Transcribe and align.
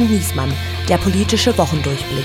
und 0.00 0.10
Niesmann, 0.10 0.52
der 0.88 0.96
politische 0.96 1.56
Wochendurchblick. 1.58 2.24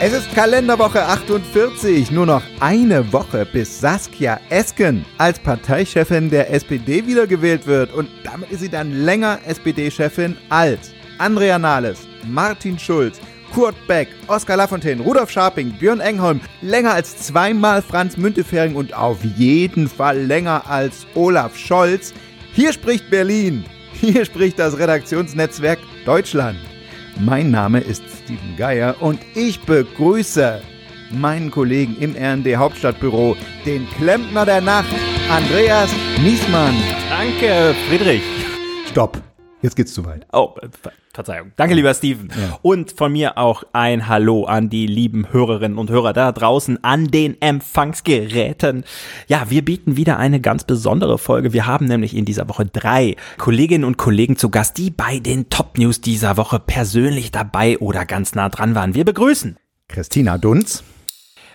Es 0.00 0.12
ist 0.12 0.34
Kalenderwoche 0.34 1.04
48, 1.04 2.10
nur 2.10 2.26
noch 2.26 2.42
eine 2.60 3.12
Woche 3.12 3.46
bis 3.46 3.80
Saskia 3.80 4.40
Esken 4.50 5.04
als 5.18 5.38
Parteichefin 5.38 6.30
der 6.30 6.52
SPD 6.52 7.06
wiedergewählt 7.06 7.66
wird 7.66 7.92
und 7.92 8.08
damit 8.24 8.50
ist 8.50 8.60
sie 8.60 8.68
dann 8.68 8.92
länger 9.04 9.38
SPD-Chefin 9.46 10.36
als 10.48 10.90
Andrea 11.18 11.58
Nahles, 11.58 12.00
Martin 12.26 12.78
Schulz, 12.78 13.20
Kurt 13.54 13.76
Beck, 13.86 14.08
Oskar 14.28 14.56
Lafontaine, 14.56 15.02
Rudolf 15.02 15.30
Scharping, 15.30 15.72
Björn 15.72 16.00
Engholm, 16.00 16.40
länger 16.62 16.94
als 16.94 17.16
zweimal 17.18 17.82
Franz 17.82 18.16
Müntefering 18.16 18.74
und 18.74 18.94
auf 18.94 19.22
jeden 19.36 19.88
Fall 19.88 20.18
länger 20.18 20.68
als 20.68 21.06
Olaf 21.14 21.56
Scholz. 21.56 22.14
Hier 22.54 22.72
spricht 22.74 23.08
Berlin, 23.08 23.64
hier 23.94 24.26
spricht 24.26 24.58
das 24.58 24.78
Redaktionsnetzwerk 24.78 25.78
Deutschland. 26.04 26.58
Mein 27.18 27.50
Name 27.50 27.80
ist 27.80 28.02
Steven 28.22 28.56
Geier 28.58 28.96
und 29.00 29.20
ich 29.34 29.60
begrüße 29.60 30.60
meinen 31.10 31.50
Kollegen 31.50 31.96
im 31.98 32.14
RND 32.14 32.56
Hauptstadtbüro, 32.56 33.36
den 33.64 33.88
Klempner 33.96 34.44
der 34.44 34.60
Nacht, 34.60 34.94
Andreas 35.30 35.90
Niesmann. 36.22 36.74
Danke, 37.08 37.74
Friedrich. 37.88 38.22
Stopp. 38.90 39.31
Jetzt 39.62 39.76
geht's 39.76 39.94
zu 39.94 40.04
weit. 40.04 40.26
Oh, 40.32 40.54
Ver 40.82 40.92
Verzeihung. 41.14 41.52
Danke, 41.56 41.74
lieber 41.74 41.92
Steven. 41.92 42.30
Ja. 42.30 42.58
Und 42.62 42.92
von 42.92 43.12
mir 43.12 43.36
auch 43.36 43.64
ein 43.74 44.08
Hallo 44.08 44.44
an 44.44 44.70
die 44.70 44.86
lieben 44.86 45.30
Hörerinnen 45.30 45.76
und 45.76 45.90
Hörer 45.90 46.14
da 46.14 46.32
draußen 46.32 46.82
an 46.82 47.08
den 47.08 47.40
Empfangsgeräten. 47.40 48.84
Ja, 49.28 49.50
wir 49.50 49.62
bieten 49.62 49.98
wieder 49.98 50.16
eine 50.16 50.40
ganz 50.40 50.64
besondere 50.64 51.18
Folge. 51.18 51.52
Wir 51.52 51.66
haben 51.66 51.84
nämlich 51.84 52.16
in 52.16 52.24
dieser 52.24 52.48
Woche 52.48 52.64
drei 52.64 53.16
Kolleginnen 53.36 53.84
und 53.84 53.98
Kollegen 53.98 54.36
zu 54.36 54.48
Gast, 54.48 54.78
die 54.78 54.90
bei 54.90 55.18
den 55.18 55.50
Top 55.50 55.76
News 55.76 56.00
dieser 56.00 56.38
Woche 56.38 56.58
persönlich 56.58 57.30
dabei 57.30 57.76
oder 57.78 58.06
ganz 58.06 58.34
nah 58.34 58.48
dran 58.48 58.74
waren. 58.74 58.94
Wir 58.94 59.04
begrüßen 59.04 59.58
Christina 59.88 60.38
Dunz. 60.38 60.82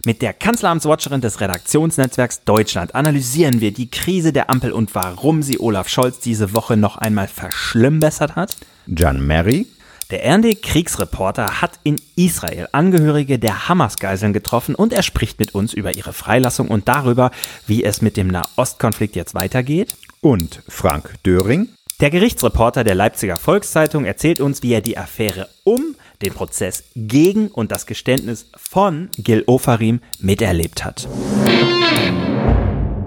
Mit 0.05 0.21
der 0.21 0.33
Kanzleramtswatcherin 0.33 1.21
des 1.21 1.41
Redaktionsnetzwerks 1.41 2.43
Deutschland 2.43 2.95
analysieren 2.95 3.61
wir 3.61 3.73
die 3.73 3.89
Krise 3.89 4.31
der 4.31 4.49
Ampel 4.49 4.71
und 4.71 4.93
warum 4.95 5.41
sie 5.41 5.59
Olaf 5.59 5.89
Scholz 5.89 6.19
diese 6.19 6.53
Woche 6.53 6.77
noch 6.77 6.97
einmal 6.97 7.27
verschlimmbessert 7.27 8.35
hat. 8.35 8.55
John 8.85 9.25
Mary. 9.25 9.67
Der 10.09 10.23
RND-Kriegsreporter 10.23 11.61
hat 11.61 11.79
in 11.83 11.97
Israel 12.15 12.69
Angehörige 12.71 13.39
der 13.39 13.67
Hamas-Geiseln 13.67 14.31
getroffen 14.31 14.73
und 14.73 14.93
er 14.93 15.03
spricht 15.03 15.37
mit 15.37 15.53
uns 15.53 15.73
über 15.73 15.97
ihre 15.97 16.13
Freilassung 16.13 16.69
und 16.69 16.87
darüber, 16.87 17.31
wie 17.65 17.83
es 17.83 18.01
mit 18.01 18.15
dem 18.15 18.27
Nahostkonflikt 18.27 19.17
jetzt 19.17 19.35
weitergeht. 19.35 19.97
Und 20.21 20.61
Frank 20.69 21.15
Döring. 21.25 21.67
Der 21.99 22.09
Gerichtsreporter 22.09 22.85
der 22.85 22.95
Leipziger 22.95 23.35
Volkszeitung 23.35 24.05
erzählt 24.05 24.39
uns, 24.39 24.63
wie 24.63 24.71
er 24.71 24.81
die 24.81 24.97
Affäre 24.97 25.49
um 25.63 25.95
den 26.21 26.33
Prozess 26.33 26.83
gegen 26.95 27.47
und 27.49 27.71
das 27.71 27.85
Geständnis 27.85 28.51
von 28.55 29.09
Gil 29.17 29.43
Ofarim 29.47 30.01
miterlebt 30.19 30.83
hat. 30.83 31.07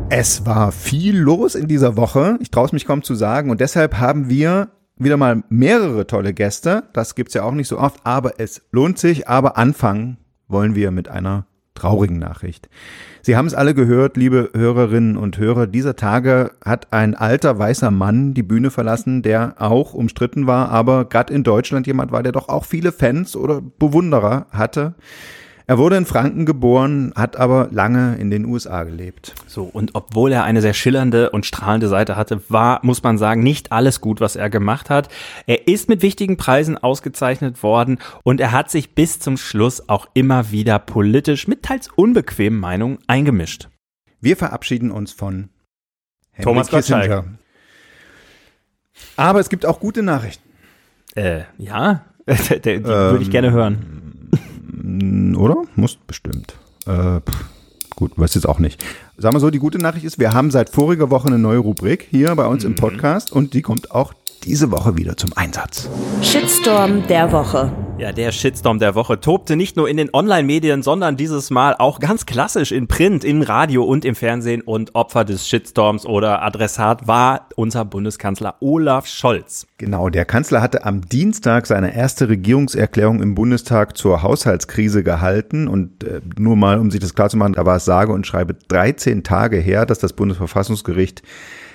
Es 0.08 0.44
war 0.44 0.72
viel 0.72 1.16
los 1.16 1.55
in 1.55 1.69
dieser 1.69 1.97
Woche. 1.97 2.36
Ich 2.41 2.50
traue 2.50 2.66
es 2.66 2.72
mich 2.72 2.84
kaum 2.84 3.03
zu 3.03 3.14
sagen. 3.14 3.50
Und 3.50 3.61
deshalb 3.61 3.98
haben 3.98 4.28
wir 4.28 4.70
wieder 4.97 5.16
mal 5.16 5.44
mehrere 5.48 6.06
tolle 6.06 6.34
Gäste. 6.34 6.84
Das 6.92 7.14
gibt's 7.14 7.34
ja 7.34 7.44
auch 7.44 7.53
nicht 7.53 7.69
so 7.69 7.78
oft, 7.78 8.00
aber 8.05 8.41
es 8.41 8.62
lohnt 8.72 8.98
sich. 8.98 9.28
Aber 9.28 9.56
anfangen 9.56 10.19
wollen 10.48 10.75
wir 10.75 10.91
mit 10.91 11.08
einer 11.08 11.47
traurigen 11.74 12.18
Nachricht. 12.18 12.68
Sie 13.22 13.36
haben 13.36 13.46
es 13.46 13.54
alle 13.54 13.74
gehört, 13.74 14.16
liebe 14.16 14.50
Hörerinnen 14.54 15.16
und 15.16 15.38
Hörer. 15.38 15.66
Dieser 15.66 15.96
Tage 15.96 16.52
hat 16.64 16.92
ein 16.92 17.14
alter 17.14 17.58
weißer 17.58 17.90
Mann 17.90 18.34
die 18.34 18.42
Bühne 18.42 18.70
verlassen, 18.70 19.22
der 19.22 19.54
auch 19.58 19.94
umstritten 19.94 20.46
war, 20.46 20.70
aber 20.70 21.04
gerade 21.04 21.32
in 21.32 21.42
Deutschland 21.42 21.86
jemand 21.86 22.12
war, 22.12 22.22
der 22.22 22.32
doch 22.32 22.48
auch 22.48 22.64
viele 22.64 22.92
Fans 22.92 23.36
oder 23.36 23.60
Bewunderer 23.60 24.47
hatte. 24.50 24.94
Er 25.70 25.78
wurde 25.78 25.97
in 25.97 26.04
Franken 26.04 26.47
geboren, 26.47 27.12
hat 27.14 27.36
aber 27.36 27.69
lange 27.70 28.16
in 28.16 28.32
den 28.32 28.44
USA 28.44 28.82
gelebt. 28.82 29.36
So, 29.47 29.62
und 29.62 29.94
obwohl 29.94 30.32
er 30.32 30.42
eine 30.42 30.62
sehr 30.62 30.75
schillernde 30.75 31.31
und 31.31 31.47
strahlende 31.47 31.86
Seite 31.86 32.16
hatte, 32.16 32.42
war, 32.48 32.81
muss 32.82 33.04
man 33.04 33.19
sagen, 33.19 33.44
nicht 33.44 33.70
alles 33.70 34.00
gut, 34.00 34.20
was 34.20 34.34
er 34.34 34.50
gemacht 34.50 34.91
hat. 34.91 35.08
Er 35.47 35.69
ist 35.69 35.88
mit 35.88 36.03
wichtigen 36.03 36.36
Preisen 36.36 36.76
ausgezeichnet 36.76 37.62
worden 37.62 37.98
und 38.25 38.41
er 38.41 38.50
hat 38.50 38.69
sich 38.69 38.97
bis 38.97 39.20
zum 39.20 39.36
Schluss 39.36 39.88
auch 39.88 40.08
immer 40.12 40.50
wieder 40.50 40.81
politisch 40.81 41.47
mit 41.47 41.62
teils 41.62 41.88
unbequemen 41.94 42.58
Meinungen 42.58 42.98
eingemischt. 43.06 43.69
Wir 44.20 44.37
verabschieden 44.37 44.91
uns 44.91 45.12
von 45.12 45.50
Henry 46.32 46.42
Thomas 46.42 46.66
Kissinger. 46.66 47.26
Aber 49.14 49.38
es 49.38 49.48
gibt 49.48 49.64
auch 49.64 49.78
gute 49.78 50.02
Nachrichten. 50.02 50.50
Äh, 51.14 51.42
ja, 51.58 52.06
die, 52.26 52.60
die 52.60 52.70
ähm, 52.70 52.84
würde 52.84 53.22
ich 53.22 53.31
gerne 53.31 53.52
hören. 53.52 54.00
Oder? 55.36 55.64
Muss 55.76 55.96
bestimmt. 55.96 56.54
Äh, 56.86 57.20
pff, 57.20 57.44
gut, 57.96 58.12
weiß 58.16 58.34
jetzt 58.34 58.48
auch 58.48 58.58
nicht. 58.58 58.84
Sagen 59.16 59.34
wir 59.34 59.40
so, 59.40 59.50
die 59.50 59.58
gute 59.58 59.78
Nachricht 59.78 60.04
ist, 60.04 60.18
wir 60.18 60.32
haben 60.32 60.50
seit 60.50 60.70
voriger 60.70 61.10
Woche 61.10 61.28
eine 61.28 61.38
neue 61.38 61.58
Rubrik 61.58 62.06
hier 62.10 62.34
bei 62.34 62.46
uns 62.46 62.64
mhm. 62.64 62.70
im 62.70 62.76
Podcast 62.76 63.32
und 63.32 63.54
die 63.54 63.62
kommt 63.62 63.90
auch 63.90 64.14
diese 64.40 64.70
Woche 64.70 64.96
wieder 64.96 65.16
zum 65.16 65.32
Einsatz. 65.36 65.88
Shitstorm 66.22 67.06
der 67.06 67.32
Woche. 67.32 67.72
Ja, 68.00 68.12
der 68.12 68.32
Shitstorm 68.32 68.78
der 68.78 68.94
Woche 68.94 69.20
tobte 69.20 69.56
nicht 69.56 69.76
nur 69.76 69.86
in 69.86 69.98
den 69.98 70.08
Online-Medien, 70.14 70.82
sondern 70.82 71.18
dieses 71.18 71.50
Mal 71.50 71.76
auch 71.78 72.00
ganz 72.00 72.24
klassisch 72.24 72.72
in 72.72 72.88
Print, 72.88 73.24
im 73.24 73.42
Radio 73.42 73.84
und 73.84 74.06
im 74.06 74.14
Fernsehen. 74.14 74.62
Und 74.62 74.94
Opfer 74.94 75.26
des 75.26 75.46
Shitstorms 75.46 76.06
oder 76.06 76.40
Adressat 76.42 77.06
war 77.06 77.48
unser 77.56 77.84
Bundeskanzler 77.84 78.54
Olaf 78.60 79.06
Scholz. 79.06 79.66
Genau, 79.76 80.08
der 80.08 80.24
Kanzler 80.24 80.62
hatte 80.62 80.86
am 80.86 81.02
Dienstag 81.08 81.66
seine 81.66 81.94
erste 81.94 82.30
Regierungserklärung 82.30 83.22
im 83.22 83.34
Bundestag 83.34 83.98
zur 83.98 84.22
Haushaltskrise 84.22 85.02
gehalten. 85.02 85.68
Und 85.68 86.02
äh, 86.02 86.22
nur 86.38 86.56
mal, 86.56 86.78
um 86.78 86.90
sich 86.90 87.00
das 87.00 87.14
klarzumachen, 87.14 87.52
da 87.52 87.66
war 87.66 87.76
es 87.76 87.84
sage 87.84 88.12
und 88.12 88.26
schreibe 88.26 88.54
13 88.54 89.24
Tage 89.24 89.58
her, 89.58 89.84
dass 89.84 89.98
das 89.98 90.14
Bundesverfassungsgericht 90.14 91.22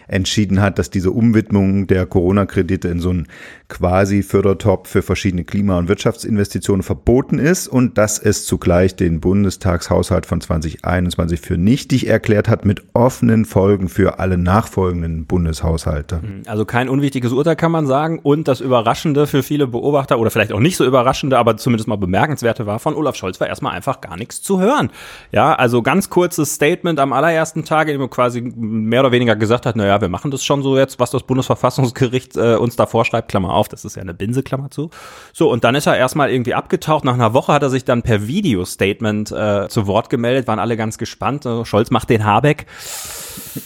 entschieden 0.07 0.61
hat, 0.61 0.79
dass 0.79 0.89
diese 0.89 1.11
Umwidmung 1.11 1.87
der 1.87 2.05
Corona-Kredite 2.05 2.87
in 2.87 2.99
so 2.99 3.09
einen 3.09 3.27
quasi 3.67 4.21
Fördertopf 4.21 4.89
für 4.89 5.01
verschiedene 5.01 5.43
Klima- 5.43 5.77
und 5.77 5.87
Wirtschaftsinvestitionen 5.87 6.83
verboten 6.83 7.39
ist 7.39 7.67
und 7.67 7.97
dass 7.97 8.19
es 8.19 8.45
zugleich 8.45 8.95
den 8.95 9.19
Bundestagshaushalt 9.19 10.25
von 10.25 10.39
2021 10.41 11.39
für 11.41 11.57
nichtig 11.57 12.07
erklärt 12.07 12.47
hat 12.47 12.65
mit 12.65 12.83
offenen 12.93 13.45
Folgen 13.45 13.89
für 13.89 14.19
alle 14.19 14.37
nachfolgenden 14.37 15.25
Bundeshaushalte. 15.25 16.17
Mhm. 16.17 16.43
Also 16.45 16.65
kein 16.65 16.89
unwichtiges 16.89 17.31
Urteil 17.31 17.55
kann 17.55 17.71
man 17.71 17.87
sagen 17.87 18.19
und 18.21 18.47
das 18.47 18.61
Überraschende 18.61 19.25
für 19.25 19.41
viele 19.41 19.67
Beobachter 19.67 20.19
oder 20.19 20.29
vielleicht 20.29 20.53
auch 20.53 20.59
nicht 20.59 20.77
so 20.77 20.85
überraschende, 20.85 21.37
aber 21.37 21.57
zumindest 21.57 21.87
mal 21.87 21.95
bemerkenswerte 21.95 22.65
war 22.65 22.79
von 22.79 22.93
Olaf 22.93 23.15
Scholz 23.15 23.39
war 23.39 23.47
erstmal 23.47 23.73
einfach 23.73 24.01
gar 24.01 24.17
nichts 24.17 24.41
zu 24.41 24.59
hören. 24.59 24.91
Ja, 25.31 25.55
also 25.55 25.81
ganz 25.81 26.09
kurzes 26.09 26.53
Statement 26.53 26.99
am 26.99 27.13
allerersten 27.13 27.65
Tag, 27.65 27.87
in 27.87 27.93
dem 27.93 28.01
er 28.01 28.09
quasi 28.09 28.41
mehr 28.41 28.99
oder 28.99 29.11
weniger 29.11 29.35
gesagt 29.35 29.65
hat, 29.65 29.75
naja, 29.75 29.94
wir 30.01 30.09
machen 30.09 30.31
das 30.31 30.43
schon 30.43 30.63
so 30.63 30.77
jetzt, 30.77 30.99
was 30.99 31.11
das 31.11 31.23
Bundesverfassungsgericht 31.23 32.37
äh, 32.37 32.55
uns 32.55 32.75
da 32.75 32.85
vorschreibt, 32.85 33.29
Klammer 33.29 33.53
auf, 33.53 33.67
das 33.67 33.85
ist 33.85 33.95
ja 33.95 34.01
eine 34.01 34.13
Binse, 34.13 34.43
Klammer 34.43 34.69
zu. 34.71 34.89
So, 35.33 35.51
und 35.51 35.63
dann 35.63 35.75
ist 35.75 35.85
er 35.85 35.97
erstmal 35.97 36.31
irgendwie 36.31 36.53
abgetaucht. 36.53 37.03
Nach 37.03 37.13
einer 37.13 37.33
Woche 37.33 37.53
hat 37.53 37.63
er 37.63 37.69
sich 37.69 37.85
dann 37.85 38.01
per 38.01 38.27
Video-Statement 38.27 39.31
äh, 39.31 39.67
zu 39.69 39.87
Wort 39.87 40.09
gemeldet, 40.09 40.47
waren 40.47 40.59
alle 40.59 40.77
ganz 40.77 40.97
gespannt. 40.97 41.47
Scholz 41.63 41.91
macht 41.91 42.09
den 42.09 42.23
Habeck. 42.25 42.65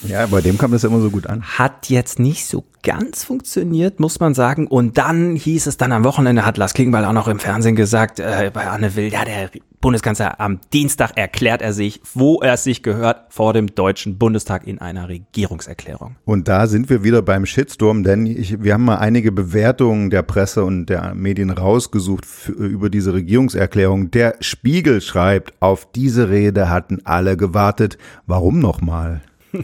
Ja, 0.04 0.26
bei 0.28 0.42
dem 0.42 0.58
kam 0.58 0.72
das 0.72 0.84
immer 0.84 1.00
so 1.00 1.10
gut 1.10 1.28
an. 1.28 1.44
Hat 1.44 1.90
jetzt 1.90 2.20
nicht 2.20 2.46
so 2.46 2.64
ganz 2.84 3.24
funktioniert, 3.24 4.00
muss 4.00 4.20
man 4.20 4.34
sagen. 4.34 4.68
Und 4.68 4.98
dann 4.98 5.36
hieß 5.36 5.68
es 5.68 5.78
dann 5.78 5.92
am 5.92 6.04
Wochenende, 6.04 6.46
hat 6.46 6.58
Lars 6.58 6.74
Klingbeil 6.74 7.06
auch 7.06 7.14
noch 7.14 7.28
im 7.28 7.40
Fernsehen 7.40 7.76
gesagt, 7.76 8.20
äh, 8.20 8.52
bei 8.54 8.68
Anne 8.68 8.96
Will, 8.96 9.12
ja, 9.12 9.26
der 9.26 9.50
Bundeskanzler 9.82 10.40
am 10.42 10.60
Dienstag 10.74 11.12
erklärt 11.16 11.62
er 11.62 11.72
sich, 11.72 12.02
wo 12.14 12.42
er 12.42 12.58
sich 12.58 12.84
gehört, 12.84 13.22
vor 13.30 13.54
dem 13.54 13.74
Deutschen 13.74 14.18
Bundestag 14.18 14.68
in 14.68 14.80
einer 14.80 15.08
Regierungserklärung. 15.08 16.18
Und 16.26 16.48
da 16.48 16.68
sind 16.68 16.90
wir 16.90 17.04
wieder 17.04 17.22
beim 17.22 17.46
Shitstorm, 17.46 18.04
denn 18.04 18.26
ich, 18.26 18.62
wir 18.62 18.74
haben 18.74 18.84
mal 18.84 18.98
einige 18.98 19.32
Bewertungen 19.32 20.10
der 20.10 20.24
Presse 20.24 20.66
und 20.66 20.88
der 20.88 21.14
Medien 21.16 21.50
rausgesucht 21.50 22.26
für, 22.26 22.52
über 22.52 22.90
diese 22.90 23.14
Regierungserklärung. 23.14 24.12
Der 24.12 24.36
Spiegel 24.42 25.00
schreibt, 25.00 25.54
auf 25.62 25.90
diese 25.92 26.30
Rede 26.30 26.70
hatten 26.70 27.00
alle 27.06 27.38
gewartet. 27.38 27.98
Warum 28.28 28.60
nochmal? 28.60 29.22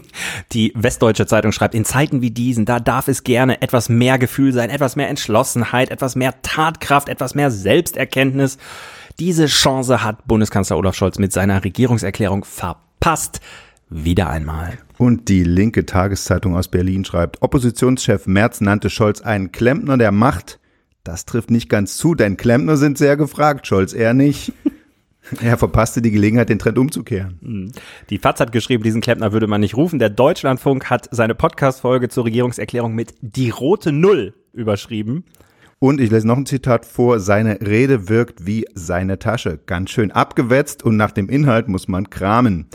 Die 0.52 0.72
Westdeutsche 0.74 1.26
Zeitung 1.26 1.52
schreibt, 1.52 1.74
in 1.74 1.84
Zeiten 1.84 2.22
wie 2.22 2.30
diesen, 2.30 2.64
da 2.64 2.80
darf 2.80 3.08
es 3.08 3.22
gerne 3.22 3.62
etwas 3.62 3.88
mehr 3.88 4.18
Gefühl 4.18 4.52
sein, 4.52 4.70
etwas 4.70 4.96
mehr 4.96 5.08
Entschlossenheit, 5.08 5.90
etwas 5.90 6.16
mehr 6.16 6.34
Tatkraft, 6.42 7.08
etwas 7.08 7.34
mehr 7.34 7.50
Selbsterkenntnis. 7.50 8.58
Diese 9.18 9.46
Chance 9.46 10.04
hat 10.04 10.26
Bundeskanzler 10.26 10.76
Olaf 10.76 10.94
Scholz 10.94 11.18
mit 11.18 11.32
seiner 11.32 11.64
Regierungserklärung 11.64 12.44
verpasst. 12.44 13.40
Wieder 13.88 14.28
einmal. 14.28 14.76
Und 14.98 15.28
die 15.30 15.42
linke 15.42 15.86
Tageszeitung 15.86 16.54
aus 16.54 16.68
Berlin 16.68 17.04
schreibt, 17.04 17.40
Oppositionschef 17.40 18.26
Merz 18.26 18.60
nannte 18.60 18.90
Scholz 18.90 19.22
einen 19.22 19.52
Klempner 19.52 19.96
der 19.96 20.12
Macht. 20.12 20.58
Das 21.02 21.24
trifft 21.24 21.50
nicht 21.50 21.70
ganz 21.70 21.96
zu, 21.96 22.14
denn 22.14 22.36
Klempner 22.36 22.76
sind 22.76 22.98
sehr 22.98 23.16
gefragt, 23.16 23.66
Scholz 23.66 23.92
eher 23.92 24.12
nicht. 24.14 24.52
Er 25.40 25.58
verpasste 25.58 26.02
die 26.02 26.12
Gelegenheit, 26.12 26.50
den 26.50 26.60
Trend 26.60 26.78
umzukehren. 26.78 27.40
Hm. 27.42 27.72
Die 28.10 28.18
FAZ 28.18 28.38
hat 28.38 28.52
geschrieben, 28.52 28.84
diesen 28.84 29.00
Klempner 29.00 29.32
würde 29.32 29.48
man 29.48 29.60
nicht 29.60 29.76
rufen. 29.76 29.98
Der 29.98 30.08
Deutschlandfunk 30.08 30.88
hat 30.88 31.08
seine 31.10 31.34
Podcast-Folge 31.34 32.08
zur 32.08 32.26
Regierungserklärung 32.26 32.94
mit 32.94 33.14
Die 33.22 33.50
rote 33.50 33.90
Null 33.90 34.34
überschrieben. 34.52 35.24
Und 35.78 36.00
ich 36.00 36.10
lese 36.10 36.26
noch 36.26 36.38
ein 36.38 36.46
Zitat 36.46 36.86
vor. 36.86 37.20
Seine 37.20 37.60
Rede 37.60 38.08
wirkt 38.08 38.46
wie 38.46 38.64
seine 38.74 39.18
Tasche. 39.18 39.58
Ganz 39.66 39.90
schön 39.90 40.10
abgewetzt 40.10 40.82
und 40.82 40.96
nach 40.96 41.10
dem 41.10 41.28
Inhalt 41.28 41.68
muss 41.68 41.86
man 41.86 42.08
kramen. 42.08 42.66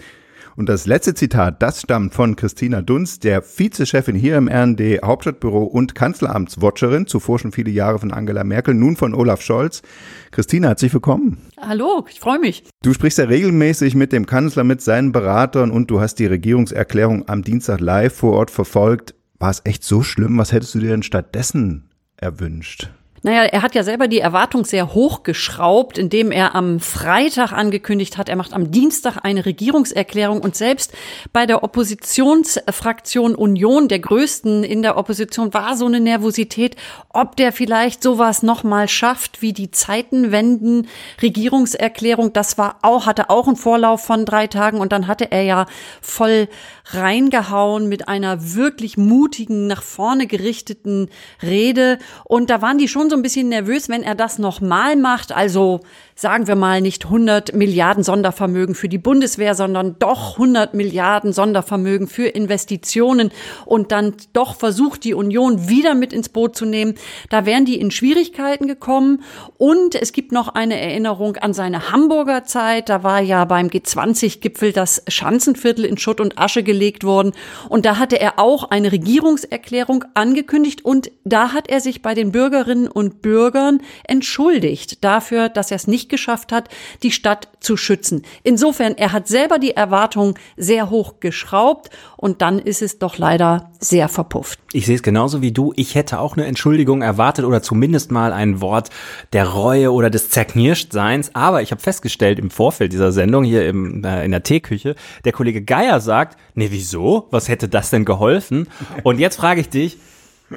Und 0.56 0.69
das 0.69 0.86
letzte 0.86 1.15
Zitat, 1.15 1.63
das 1.63 1.81
stammt 1.81 2.13
von 2.13 2.36
Christina 2.36 2.83
Dunst, 2.83 3.24
der 3.24 3.42
Vizechefin 3.42 4.15
hier 4.15 4.38
im 4.38 4.48
RND 4.48 5.01
Hauptstadtbüro 5.03 5.63
und 5.63 5.95
Kanzleramtswatcherin, 5.95 7.07
zuvor 7.07 7.39
schon 7.39 7.51
viele 7.51 7.71
Jahre 7.71 7.98
von 7.98 8.12
Angela 8.12 8.44
Merkel, 8.44 8.75
nun 8.75 8.95
von 8.95 9.15
Olaf 9.15 9.42
Scholz. 9.42 9.81
Christina, 10.30 10.68
herzlich 10.68 10.94
willkommen. 10.94 11.39
Hallo, 11.59 12.06
ich 12.07 12.19
freue 12.19 12.38
mich. 12.38 12.65
Du 12.83 12.94
sprichst 12.94 13.18
ja 13.18 13.25
regelmäßig 13.25 13.95
mit 13.95 14.12
dem 14.12 14.27
Kanzler, 14.27 14.63
mit 14.63 14.81
seinen 14.81 15.12
Beratern 15.12 15.71
und 15.71 15.89
du 15.89 16.01
hast 16.01 16.15
die 16.15 16.27
Regierungserklärung 16.27 17.27
am 17.27 17.42
Dienstag 17.42 17.80
live 17.80 18.13
vor 18.13 18.33
Ort 18.33 18.51
verfolgt. 18.51 19.15
War 19.39 19.50
es 19.50 19.62
echt 19.63 19.83
so 19.83 20.03
schlimm? 20.03 20.38
Was 20.38 20.51
hättest 20.51 20.75
du 20.75 20.80
dir 20.80 20.89
denn 20.89 21.01
stattdessen 21.01 21.90
erwünscht? 22.21 22.89
Naja, 23.23 23.44
er 23.44 23.62
hat 23.62 23.75
ja 23.75 23.83
selber 23.83 24.07
die 24.07 24.19
Erwartung 24.19 24.65
sehr 24.65 24.95
hoch 24.95 25.21
geschraubt, 25.21 26.00
indem 26.00 26.31
er 26.31 26.56
am 26.56 26.79
Freitag 26.79 27.51
angekündigt 27.51 28.18
hat, 28.18 28.29
er 28.29 28.35
macht 28.35 28.51
am 28.51 28.71
Dienstag 28.71 29.19
eine 29.21 29.45
Regierungserklärung 29.45 30.41
und 30.41 30.56
selbst 30.56 30.91
bei 31.31 31.45
der 31.45 31.63
Oppositionsfraktion 31.63 33.35
Union, 33.35 33.88
der 33.89 34.00
größten 34.00 34.63
in 34.63 34.81
der 34.81 34.97
Opposition, 34.97 35.53
war 35.53 35.77
so 35.77 35.85
eine 35.85 36.00
Nervosität, 36.00 36.75
ob 37.09 37.35
der 37.35 37.51
vielleicht 37.51 38.01
sowas 38.01 38.41
nochmal 38.41 38.88
schafft 38.88 39.44
wie 39.44 39.53
die 39.53 39.69
Zeitenwenden 39.69 40.88
Regierungserklärung. 41.21 42.33
Das 42.33 42.57
war 42.57 42.79
auch, 42.81 43.06
hatte 43.06 43.29
auch 43.29 43.45
einen 43.45 43.56
Vorlauf 43.56 44.03
von 44.03 44.25
drei 44.25 44.47
Tagen 44.47 44.79
und 44.79 44.91
dann 44.91 45.06
hatte 45.06 45.31
er 45.31 45.44
ja 45.44 45.65
voll 46.01 46.47
reingehauen 46.93 47.89
mit 47.89 48.07
einer 48.07 48.55
wirklich 48.55 48.97
mutigen, 48.97 49.67
nach 49.67 49.83
vorne 49.83 50.27
gerichteten 50.27 51.09
Rede 51.41 51.99
und 52.23 52.49
da 52.49 52.61
waren 52.61 52.77
die 52.77 52.88
schon 52.88 53.09
so 53.09 53.15
ein 53.15 53.21
bisschen 53.21 53.49
nervös, 53.49 53.89
wenn 53.89 54.03
er 54.03 54.15
das 54.15 54.39
nochmal 54.39 54.95
macht. 54.95 55.31
Also 55.31 55.81
sagen 56.21 56.45
wir 56.45 56.56
mal 56.56 56.81
nicht 56.81 57.06
100 57.06 57.56
Milliarden 57.56 58.03
Sondervermögen 58.03 58.75
für 58.75 58.88
die 58.88 59.00
Bundeswehr, 59.00 59.56
sondern 59.56 59.95
doch 59.97 60.33
100 60.33 60.75
Milliarden 60.75 61.33
Sondervermögen 61.33 62.06
für 62.06 62.27
Investitionen 62.27 63.31
und 63.65 63.91
dann 63.91 64.13
doch 64.31 64.53
versucht, 64.53 65.03
die 65.03 65.15
Union 65.15 65.68
wieder 65.68 65.95
mit 65.95 66.13
ins 66.13 66.29
Boot 66.29 66.56
zu 66.56 66.65
nehmen. 66.65 66.94
Da 67.31 67.47
wären 67.47 67.65
die 67.65 67.79
in 67.79 67.89
Schwierigkeiten 67.89 68.68
gekommen. 68.68 69.23
Und 69.57 69.95
es 69.95 70.13
gibt 70.13 70.31
noch 70.31 70.50
eine 70.50 70.79
Erinnerung 70.79 71.38
an 71.38 71.56
seine 71.56 71.91
Hamburger 71.91 72.44
Zeit. 72.44 72.89
Da 72.89 73.01
war 73.01 73.19
ja 73.19 73.44
beim 73.45 73.69
G20-Gipfel 73.69 74.74
das 74.74 75.01
Schanzenviertel 75.07 75.85
in 75.85 75.97
Schutt 75.97 76.21
und 76.21 76.38
Asche 76.38 76.62
gelegt 76.62 77.03
worden. 77.03 77.31
Und 77.67 77.88
da 77.88 77.97
hatte 77.97 78.21
er 78.21 78.38
auch 78.38 78.69
eine 78.69 78.91
Regierungserklärung 78.91 80.06
angekündigt 80.13 80.85
und 80.85 81.09
da 81.24 81.53
hat 81.53 81.67
er 81.67 81.81
sich 81.81 82.03
bei 82.03 82.13
den 82.13 82.31
Bürgerinnen 82.31 82.88
und 82.88 83.24
Bürgern 83.24 83.81
entschuldigt 84.03 85.03
dafür, 85.03 85.50
dass 85.50 85.71
er 85.71 85.77
es 85.77 85.88
nicht 85.88 86.10
geschafft 86.11 86.51
hat, 86.51 86.69
die 87.01 87.11
Stadt 87.11 87.49
zu 87.59 87.75
schützen. 87.75 88.21
Insofern, 88.43 88.95
er 88.95 89.13
hat 89.13 89.27
selber 89.27 89.57
die 89.57 89.71
Erwartungen 89.71 90.35
sehr 90.57 90.91
hoch 90.91 91.15
geschraubt 91.19 91.89
und 92.17 92.43
dann 92.43 92.59
ist 92.59 92.83
es 92.83 92.99
doch 92.99 93.17
leider 93.17 93.71
sehr 93.79 94.07
verpufft. 94.09 94.59
Ich 94.73 94.85
sehe 94.85 94.95
es 94.95 95.01
genauso 95.01 95.41
wie 95.41 95.51
du. 95.51 95.73
Ich 95.75 95.95
hätte 95.95 96.19
auch 96.19 96.37
eine 96.37 96.45
Entschuldigung 96.45 97.01
erwartet 97.01 97.45
oder 97.45 97.63
zumindest 97.63 98.11
mal 98.11 98.31
ein 98.31 98.61
Wort 98.61 98.91
der 99.33 99.47
Reue 99.47 99.91
oder 99.91 100.11
des 100.11 100.29
Zerknirschtseins. 100.29 101.31
Aber 101.33 101.63
ich 101.63 101.71
habe 101.71 101.81
festgestellt 101.81 102.37
im 102.37 102.51
Vorfeld 102.51 102.93
dieser 102.93 103.11
Sendung 103.11 103.43
hier 103.43 103.67
im, 103.67 104.03
äh, 104.03 104.23
in 104.23 104.31
der 104.31 104.43
Teeküche, 104.43 104.95
der 105.25 105.31
Kollege 105.31 105.63
Geier 105.63 105.99
sagt, 105.99 106.37
nee, 106.53 106.67
wieso? 106.69 107.27
Was 107.31 107.49
hätte 107.49 107.67
das 107.67 107.89
denn 107.89 108.05
geholfen? 108.05 108.67
Und 109.03 109.19
jetzt 109.19 109.37
frage 109.37 109.61
ich 109.61 109.69
dich, 109.69 109.97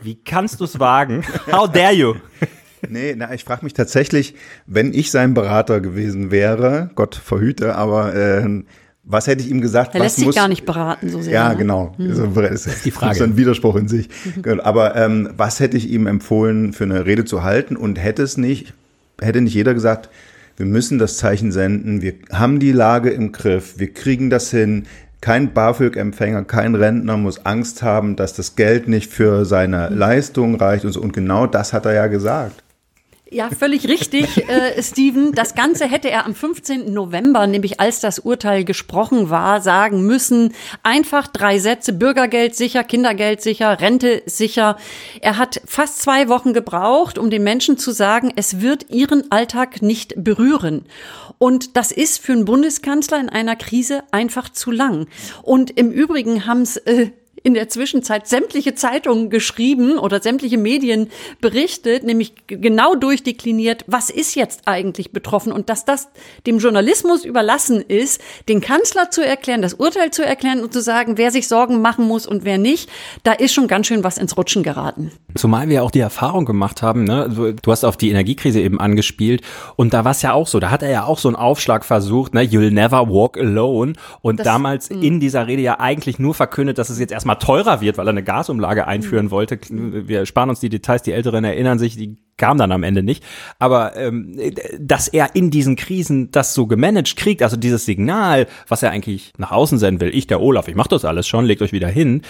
wie 0.03 0.17
kannst 0.17 0.61
du 0.61 0.65
es 0.65 0.81
wagen? 0.81 1.25
How 1.53 1.71
dare 1.71 1.93
you? 1.93 2.15
Nee, 2.91 3.15
na, 3.17 3.33
ich 3.35 3.45
frage 3.45 3.65
mich 3.65 3.75
tatsächlich, 3.75 4.35
wenn 4.67 4.93
ich 4.93 5.11
sein 5.11 5.35
Berater 5.35 5.81
gewesen 5.81 6.31
wäre, 6.31 6.91
Gott 6.95 7.15
verhüte, 7.15 7.75
aber 7.77 8.15
äh, 8.15 8.63
was 9.05 9.27
hätte 9.27 9.43
ich 9.43 9.51
ihm 9.51 9.61
gesagt? 9.61 9.95
Er 9.95 10.01
was 10.01 10.07
lässt 10.07 10.17
sich 10.17 10.27
muss, 10.27 10.35
gar 10.35 10.49
nicht 10.49 10.65
beraten 10.65 11.11
so 11.11 11.21
sehr. 11.21 11.35
Ja, 11.35 11.51
ne? 11.51 11.57
genau. 11.57 11.95
Hm. 11.99 12.33
Das 12.35 12.67
ist 12.67 12.85
die 12.85 12.91
Frage. 12.91 13.11
Das 13.11 13.19
ist 13.19 13.23
ein 13.23 13.37
Widerspruch 13.37 13.77
in 13.77 13.89
sich. 13.89 14.09
Aber 14.63 14.97
ähm, 14.97 15.31
was 15.37 15.61
hätte 15.61 15.77
ich 15.77 15.91
ihm 15.91 16.07
empfohlen, 16.07 16.73
für 16.73 16.85
eine 16.85 17.05
Rede 17.05 17.25
zu 17.25 17.43
halten? 17.43 17.77
Und 17.77 17.97
hätte 17.97 18.23
es 18.23 18.37
nicht, 18.37 18.73
hätte 19.21 19.41
nicht 19.41 19.55
jeder 19.55 19.75
gesagt, 19.75 20.09
wir 20.57 20.67
müssen 20.67 20.99
das 20.99 21.17
Zeichen 21.17 21.53
senden, 21.53 22.01
wir 22.01 22.15
haben 22.33 22.61
die 22.61 22.73
Lage 22.73 23.11
im 23.11 23.33
Griff, 23.33 23.79
wir 23.79 23.93
kriegen 23.93 24.31
das 24.31 24.51
hin. 24.51 24.87
Kein 25.21 25.55
BAföG-Empfänger, 25.55 26.45
kein 26.45 26.75
Rentner 26.75 27.17
muss 27.17 27.47
Angst 27.47 27.83
haben, 27.83 28.15
dass 28.15 28.35
das 28.35 28.57
Geld 28.57 28.89
nicht 28.89 29.11
für 29.11 29.47
seine 29.47 29.89
Leistung 29.89 30.55
reicht 30.57 30.85
und 30.85 30.93
so. 30.93 31.01
Und 31.01 31.15
genau 31.15 31.47
das 31.47 31.73
hat 31.73 31.87
er 31.87 31.95
ja 31.95 32.07
gesagt. 32.09 32.64
Ja, 33.31 33.49
völlig 33.49 33.89
richtig, 33.89 34.49
äh, 34.51 34.83
Steven. 34.83 35.33
Das 35.33 35.55
Ganze 35.55 35.87
hätte 35.87 36.11
er 36.11 36.27
am 36.27 36.35
15. 36.35 36.93
November, 36.93 37.47
nämlich 37.47 37.81
als 37.81 38.01
das 38.01 38.19
Urteil 38.19 38.65
gesprochen 38.65 39.31
war, 39.31 39.63
sagen 39.63 40.03
müssen. 40.03 40.53
Einfach 40.83 41.27
drei 41.27 41.59
Sätze, 41.59 41.95
Bürgergeld 41.95 42.55
sicher, 42.55 42.85
Kindergeld 42.85 43.41
sicher, 43.41 43.81
Rente 43.81 44.23
sicher. 44.27 44.77
Er 45.23 45.39
hat 45.39 45.63
fast 45.65 46.03
zwei 46.03 46.29
Wochen 46.29 46.53
gebraucht, 46.53 47.17
um 47.17 47.31
den 47.31 47.43
Menschen 47.43 47.79
zu 47.79 47.93
sagen, 47.93 48.31
es 48.37 48.61
wird 48.61 48.91
ihren 48.91 49.33
Alltag 49.33 49.81
nicht 49.81 50.13
berühren. 50.23 50.85
Und 51.39 51.79
das 51.79 51.93
ist 51.93 52.19
für 52.19 52.33
einen 52.33 52.45
Bundeskanzler 52.45 53.19
in 53.21 53.31
einer 53.31 53.57
Krise 53.57 54.03
einfach 54.11 54.51
zu 54.51 54.71
lang. 54.71 55.09
Und 55.43 55.71
im 55.71 55.91
Übrigen 55.91 56.47
haben 56.47 56.61
es 56.61 56.77
äh, 56.77 57.11
in 57.45 57.53
der 57.53 57.69
Zwischenzeit 57.69 58.27
sämtliche 58.27 58.75
Zeitungen 58.75 59.29
geschrieben 59.29 59.99
oder 59.99 60.23
sämtliche 60.23 60.57
Medien 60.57 61.11
berichtet, 61.43 62.03
nämlich 62.03 62.33
genau 62.47 62.95
durchdekliniert, 62.95 63.85
was 63.87 64.09
ist 64.09 64.35
jetzt 64.35 64.63
eigentlich 64.65 65.13
betroffen 65.13 65.53
und 65.53 65.69
dass 65.69 65.85
das 65.85 66.09
dem 66.47 66.59
Journalismus 66.59 67.23
überlassen 67.23 67.83
ist, 67.83 68.23
den 68.49 68.63
Kanzler 68.63 69.11
zu 69.11 69.25
erklären, 69.25 69.61
das 69.61 69.75
Urteil 69.75 70.11
zu 70.11 70.25
erklären 70.25 70.63
und 70.63 70.73
zu 70.73 70.81
sagen, 70.81 71.19
wer 71.19 71.31
sich 71.31 71.47
Sorgen 71.47 71.83
machen 71.83 72.09
muss 72.09 72.27
und 72.27 72.47
wer 72.47 72.57
nicht, 72.57 72.89
da 73.25 73.33
ist 73.33 73.53
schon 73.53 73.69
ganz 73.69 73.89
schön 73.89 74.03
was 74.05 74.17
ins 74.17 74.39
Rutschen 74.39 74.63
geraten. 74.63 75.13
Zumal 75.35 75.69
wir 75.69 75.85
auch 75.85 75.91
die 75.91 76.01
Erfahrung 76.01 76.47
gemacht 76.47 76.81
haben, 76.81 77.05
ne? 77.05 77.29
du 77.61 77.71
hast 77.71 77.85
auf 77.85 77.99
die 77.99 78.09
Energiekrise 78.09 78.61
eben 78.61 78.81
angespielt 78.81 79.43
und 79.77 79.93
da 79.93 80.07
war 80.07 80.13
es 80.13 80.23
ja 80.23 80.33
auch 80.33 80.47
so, 80.47 80.61
da 80.61 80.71
hat 80.71 80.83
er 80.83 80.91
ja 80.91 81.05
auch 81.05 81.19
so 81.19 81.29
einen 81.29 81.37
Aufschlag 81.37 81.85
versucht, 81.85 82.33
ne? 82.33 82.41
You'll 82.41 82.71
never 82.71 83.11
walk 83.11 83.37
alone 83.37 83.93
und 84.23 84.41
das, 84.41 84.47
damals 84.47 84.89
in 84.89 85.21
dieser 85.21 85.47
Rede 85.47 85.61
ja 85.61 85.79
eigentlich 85.79 86.19
nur 86.19 86.33
verkündet, 86.33 86.79
dass 86.79 86.89
es 86.89 86.99
jetzt 86.99 87.13
erstmal 87.13 87.34
teurer 87.39 87.81
wird, 87.81 87.99
weil 87.99 88.07
er 88.07 88.11
eine 88.11 88.23
Gasumlage 88.23 88.87
einführen 88.87 89.31
wollte. 89.31 89.59
Wir 89.71 90.27
sparen 90.27 90.51
uns 90.51 90.61
die 90.61 90.69
Details, 90.69 91.03
die 91.03 91.13
Älteren 91.13 91.45
erinnern 91.45 91.79
sich, 91.79 91.97
die 91.97 92.17
kam 92.37 92.59
dann 92.59 92.73
am 92.73 92.83
Ende 92.83 93.03
nicht. 93.03 93.23
Aber 93.59 93.97
ähm, 93.97 94.39
dass 94.79 95.09
er 95.09 95.35
in 95.35 95.51
diesen 95.51 95.77
Krisen 95.77 96.31
das 96.31 96.55
so 96.55 96.67
gemanagt 96.67 97.17
kriegt, 97.17 97.43
also 97.43 97.57
dieses 97.57 97.85
Signal, 97.85 98.47
was 98.69 98.83
er 98.83 98.91
eigentlich 98.91 99.33
nach 99.39 99.53
außen 99.53 99.79
senden 99.79 100.01
will, 100.01 100.15
ich, 100.15 100.27
der 100.27 100.41
Olaf, 100.41 100.69
ich 100.69 100.75
mach 100.75 100.87
das 100.87 101.05
alles 101.05 101.29
schon, 101.29 101.45
legt 101.45 101.63
euch 101.63 101.73
wieder 101.73 101.89
hin, 101.89 102.23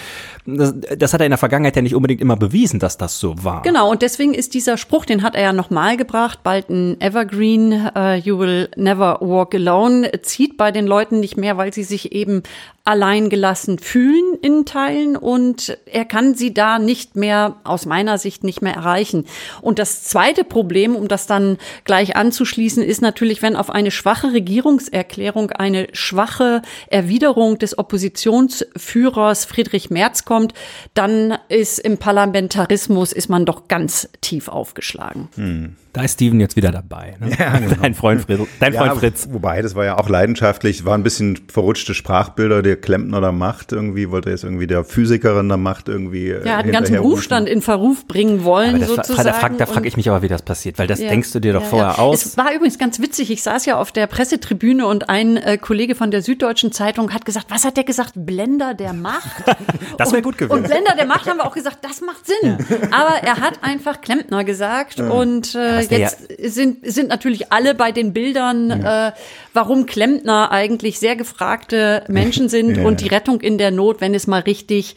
das, 0.47 0.75
das 0.99 1.15
hat 1.15 1.21
er 1.21 1.27
in 1.27 1.31
der 1.31 1.39
Vergangenheit 1.39 1.77
ja 1.77 1.83
nicht 1.83 1.95
unbedingt 1.95 2.21
immer 2.21 2.37
bewiesen, 2.37 2.81
dass 2.81 2.99
das 2.99 3.19
so 3.19 3.35
war. 3.43 3.63
Genau, 3.63 3.91
und 3.91 4.03
deswegen 4.03 4.35
ist 4.35 4.55
dieser 4.55 4.77
Spruch, 4.77 5.05
den 5.05 5.23
hat 5.23 5.35
er 5.35 5.43
ja 5.43 5.53
nochmal 5.53 5.97
gebracht, 5.97 6.41
bald 6.43 6.69
ein 6.69 7.01
Evergreen, 7.01 7.73
uh, 7.97 8.15
you 8.15 8.39
will 8.39 8.69
never 8.77 9.19
walk 9.21 9.55
alone, 9.55 10.11
zieht 10.23 10.57
bei 10.57 10.71
den 10.71 10.87
Leuten 10.87 11.21
nicht 11.21 11.37
mehr, 11.37 11.57
weil 11.57 11.73
sie 11.73 11.85
sich 11.85 12.13
eben 12.13 12.43
allein 12.85 13.31
gelassen 13.31 13.79
fühlen 13.79 14.39
in 14.43 14.67
Teilen 14.67 15.17
und 15.17 15.79
er 15.87 16.05
kann 16.05 16.35
sie 16.35 16.53
da 16.53 16.79
nicht 16.79 17.17
mehr, 17.17 17.57
aus 17.65 17.87
meiner 17.87 18.19
Sicht, 18.19 18.45
nicht 18.45 18.61
mehr 18.61 18.75
erreichen. 18.75 19.25
Und 19.63 19.79
das 19.79 20.05
zweite 20.05 20.45
Problem, 20.45 20.95
um 20.95 21.09
das 21.09 21.27
dann 21.27 21.57
gleich 21.85 22.15
anzuschließen, 22.15 22.83
ist 22.83 23.01
natürlich, 23.01 23.41
wenn 23.41 23.57
auf 23.57 23.71
eine 23.71 23.91
schwache 23.91 24.35
Regierungserklärung 24.35 25.51
eine 25.51 25.89
schwache 25.93 26.61
Erwiderung 26.89 27.59
des 27.59 27.79
Oppositionsführers 27.79 29.47
Friedrich 29.47 29.89
Merz 29.89 30.27
kommt, 30.27 30.53
dann 30.93 31.39
ist 31.49 31.79
im 31.79 31.97
Parlamentarismus 31.97 33.15
ist 33.15 33.31
man 33.31 33.47
doch 33.47 33.67
ganz 33.67 34.11
tief 34.21 34.49
aufgeschlagen. 34.49 35.29
Hm. 35.37 35.77
Da 35.95 36.03
ist 36.03 36.15
Steven 36.15 36.41
jetzt 36.41 36.57
wieder 36.57 36.73
dabei. 36.73 37.15
Ne? 37.21 37.31
Ja, 37.39 37.57
genau. 37.59 37.77
Dein 37.81 37.95
Freund, 37.95 38.23
Fritz, 38.23 38.41
dein 38.59 38.73
Freund 38.73 38.87
ja, 38.87 38.95
Fritz. 38.97 39.29
Wobei, 39.31 39.63
das 39.63 39.77
war 39.77 39.85
ja 39.85 39.97
auch 39.97 40.09
leidenschaftlich, 40.09 40.85
war 40.85 40.99
ein 40.99 41.05
bisschen 41.05 41.39
verrutschte 41.49 41.95
Sprachbilder. 41.95 42.63
Der 42.63 42.75
Klempner 42.75 43.21
der 43.21 43.31
Macht 43.31 43.71
irgendwie, 43.71 44.11
wollte 44.11 44.31
jetzt 44.31 44.43
irgendwie 44.43 44.67
der 44.67 44.83
Physikerin 44.83 45.49
der 45.49 45.57
Macht 45.57 45.89
irgendwie. 45.89 46.31
Ja, 46.31 46.57
hat 46.57 46.65
einen 46.65 46.73
ganzen 46.73 46.95
Berufsstand 46.95 47.49
in 47.49 47.63
Verruf 47.63 48.09
bringen 48.09 48.43
wollen, 48.43 48.81
das, 48.81 48.89
sozusagen. 48.89 49.29
Da 49.29 49.35
frage 49.35 49.57
da 49.57 49.67
frag 49.67 49.87
ich 49.87 49.97
mich 49.97 50.11
aber, 50.11 50.23
wie 50.23 50.29
das 50.29 50.43
passiert, 50.43 50.81
weil 50.81 50.89
das 50.89 50.99
ja, 50.99 51.11
denkst 51.11 51.31
du 51.31 51.39
dir 51.39 51.53
doch 51.53 51.63
ja, 51.63 51.69
vorher 51.69 51.89
ja. 51.91 51.99
aus. 51.99 52.27
Es 52.27 52.37
war 52.37 52.53
übrigens 52.53 52.77
ganz 52.77 53.01
witzig. 53.01 53.31
Ich 53.31 53.45
saß 53.45 53.65
ja 53.65 53.79
auf 53.79 53.93
der 53.93 54.09
Pressetribüne 54.09 54.89
und 54.89 55.09
ein 55.09 55.37
äh, 55.37 55.59
Kollege 55.59 55.95
von 55.95 56.11
der 56.11 56.23
Süddeutschen 56.23 56.73
Zeitung 56.73 57.15
hat 57.15 57.25
gesagt, 57.25 57.47
was 57.51 57.65
hat 57.65 57.77
der 57.77 57.85
gesagt? 57.85 58.15
Blender 58.17 58.75
der 58.75 58.95
Macht? 58.95 59.45
das 59.99 60.11
wäre 60.11 60.23
gut 60.23 60.39
gewesen. 60.39 60.59
Und 60.59 60.67
Blender 60.67 60.97
der 60.97 61.07
Macht 61.07 61.29
haben 61.29 61.37
wir 61.37 61.47
auch 61.47 61.55
gesagt, 61.55 61.79
das 61.83 62.01
macht 62.01 62.27
Sinn. 62.27 62.59
Aber 62.91 63.15
er 63.23 63.37
hat 63.37 63.61
einfach 63.63 64.01
Klempner 64.01 64.43
gesagt 64.43 64.99
und 64.99 65.55
äh, 65.55 65.84
jetzt 65.91 66.29
sind, 66.39 66.79
sind 66.83 67.09
natürlich 67.09 67.53
alle 67.53 67.75
bei 67.75 67.93
den 67.93 68.13
Bildern, 68.13 68.71
äh, 68.71 69.13
warum 69.53 69.87
Klempner 69.87 70.51
eigentlich 70.51 70.99
sehr 70.99 71.17
gefragte 71.17 72.05
Menschen 72.09 72.49
sind 72.51 72.79
und 72.79 73.01
die 73.01 73.09
Rettung 73.09 73.41
in 73.41 73.59
der 73.59 73.71
Not, 73.71 74.01
wenn 74.01 74.15
es 74.15 74.27
mal 74.27 74.41
richtig 74.41 74.97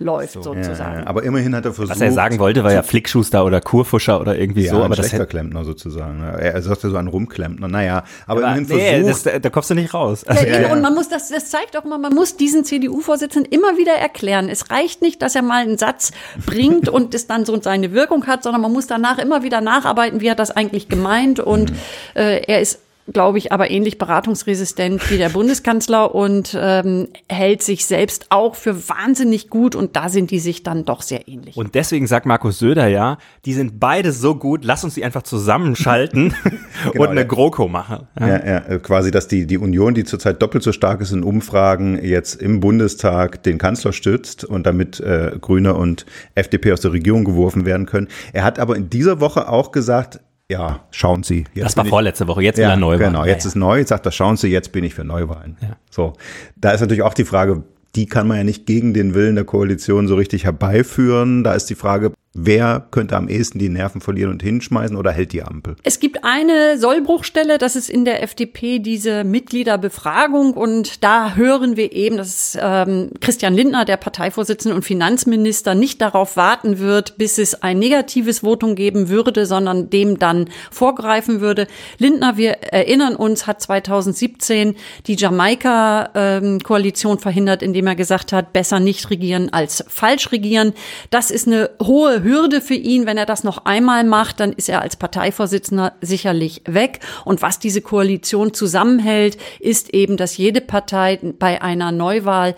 läuft 0.00 0.32
so, 0.32 0.42
sozusagen. 0.42 0.94
Ja, 0.94 1.00
ja. 1.00 1.06
Aber 1.06 1.22
immerhin 1.22 1.54
hat 1.54 1.64
er 1.64 1.72
versucht. 1.72 1.96
Was 1.96 2.00
er 2.00 2.12
sagen 2.12 2.38
wollte, 2.38 2.64
war 2.64 2.72
ja 2.72 2.82
Flickschuster 2.82 3.44
oder 3.44 3.60
Kurfuscher 3.60 4.20
oder 4.20 4.36
irgendwie 4.36 4.64
ja, 4.64 4.70
so. 4.70 4.82
aber 4.82 4.96
ein 4.96 5.10
das 5.10 5.28
Klempner 5.28 5.64
sozusagen. 5.64 6.22
Er 6.22 6.60
sagte 6.62 6.90
so 6.90 6.96
ein 6.96 7.06
Rumklempner. 7.06 7.68
Naja, 7.68 8.04
aber, 8.26 8.44
aber 8.44 8.56
immerhin 8.56 8.76
nee, 8.76 9.02
versucht. 9.02 9.26
Das, 9.26 9.42
da 9.42 9.50
kommst 9.50 9.70
du 9.70 9.74
nicht 9.74 9.94
raus. 9.94 10.24
Also, 10.24 10.46
ja, 10.46 10.72
Und 10.72 10.80
man 10.80 10.94
muss 10.94 11.08
das, 11.08 11.28
das 11.28 11.50
zeigt 11.50 11.76
auch 11.76 11.84
mal, 11.84 11.98
man 11.98 12.14
muss 12.14 12.36
diesen 12.36 12.64
CDU-Vorsitzenden 12.64 13.50
immer 13.52 13.76
wieder 13.76 13.92
erklären. 13.92 14.48
Es 14.48 14.70
reicht 14.70 15.02
nicht, 15.02 15.22
dass 15.22 15.34
er 15.34 15.42
mal 15.42 15.62
einen 15.62 15.78
Satz 15.78 16.12
bringt 16.46 16.88
und 16.88 17.14
es 17.14 17.26
dann 17.26 17.44
so 17.44 17.60
seine 17.60 17.92
Wirkung 17.92 18.26
hat, 18.26 18.42
sondern 18.42 18.62
man 18.62 18.72
muss 18.72 18.86
danach 18.86 19.18
immer 19.18 19.42
wieder 19.42 19.60
nacharbeiten, 19.60 20.20
wie 20.20 20.30
hat 20.30 20.38
das 20.38 20.50
eigentlich 20.50 20.88
gemeint. 20.88 21.40
Und 21.40 21.70
mhm. 21.70 21.76
äh, 22.14 22.40
er 22.44 22.60
ist 22.60 22.80
glaube 23.12 23.38
ich, 23.38 23.52
aber 23.52 23.70
ähnlich 23.70 23.98
beratungsresistent 23.98 25.10
wie 25.10 25.18
der 25.18 25.28
Bundeskanzler 25.30 26.14
und 26.14 26.56
ähm, 26.58 27.08
hält 27.28 27.62
sich 27.62 27.86
selbst 27.86 28.26
auch 28.30 28.54
für 28.54 28.88
wahnsinnig 28.88 29.48
gut 29.50 29.74
und 29.74 29.96
da 29.96 30.08
sind 30.08 30.30
die 30.30 30.38
sich 30.38 30.62
dann 30.62 30.84
doch 30.84 31.02
sehr 31.02 31.28
ähnlich. 31.28 31.56
Und 31.56 31.74
deswegen 31.74 32.06
sagt 32.06 32.26
Markus 32.26 32.58
Söder 32.58 32.88
ja, 32.88 33.18
die 33.44 33.52
sind 33.52 33.80
beide 33.80 34.12
so 34.12 34.34
gut, 34.34 34.64
lass 34.64 34.84
uns 34.84 34.94
die 34.94 35.04
einfach 35.04 35.22
zusammenschalten 35.22 36.34
genau, 36.92 37.04
und 37.04 37.10
eine 37.10 37.20
ja. 37.20 37.26
GroKo 37.26 37.68
machen. 37.68 38.08
Ja. 38.18 38.28
ja, 38.28 38.46
ja, 38.46 38.58
äh, 38.58 38.78
quasi, 38.78 39.10
dass 39.10 39.28
die, 39.28 39.46
die 39.46 39.58
Union, 39.58 39.94
die 39.94 40.04
zurzeit 40.04 40.40
doppelt 40.42 40.62
so 40.62 40.72
stark 40.72 41.00
ist 41.00 41.12
in 41.12 41.22
Umfragen, 41.22 42.02
jetzt 42.02 42.40
im 42.40 42.60
Bundestag 42.60 43.42
den 43.42 43.58
Kanzler 43.58 43.92
stützt 43.92 44.44
und 44.44 44.66
damit 44.66 45.00
äh, 45.00 45.32
Grüne 45.40 45.74
und 45.74 46.06
FDP 46.34 46.72
aus 46.72 46.80
der 46.80 46.92
Regierung 46.92 47.24
geworfen 47.24 47.64
werden 47.64 47.86
können. 47.86 48.08
Er 48.32 48.44
hat 48.44 48.58
aber 48.58 48.76
in 48.76 48.90
dieser 48.90 49.20
Woche 49.20 49.48
auch 49.48 49.72
gesagt, 49.72 50.20
ja, 50.50 50.80
schauen 50.90 51.22
Sie. 51.22 51.44
Jetzt 51.54 51.64
das 51.64 51.76
war 51.76 51.84
vorletzte 51.84 52.26
Woche, 52.26 52.42
jetzt 52.42 52.58
ja, 52.58 52.66
wieder 52.66 52.76
Neuwahlen. 52.76 53.12
Genau, 53.12 53.24
jetzt 53.24 53.44
ja, 53.44 53.48
ist 53.50 53.54
neu, 53.54 53.78
jetzt 53.78 53.90
sagt 53.90 54.04
er, 54.04 54.12
schauen 54.12 54.36
Sie, 54.36 54.48
jetzt 54.48 54.72
bin 54.72 54.82
ich 54.82 54.94
für 54.94 55.04
Neuwahlen. 55.04 55.56
Ja. 55.62 55.76
So, 55.90 56.14
da 56.56 56.72
ist 56.72 56.80
natürlich 56.80 57.02
auch 57.02 57.14
die 57.14 57.24
Frage, 57.24 57.62
die 57.94 58.06
kann 58.06 58.26
man 58.26 58.38
ja 58.38 58.44
nicht 58.44 58.66
gegen 58.66 58.92
den 58.92 59.14
Willen 59.14 59.36
der 59.36 59.44
Koalition 59.44 60.08
so 60.08 60.16
richtig 60.16 60.44
herbeiführen. 60.44 61.44
Da 61.44 61.54
ist 61.54 61.66
die 61.66 61.76
Frage, 61.76 62.12
Wer 62.32 62.86
könnte 62.92 63.16
am 63.16 63.28
ehesten 63.28 63.58
die 63.58 63.68
Nerven 63.68 64.00
verlieren 64.00 64.30
und 64.30 64.40
hinschmeißen 64.40 64.96
oder 64.96 65.10
hält 65.10 65.32
die 65.32 65.42
Ampel? 65.42 65.74
Es 65.82 65.98
gibt 65.98 66.22
eine 66.22 66.78
Sollbruchstelle, 66.78 67.58
das 67.58 67.74
ist 67.74 67.90
in 67.90 68.04
der 68.04 68.22
FDP 68.22 68.78
diese 68.78 69.24
Mitgliederbefragung 69.24 70.54
und 70.54 71.02
da 71.02 71.34
hören 71.34 71.76
wir 71.76 71.92
eben, 71.92 72.18
dass 72.18 72.56
ähm, 72.60 73.10
Christian 73.20 73.54
Lindner, 73.54 73.84
der 73.84 73.96
Parteivorsitzende 73.96 74.76
und 74.76 74.84
Finanzminister, 74.84 75.74
nicht 75.74 76.00
darauf 76.00 76.36
warten 76.36 76.78
wird, 76.78 77.18
bis 77.18 77.36
es 77.36 77.64
ein 77.64 77.80
negatives 77.80 78.38
Votum 78.40 78.76
geben 78.76 79.08
würde, 79.08 79.44
sondern 79.44 79.90
dem 79.90 80.20
dann 80.20 80.50
vorgreifen 80.70 81.40
würde. 81.40 81.66
Lindner, 81.98 82.36
wir 82.36 82.62
erinnern 82.62 83.16
uns, 83.16 83.48
hat 83.48 83.60
2017 83.60 84.76
die 85.08 85.16
Jamaika-Koalition 85.16 87.16
ähm, 87.16 87.18
verhindert, 87.18 87.64
indem 87.64 87.88
er 87.88 87.96
gesagt 87.96 88.32
hat, 88.32 88.52
besser 88.52 88.78
nicht 88.78 89.10
regieren 89.10 89.52
als 89.52 89.84
falsch 89.88 90.30
regieren. 90.30 90.74
Das 91.10 91.32
ist 91.32 91.48
eine 91.48 91.70
hohe 91.82 92.19
Hürde 92.22 92.60
für 92.60 92.74
ihn. 92.74 93.06
Wenn 93.06 93.16
er 93.16 93.26
das 93.26 93.44
noch 93.44 93.64
einmal 93.64 94.04
macht, 94.04 94.40
dann 94.40 94.52
ist 94.52 94.68
er 94.68 94.82
als 94.82 94.96
Parteivorsitzender 94.96 95.94
sicherlich 96.00 96.62
weg. 96.66 97.00
Und 97.24 97.42
was 97.42 97.58
diese 97.58 97.82
Koalition 97.82 98.54
zusammenhält, 98.54 99.38
ist 99.58 99.92
eben, 99.94 100.16
dass 100.16 100.36
jede 100.36 100.60
Partei 100.60 101.18
bei 101.38 101.62
einer 101.62 101.92
Neuwahl 101.92 102.54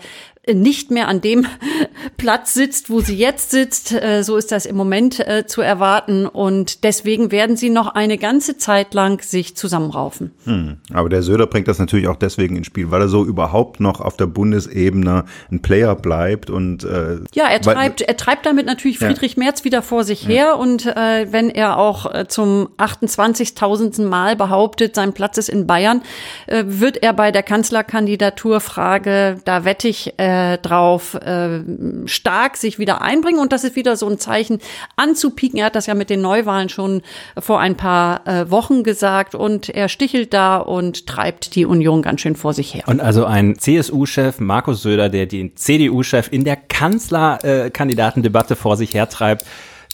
nicht 0.51 0.91
mehr 0.91 1.07
an 1.07 1.21
dem 1.21 1.45
Platz 2.17 2.53
sitzt, 2.53 2.89
wo 2.89 2.99
sie 2.99 3.15
jetzt 3.15 3.51
sitzt. 3.51 3.93
Äh, 3.93 4.23
so 4.23 4.35
ist 4.35 4.51
das 4.51 4.65
im 4.65 4.75
Moment 4.75 5.25
äh, 5.25 5.45
zu 5.47 5.61
erwarten. 5.61 6.25
Und 6.25 6.83
deswegen 6.83 7.31
werden 7.31 7.55
sie 7.55 7.69
noch 7.69 7.95
eine 7.95 8.17
ganze 8.17 8.57
Zeit 8.57 8.93
lang 8.93 9.21
sich 9.21 9.55
zusammenraufen. 9.55 10.31
Hm. 10.43 10.77
Aber 10.91 11.09
der 11.09 11.23
Söder 11.23 11.47
bringt 11.47 11.67
das 11.67 11.79
natürlich 11.79 12.07
auch 12.07 12.17
deswegen 12.17 12.57
ins 12.57 12.67
Spiel, 12.67 12.91
weil 12.91 13.01
er 13.01 13.07
so 13.07 13.23
überhaupt 13.25 13.79
noch 13.79 14.01
auf 14.01 14.17
der 14.17 14.25
Bundesebene 14.25 15.25
ein 15.51 15.61
Player 15.61 15.95
bleibt 15.95 16.49
und 16.49 16.83
äh, 16.83 17.19
ja, 17.33 17.45
er 17.47 17.61
treibt, 17.61 18.01
er 18.01 18.17
treibt 18.17 18.45
damit 18.45 18.65
natürlich 18.65 18.99
Friedrich 18.99 19.35
ja. 19.35 19.43
Merz 19.43 19.63
wieder 19.63 19.81
vor 19.81 20.03
sich 20.03 20.27
her. 20.27 20.35
Ja. 20.35 20.53
Und 20.53 20.85
äh, 20.85 21.31
wenn 21.31 21.49
er 21.49 21.77
auch 21.77 22.13
äh, 22.13 22.27
zum 22.27 22.69
28.000. 22.77 24.03
Mal 24.03 24.35
behauptet, 24.35 24.95
sein 24.95 25.13
Platz 25.13 25.37
ist 25.37 25.49
in 25.49 25.67
Bayern, 25.67 26.01
äh, 26.47 26.63
wird 26.65 26.97
er 27.01 27.13
bei 27.13 27.31
der 27.31 27.43
Kanzlerkandidaturfrage, 27.43 29.37
da 29.45 29.65
wette 29.65 29.87
ich, 29.87 30.13
äh, 30.17 30.32
äh, 30.33 30.57
drauf 30.57 31.15
äh, 31.15 31.61
stark 32.05 32.57
sich 32.57 32.79
wieder 32.79 33.01
einbringen. 33.01 33.39
Und 33.39 33.51
das 33.51 33.63
ist 33.63 33.75
wieder 33.75 33.95
so 33.95 34.07
ein 34.07 34.17
Zeichen 34.17 34.59
anzupieken. 34.95 35.59
Er 35.59 35.67
hat 35.67 35.75
das 35.75 35.85
ja 35.85 35.93
mit 35.93 36.09
den 36.09 36.21
Neuwahlen 36.21 36.69
schon 36.69 37.01
vor 37.37 37.59
ein 37.59 37.75
paar 37.75 38.27
äh, 38.27 38.49
Wochen 38.49 38.83
gesagt 38.83 39.35
und 39.35 39.69
er 39.69 39.89
stichelt 39.89 40.33
da 40.33 40.57
und 40.57 41.07
treibt 41.07 41.55
die 41.55 41.65
Union 41.65 42.01
ganz 42.01 42.21
schön 42.21 42.35
vor 42.35 42.53
sich 42.53 42.73
her. 42.73 42.83
Und 42.87 43.01
also 43.01 43.25
ein 43.25 43.57
CSU-Chef, 43.57 44.39
Markus 44.39 44.81
Söder, 44.81 45.09
der 45.09 45.27
den 45.27 45.55
CDU-Chef 45.55 46.31
in 46.31 46.43
der 46.43 46.55
Kanzlerkandidatendebatte 46.55 48.55
vor 48.55 48.77
sich 48.77 48.93
hertreibt, 48.93 49.45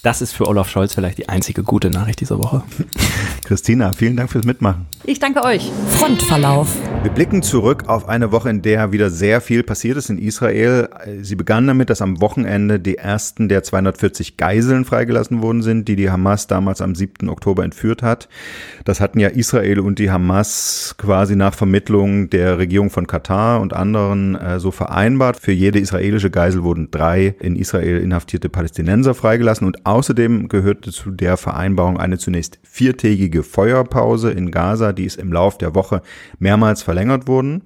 das 0.03 0.21
ist 0.21 0.33
für 0.33 0.47
Olaf 0.47 0.69
Scholz 0.69 0.93
vielleicht 0.93 1.17
die 1.17 1.27
einzige 1.27 1.63
gute 1.63 1.89
Nachricht 1.89 2.21
dieser 2.21 2.39
Woche. 2.39 2.63
Christina, 3.45 3.91
vielen 3.93 4.15
Dank 4.15 4.31
fürs 4.31 4.45
Mitmachen. 4.45 4.85
Ich 5.05 5.19
danke 5.19 5.43
euch. 5.43 5.71
Frontverlauf. 5.89 6.75
Wir 7.01 7.11
blicken 7.11 7.41
zurück 7.41 7.85
auf 7.87 8.07
eine 8.07 8.31
Woche, 8.31 8.49
in 8.49 8.61
der 8.61 8.91
wieder 8.91 9.09
sehr 9.09 9.41
viel 9.41 9.63
passiert 9.63 9.97
ist 9.97 10.09
in 10.09 10.17
Israel. 10.17 10.89
Sie 11.21 11.35
begann 11.35 11.65
damit, 11.65 11.89
dass 11.89 12.01
am 12.01 12.21
Wochenende 12.21 12.79
die 12.79 12.97
ersten 12.97 13.49
der 13.49 13.63
240 13.63 14.37
Geiseln 14.37 14.85
freigelassen 14.85 15.41
worden 15.41 15.61
sind, 15.61 15.87
die 15.87 15.95
die 15.95 16.11
Hamas 16.11 16.47
damals 16.47 16.81
am 16.81 16.95
7. 16.95 17.29
Oktober 17.29 17.63
entführt 17.63 18.03
hat. 18.03 18.29
Das 18.85 19.01
hatten 19.01 19.19
ja 19.19 19.29
Israel 19.29 19.79
und 19.79 19.99
die 19.99 20.11
Hamas 20.11 20.95
quasi 20.97 21.35
nach 21.35 21.53
Vermittlung 21.53 22.29
der 22.29 22.57
Regierung 22.57 22.89
von 22.89 23.07
Katar 23.07 23.61
und 23.61 23.73
anderen 23.73 24.35
äh, 24.35 24.59
so 24.59 24.71
vereinbart. 24.71 25.37
Für 25.37 25.51
jede 25.51 25.79
israelische 25.79 26.29
Geisel 26.29 26.63
wurden 26.63 26.91
drei 26.91 27.35
in 27.39 27.55
Israel 27.55 27.99
inhaftierte 27.99 28.49
Palästinenser 28.49 29.13
freigelassen 29.13 29.65
und 29.65 29.85
Außerdem 29.89 30.49
gehörte 30.49 30.91
zu 30.91 31.09
der 31.09 31.35
Vereinbarung 31.35 31.97
eine 31.97 32.19
zunächst 32.19 32.59
viertägige 32.61 33.41
Feuerpause 33.41 34.29
in 34.29 34.51
Gaza, 34.51 34.93
die 34.93 35.05
ist 35.05 35.17
im 35.17 35.33
Lauf 35.33 35.57
der 35.57 35.73
Woche 35.73 36.03
mehrmals 36.37 36.83
verlängert 36.83 37.27
worden. 37.27 37.63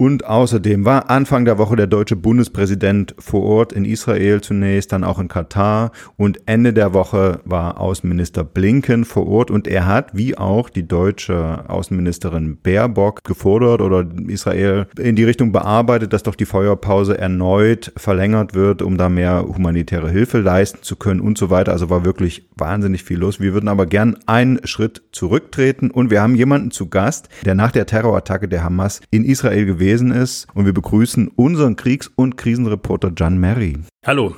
Und 0.00 0.26
außerdem 0.26 0.84
war 0.84 1.10
Anfang 1.10 1.44
der 1.44 1.58
Woche 1.58 1.74
der 1.74 1.88
deutsche 1.88 2.14
Bundespräsident 2.14 3.16
vor 3.18 3.42
Ort 3.42 3.72
in 3.72 3.84
Israel 3.84 4.40
zunächst, 4.40 4.92
dann 4.92 5.02
auch 5.02 5.18
in 5.18 5.26
Katar 5.26 5.90
und 6.16 6.38
Ende 6.46 6.72
der 6.72 6.94
Woche 6.94 7.40
war 7.44 7.80
Außenminister 7.80 8.44
Blinken 8.44 9.04
vor 9.04 9.26
Ort 9.26 9.50
und 9.50 9.66
er 9.66 9.86
hat, 9.86 10.16
wie 10.16 10.38
auch 10.38 10.70
die 10.70 10.86
deutsche 10.86 11.68
Außenministerin 11.68 12.58
Baerbock, 12.62 13.24
gefordert 13.24 13.80
oder 13.80 14.06
Israel 14.28 14.86
in 15.00 15.16
die 15.16 15.24
Richtung 15.24 15.50
bearbeitet, 15.50 16.12
dass 16.12 16.22
doch 16.22 16.36
die 16.36 16.46
Feuerpause 16.46 17.18
erneut 17.18 17.92
verlängert 17.96 18.54
wird, 18.54 18.82
um 18.82 18.98
da 18.98 19.08
mehr 19.08 19.46
humanitäre 19.48 20.10
Hilfe 20.10 20.38
leisten 20.38 20.78
zu 20.82 20.94
können 20.94 21.18
und 21.18 21.38
so 21.38 21.50
weiter. 21.50 21.72
Also 21.72 21.90
war 21.90 22.04
wirklich 22.04 22.48
wahnsinnig 22.56 23.02
viel 23.02 23.18
los. 23.18 23.40
Wir 23.40 23.52
würden 23.52 23.68
aber 23.68 23.86
gern 23.86 24.16
einen 24.26 24.64
Schritt 24.64 25.02
zurücktreten 25.10 25.90
und 25.90 26.12
wir 26.12 26.22
haben 26.22 26.36
jemanden 26.36 26.70
zu 26.70 26.88
Gast, 26.88 27.28
der 27.44 27.56
nach 27.56 27.72
der 27.72 27.86
Terrorattacke 27.86 28.46
der 28.46 28.62
Hamas 28.62 29.00
in 29.10 29.24
Israel 29.24 29.66
gewesen 29.66 29.87
gewesen 29.88 30.10
ist. 30.10 30.46
Und 30.54 30.66
wir 30.66 30.74
begrüßen 30.74 31.28
unseren 31.28 31.76
Kriegs- 31.76 32.10
und 32.14 32.36
Krisenreporter 32.36 33.12
Jan 33.16 33.38
Mary. 33.38 33.78
Hallo. 34.04 34.36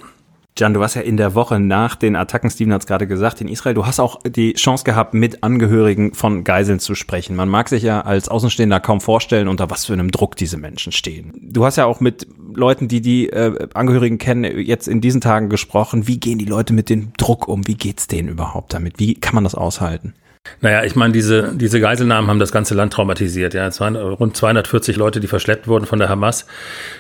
Jan, 0.57 0.75
du 0.75 0.81
warst 0.81 0.95
ja 0.95 1.03
in 1.03 1.17
der 1.17 1.35
Woche 1.35 1.59
nach 1.59 1.97
den 1.97 2.17
Attacken, 2.17 2.51
Steven 2.51 2.73
hat 2.73 2.83
es 2.83 2.87
gerade 2.87 3.07
gesagt, 3.07 3.41
in 3.41 3.49
Israel. 3.49 3.75
Du 3.75 3.87
hast 3.87 3.99
auch 3.99 4.21
die 4.23 4.53
Chance 4.55 4.85
gehabt, 4.85 5.15
mit 5.15 5.43
Angehörigen 5.43 6.13
von 6.13 6.45
Geiseln 6.45 6.81
zu 6.81 6.95
sprechen. 6.95 7.35
Man 7.35 7.49
mag 7.49 7.69
sich 7.69 7.83
ja 7.83 8.03
als 8.03 8.29
Außenstehender 8.29 8.79
kaum 8.79 9.01
vorstellen, 9.01 9.49
unter 9.49 9.71
was 9.71 9.87
für 9.87 9.95
einem 9.95 10.11
Druck 10.11 10.37
diese 10.37 10.59
Menschen 10.59 10.93
stehen. 10.93 11.33
Du 11.41 11.65
hast 11.65 11.77
ja 11.77 11.87
auch 11.87 12.01
mit 12.01 12.27
Leuten, 12.53 12.89
die 12.89 13.01
die 13.01 13.31
äh, 13.31 13.69
Angehörigen 13.75 14.19
kennen, 14.19 14.45
jetzt 14.59 14.87
in 14.87 15.01
diesen 15.01 15.21
Tagen 15.21 15.49
gesprochen. 15.49 16.07
Wie 16.07 16.21
gehen 16.21 16.39
die 16.39 16.45
Leute 16.45 16.75
mit 16.75 16.91
dem 16.91 17.13
Druck 17.17 17.49
um? 17.49 17.67
Wie 17.67 17.77
geht's 17.77 18.07
denen 18.07 18.29
überhaupt 18.29 18.75
damit? 18.75 18.99
Wie 18.99 19.15
kann 19.15 19.35
man 19.37 19.45
das 19.45 19.55
aushalten? 19.55 20.15
Naja, 20.63 20.85
ich 20.85 20.97
meine, 20.97 21.13
diese, 21.13 21.55
diese 21.55 21.81
Geiselnahmen 21.81 22.29
haben 22.29 22.39
das 22.39 22.53
ganze 22.53 22.75
Land 22.75 22.93
traumatisiert. 22.93 23.55
Ja, 23.55 23.67
es 23.67 23.81
waren 23.81 23.97
rund 23.97 24.37
240 24.37 24.97
Leute, 24.97 25.21
die 25.21 25.27
verschleppt 25.27 25.69
wurden 25.69 25.87
von 25.87 25.99
der 25.99 26.09
Hamas. 26.09 26.47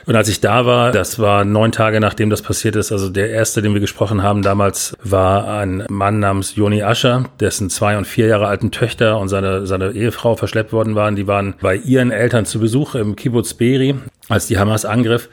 Und 0.06 0.14
als 0.14 0.28
ich 0.28 0.40
da 0.40 0.66
war, 0.66 0.92
das 0.92 1.18
war 1.18 1.44
neun 1.44 1.72
Tage 1.72 2.00
nachdem 2.00 2.30
das 2.30 2.42
passiert 2.42 2.76
ist, 2.76 2.92
also 2.92 3.08
der 3.08 3.30
erste, 3.30 3.62
den 3.62 3.72
wir 3.72 3.80
gesprochen 3.80 4.22
haben 4.22 4.42
damals, 4.42 4.96
war 5.02 5.48
ein 5.48 5.84
Mann 5.88 6.20
namens 6.20 6.54
Joni 6.54 6.82
Ascher, 6.82 7.24
dessen 7.38 7.70
zwei 7.70 7.96
und 7.96 8.06
vier 8.06 8.26
Jahre 8.26 8.46
alten 8.46 8.70
Töchter 8.70 9.18
und 9.18 9.28
seine, 9.28 9.66
seine 9.66 9.92
Ehefrau 9.92 10.36
verschleppt 10.36 10.72
worden 10.72 10.94
waren. 10.94 11.16
Die 11.16 11.26
waren 11.26 11.54
bei 11.60 11.76
ihren 11.76 12.10
Eltern 12.10 12.46
zu 12.46 12.60
Besuch 12.60 12.94
im 12.94 13.16
Kibbutz 13.16 13.54
Beri, 13.54 13.94
als 14.28 14.46
die 14.46 14.58
Hamas 14.58 14.84
angriff. 14.84 15.28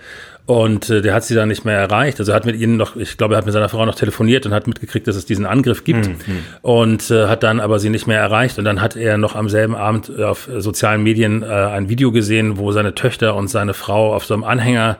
Und 0.48 0.90
äh, 0.90 1.02
der 1.02 1.14
hat 1.14 1.26
sie 1.26 1.36
dann 1.36 1.50
nicht 1.50 1.66
mehr 1.66 1.78
erreicht. 1.78 2.20
Also 2.20 2.32
er 2.32 2.38
hat 2.38 2.46
mit 2.46 2.56
ihnen 2.56 2.78
noch, 2.78 2.96
ich 2.96 3.18
glaube, 3.18 3.36
er 3.36 3.40
hat 3.40 3.46
mit 3.46 3.54
seiner 3.54 3.68
Frau 3.68 3.86
noch 3.86 3.96
telefoniert 3.96 4.46
und 4.46 4.54
hat 4.54 4.66
mitgekriegt, 4.66 5.06
dass 5.06 5.18
es 5.18 5.26
diesen 5.26 5.46
Angriff 5.46 5.84
gibt. 5.84 6.08
Mhm. 6.08 6.40
Und 6.62 7.12
äh, 7.12 7.28
hat 7.28 7.44
dann 7.44 7.60
aber 7.60 7.80
sie 7.80 7.90
nicht 7.90 8.08
mehr 8.08 8.22
erreicht. 8.22 8.58
Und 8.58 8.64
dann 8.64 8.82
hat 8.82 8.96
er 8.96 9.18
noch 9.18 9.36
am 9.36 9.50
selben 9.50 9.76
Abend 9.76 10.18
auf 10.22 10.50
sozialen 10.58 11.04
Medien 11.04 11.44
äh, 11.44 11.48
ein 11.48 11.90
Video 11.90 12.14
gesehen, 12.14 12.58
wo 12.58 12.72
seine 12.72 12.96
Töchter 12.96 13.36
und 13.36 13.50
seine 13.50 13.74
Frau 13.74 14.16
auf 14.16 14.24
so 14.24 14.36
einem 14.36 14.46
Anhänger 14.46 15.00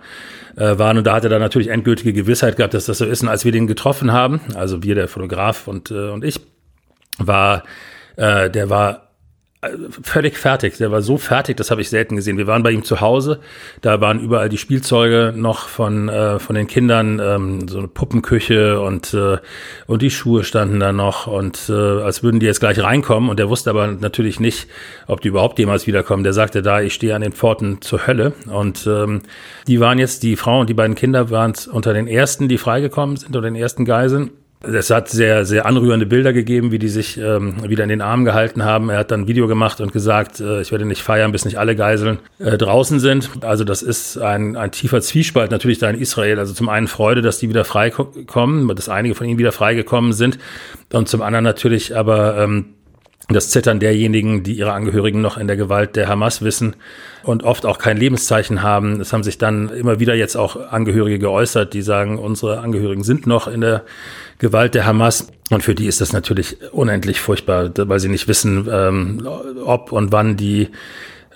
äh, 0.58 0.78
waren. 0.78 0.98
Und 0.98 1.08
da 1.08 1.16
hat 1.16 1.24
er 1.24 1.30
dann 1.30 1.42
natürlich 1.42 1.70
endgültige 1.70 2.12
Gewissheit 2.12 2.58
gehabt, 2.58 2.74
dass 2.74 2.86
das 2.86 2.98
so 2.98 3.06
ist. 3.06 3.22
Und 3.22 3.30
als 3.30 3.46
wir 3.46 3.54
den 3.54 3.68
getroffen 3.68 4.12
haben, 4.12 4.42
also 4.54 4.84
wir, 4.84 4.96
der 4.96 5.08
Fotograf 5.08 5.70
und, 5.70 5.92
äh, 5.92 6.10
und 6.10 6.26
ich, 6.26 6.42
war, 7.20 7.64
äh, 8.18 8.50
der 8.50 8.70
war 8.70 9.07
völlig 10.04 10.38
fertig. 10.38 10.78
Der 10.78 10.92
war 10.92 11.02
so 11.02 11.18
fertig, 11.18 11.58
das 11.58 11.72
habe 11.72 11.82
ich 11.82 11.90
selten 11.90 12.16
gesehen. 12.16 12.38
Wir 12.38 12.46
waren 12.46 12.62
bei 12.62 12.72
ihm 12.72 12.84
zu 12.84 13.02
Hause, 13.02 13.40
da 13.82 14.00
waren 14.02 14.20
überall 14.20 14.50
die 14.50 14.58
Spielzeuge 14.60 15.34
noch 15.36 15.68
von, 15.68 16.10
äh, 16.10 16.38
von 16.38 16.56
den 16.56 16.68
Kindern, 16.68 17.20
ähm, 17.20 17.68
so 17.68 17.80
eine 17.80 17.88
Puppenküche 17.88 18.80
und, 18.80 19.16
äh, 19.16 19.38
und 19.88 20.02
die 20.04 20.12
Schuhe 20.12 20.44
standen 20.44 20.80
da 20.80 20.92
noch 20.92 21.26
und 21.26 21.70
äh, 21.70 21.74
als 21.74 22.22
würden 22.22 22.40
die 22.40 22.46
jetzt 22.46 22.60
gleich 22.60 22.80
reinkommen 22.80 23.30
und 23.30 23.40
der 23.40 23.50
wusste 23.50 23.72
aber 23.72 23.88
natürlich 23.88 24.40
nicht, 24.40 24.68
ob 25.08 25.22
die 25.22 25.30
überhaupt 25.30 25.58
jemals 25.58 25.88
wiederkommen. 25.88 26.24
Der 26.24 26.34
sagte 26.34 26.62
da, 26.62 26.82
ich 26.82 26.94
stehe 26.94 27.16
an 27.16 27.22
den 27.22 27.32
Pforten 27.32 27.82
zur 27.82 28.06
Hölle 28.06 28.34
und 28.46 28.86
ähm, 28.86 29.22
die 29.68 29.80
waren 29.80 29.98
jetzt, 29.98 30.22
die 30.22 30.36
Frau 30.36 30.60
und 30.60 30.70
die 30.70 30.76
beiden 30.76 30.96
Kinder 30.96 31.32
waren 31.32 31.54
unter 31.72 31.94
den 31.94 32.08
ersten, 32.08 32.48
die 32.48 32.60
freigekommen 32.60 33.18
sind, 33.18 33.28
unter 33.30 33.42
den 33.42 33.56
ersten 33.56 33.86
Geiseln. 33.86 34.32
Es 34.60 34.90
hat 34.90 35.08
sehr, 35.08 35.46
sehr 35.46 35.68
anrührende 35.68 36.08
Bilder 36.08 36.34
gegeben, 36.34 36.72
wie 36.72 36.80
die 36.80 36.88
sich 36.88 37.18
ähm, 37.18 37.70
wieder 37.70 37.84
in 37.84 37.90
den 37.90 38.02
Armen 38.02 38.26
gehalten 38.26 38.66
haben. 38.66 38.90
Er 38.90 38.98
hat 38.98 39.12
dann 39.12 39.22
ein 39.22 39.28
Video 39.28 39.48
gemacht 39.48 39.80
und 39.82 39.94
gesagt, 39.94 40.40
äh, 40.40 40.62
ich 40.62 40.72
werde 40.72 40.86
nicht 40.86 41.04
feiern, 41.04 41.32
bis 41.32 41.46
nicht 41.46 41.60
alle 41.60 41.76
Geiseln 41.76 42.18
äh, 42.40 42.58
draußen 42.58 43.00
sind. 43.00 43.30
Also 43.42 43.64
das 43.64 43.84
ist 43.84 44.18
ein, 44.18 44.56
ein 44.56 44.72
tiefer 44.72 45.00
Zwiespalt 45.02 45.52
natürlich 45.52 45.78
da 45.78 45.90
in 45.90 46.00
Israel. 46.00 46.40
Also 46.40 46.54
zum 46.54 46.70
einen 46.70 46.88
Freude, 46.88 47.22
dass 47.22 47.38
die 47.38 47.50
wieder 47.50 47.66
freikommen, 47.66 48.68
dass 48.76 48.90
einige 48.90 49.14
von 49.14 49.28
ihnen 49.28 49.38
wieder 49.38 49.52
freigekommen 49.52 50.12
sind. 50.12 50.40
Und 50.92 51.08
zum 51.08 51.22
anderen 51.22 51.44
natürlich 51.44 51.96
aber 51.96 52.38
ähm, 52.38 52.77
das 53.30 53.50
Zittern 53.50 53.80
derjenigen, 53.80 54.44
die 54.44 54.54
ihre 54.54 54.72
Angehörigen 54.72 55.22
noch 55.22 55.38
in 55.38 55.48
der 55.48 55.58
Gewalt 55.58 55.98
der 55.98 56.08
Hamas 56.08 56.42
wissen 56.42 56.78
und 57.24 57.44
oft 57.44 57.66
auch 57.66 57.78
kein 57.78 57.98
Lebenszeichen 57.98 58.64
haben. 58.64 59.02
Es 59.02 59.12
haben 59.12 59.24
sich 59.24 59.38
dann 59.38 59.70
immer 59.70 60.00
wieder 60.00 60.16
jetzt 60.16 60.38
auch 60.38 60.72
Angehörige 60.72 61.20
geäußert, 61.20 61.74
die 61.74 61.82
sagen, 61.82 62.20
unsere 62.20 62.62
Angehörigen 62.62 63.04
sind 63.04 63.28
noch 63.28 63.48
in 63.48 63.60
der 63.60 63.84
Gewalt 64.40 64.76
der 64.76 64.86
Hamas. 64.86 65.28
Und 65.50 65.62
für 65.62 65.76
die 65.76 65.88
ist 65.88 66.00
das 66.00 66.14
natürlich 66.14 66.58
unendlich 66.72 67.20
furchtbar, 67.20 67.72
weil 67.76 68.00
sie 68.00 68.10
nicht 68.10 68.30
wissen, 68.30 68.68
ähm, 68.72 69.28
ob 69.66 69.92
und 69.92 70.14
wann 70.14 70.38
die 70.38 70.70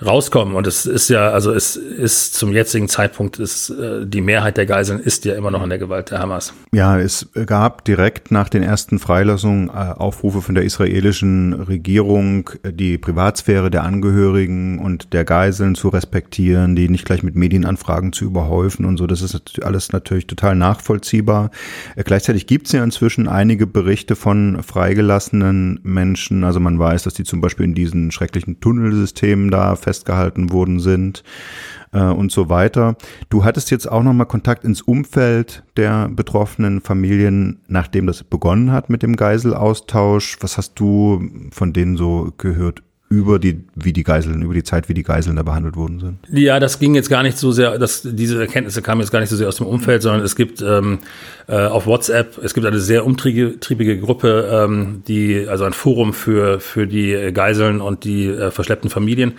rauskommen. 0.06 0.56
Und 0.56 0.68
es 0.68 0.86
ist 0.86 1.10
ja, 1.10 1.30
also 1.30 1.52
es 1.54 1.76
ist 1.76 2.34
zum 2.34 2.52
jetzigen 2.52 2.90
Zeitpunkt 2.90 3.40
ist 3.40 3.70
äh, 3.70 4.06
die 4.06 4.22
Mehrheit 4.22 4.58
der 4.58 4.66
Geiseln 4.66 5.00
ist 5.00 5.26
ja 5.26 5.36
immer 5.36 5.52
noch 5.52 5.64
in 5.64 5.70
der 5.70 5.78
Gewalt 5.78 6.12
der 6.12 6.20
Hamas. 6.20 6.54
Ja, 6.72 6.98
es 6.98 7.30
gab 7.46 7.86
direkt 7.86 8.32
nach 8.32 8.50
den 8.50 8.64
ersten 8.64 9.00
Freilassungen 9.00 9.70
äh, 9.70 9.72
Aufrufe 9.72 10.42
von 10.42 10.56
der 10.56 10.64
israelischen 10.64 11.54
Regierung, 11.54 12.50
die 12.66 12.98
Privatsphäre 12.98 13.70
der 13.70 13.84
Angehörigen 13.84 14.80
und 14.80 15.14
der 15.14 15.24
Geiseln 15.24 15.76
zu 15.76 15.90
respektieren, 15.90 16.76
die 16.76 16.90
nicht 16.90 17.06
gleich 17.06 17.24
mit 17.24 17.36
Medienanfragen 17.36 18.14
zu 18.14 18.26
überhäufen 18.26 18.86
und 18.86 18.98
so. 18.98 19.08
Das 19.08 19.22
ist 19.22 19.64
alles 19.64 19.92
natürlich 19.92 20.28
total 20.28 20.56
nachvollziehbar. 20.56 21.52
Äh, 21.96 22.04
gleichzeitig 22.04 22.48
gibt 22.48 22.68
es 22.68 22.74
ja 22.74 22.84
inzwischen 22.84 23.28
einige 23.28 23.68
Berichte 23.68 24.16
von 24.16 24.64
freigelassenen 24.64 25.80
Menschen. 25.84 26.44
Also 26.44 26.60
man 26.60 26.80
weiß, 26.80 27.04
dass 27.04 27.14
die 27.14 27.24
zum 27.24 27.42
Beispiel 27.42 27.66
in 27.66 27.76
diesen 27.76 28.12
schrecklichen 28.12 28.60
Tunnelsystemen 28.60 29.52
da 29.52 29.76
fest 29.76 29.91
festgehalten 29.92 30.54
worden 30.54 30.80
sind 30.80 31.24
äh, 31.92 32.00
und 32.00 32.32
so 32.32 32.48
weiter. 32.48 32.96
Du 33.30 33.44
hattest 33.44 33.72
jetzt 33.72 33.92
auch 33.92 34.04
nochmal 34.04 34.26
Kontakt 34.26 34.64
ins 34.64 34.82
Umfeld 34.82 35.64
der 35.76 36.08
betroffenen 36.08 36.80
Familien, 36.80 37.60
nachdem 37.68 38.08
das 38.08 38.24
begonnen 38.24 38.72
hat 38.72 38.90
mit 38.90 39.04
dem 39.04 39.18
Geiselaustausch. 39.18 40.38
Was 40.40 40.58
hast 40.58 40.80
du 40.80 41.22
von 41.52 41.74
denen 41.74 41.98
so 41.98 42.32
gehört 42.38 42.84
über 43.10 43.40
die, 43.40 43.66
wie 43.76 43.92
die 43.92 44.04
Geiseln, 44.04 44.42
über 44.42 44.54
die 44.54 44.64
Zeit, 44.64 44.88
wie 44.88 44.94
die 44.94 45.04
Geiseln 45.04 45.36
da 45.36 45.44
behandelt 45.44 45.76
worden 45.76 46.00
sind? 46.00 46.20
Ja, 46.32 46.62
das 46.62 46.80
ging 46.80 46.96
jetzt 46.96 47.10
gar 47.10 47.24
nicht 47.24 47.38
so 47.38 47.52
sehr, 47.52 47.78
das, 47.78 48.08
diese 48.10 48.40
Erkenntnisse 48.40 48.82
kamen 48.82 49.02
jetzt 49.02 49.12
gar 49.12 49.20
nicht 49.20 49.28
so 49.28 49.36
sehr 49.36 49.50
aus 49.50 49.58
dem 49.58 49.68
Umfeld, 49.68 50.02
sondern 50.02 50.24
es 50.24 50.38
gibt 50.38 50.62
ähm, 50.62 51.00
äh, 51.48 51.58
auf 51.58 51.88
WhatsApp, 51.88 52.40
es 52.42 52.54
gibt 52.54 52.66
eine 52.66 52.80
sehr 52.80 53.06
umtriebige 53.06 54.00
Gruppe, 54.00 54.50
ähm, 54.50 55.04
die, 55.10 55.46
also 55.46 55.66
ein 55.66 55.74
Forum 55.74 56.14
für, 56.14 56.62
für 56.62 56.88
die 56.88 57.32
Geiseln 57.34 57.82
und 57.82 58.06
die 58.06 58.28
äh, 58.28 58.50
verschleppten 58.50 58.90
Familien. 58.90 59.34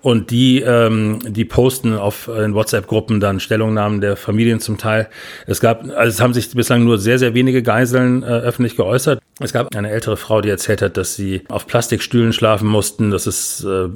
Und 0.00 0.30
die, 0.30 0.60
ähm, 0.60 1.18
die 1.26 1.44
posten 1.44 1.94
auf 1.94 2.28
in 2.28 2.54
WhatsApp-Gruppen 2.54 3.20
dann 3.20 3.40
Stellungnahmen 3.40 4.00
der 4.00 4.16
Familien 4.16 4.60
zum 4.60 4.78
Teil. 4.78 5.08
Es 5.46 5.60
gab, 5.60 5.82
also 5.84 6.08
es 6.08 6.20
haben 6.20 6.34
sich 6.34 6.50
bislang 6.50 6.84
nur 6.84 6.98
sehr, 6.98 7.18
sehr 7.18 7.34
wenige 7.34 7.62
Geiseln 7.62 8.22
äh, 8.22 8.26
öffentlich 8.26 8.76
geäußert. 8.76 9.20
Es 9.40 9.52
gab 9.52 9.74
eine 9.76 9.90
ältere 9.90 10.16
Frau, 10.16 10.40
die 10.40 10.48
erzählt 10.48 10.82
hat, 10.82 10.96
dass 10.96 11.14
sie 11.14 11.42
auf 11.48 11.66
Plastikstühlen 11.66 12.32
schlafen 12.32 12.68
mussten, 12.68 13.10
dass 13.10 13.26
es 13.26 13.62
äh, 13.64 13.88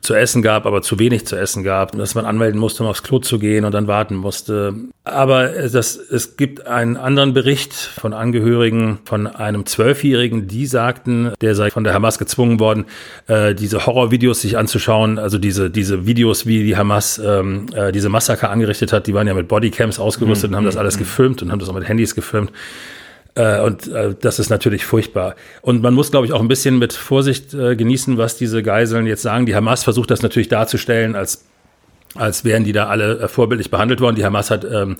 zu 0.00 0.14
essen 0.14 0.40
gab, 0.40 0.64
aber 0.64 0.80
zu 0.80 0.98
wenig 0.98 1.26
zu 1.26 1.36
essen 1.36 1.62
gab, 1.62 1.92
dass 1.92 2.14
man 2.14 2.24
anmelden 2.24 2.58
musste, 2.58 2.82
um 2.82 2.88
aufs 2.88 3.02
Klo 3.02 3.18
zu 3.18 3.38
gehen 3.38 3.66
und 3.66 3.72
dann 3.72 3.88
warten 3.88 4.14
musste. 4.14 4.74
Aber 5.04 5.48
das, 5.48 5.96
es 5.96 6.36
gibt 6.36 6.66
einen 6.66 6.96
anderen 6.96 7.34
Bericht 7.34 7.74
von 7.74 8.14
Angehörigen 8.14 8.98
von 9.04 9.26
einem 9.26 9.66
Zwölfjährigen, 9.66 10.48
die 10.48 10.66
sagten, 10.66 11.32
der 11.42 11.54
sei 11.54 11.70
von 11.70 11.84
der 11.84 11.92
Hamas 11.92 12.18
gezwungen 12.18 12.58
worden, 12.58 12.86
äh, 13.26 13.54
diese 13.54 13.84
Horrorvideos 13.84 14.40
sich 14.40 14.56
anzuschauen, 14.56 15.18
also 15.18 15.36
diese, 15.46 15.70
diese 15.70 16.06
Videos, 16.06 16.44
wie 16.44 16.64
die 16.64 16.76
Hamas 16.76 17.18
ähm, 17.24 17.66
äh, 17.72 17.92
diese 17.92 18.08
Massaker 18.08 18.50
angerichtet 18.50 18.92
hat, 18.92 19.06
die 19.06 19.14
waren 19.14 19.28
ja 19.28 19.34
mit 19.34 19.46
Bodycams 19.46 20.00
ausgerüstet 20.00 20.50
mhm. 20.50 20.54
und 20.54 20.56
haben 20.58 20.64
das 20.64 20.76
alles 20.76 20.96
mhm. 20.96 21.00
gefilmt 21.00 21.42
und 21.42 21.52
haben 21.52 21.60
das 21.60 21.68
auch 21.68 21.74
mit 21.74 21.88
Handys 21.88 22.16
gefilmt. 22.16 22.50
Äh, 23.36 23.60
und 23.60 23.86
äh, 23.86 24.16
das 24.20 24.40
ist 24.40 24.50
natürlich 24.50 24.84
furchtbar. 24.84 25.36
Und 25.62 25.82
man 25.82 25.94
muss, 25.94 26.10
glaube 26.10 26.26
ich, 26.26 26.32
auch 26.32 26.40
ein 26.40 26.48
bisschen 26.48 26.80
mit 26.80 26.92
Vorsicht 26.92 27.54
äh, 27.54 27.76
genießen, 27.76 28.18
was 28.18 28.36
diese 28.36 28.64
Geiseln 28.64 29.06
jetzt 29.06 29.22
sagen. 29.22 29.46
Die 29.46 29.54
Hamas 29.54 29.84
versucht 29.84 30.10
das 30.10 30.22
natürlich 30.22 30.48
darzustellen, 30.48 31.14
als, 31.14 31.44
als 32.16 32.44
wären 32.44 32.64
die 32.64 32.72
da 32.72 32.88
alle 32.88 33.28
vorbildlich 33.28 33.70
behandelt 33.70 34.00
worden. 34.00 34.16
Die 34.16 34.24
Hamas 34.24 34.50
hat 34.50 34.64
ähm, 34.64 34.96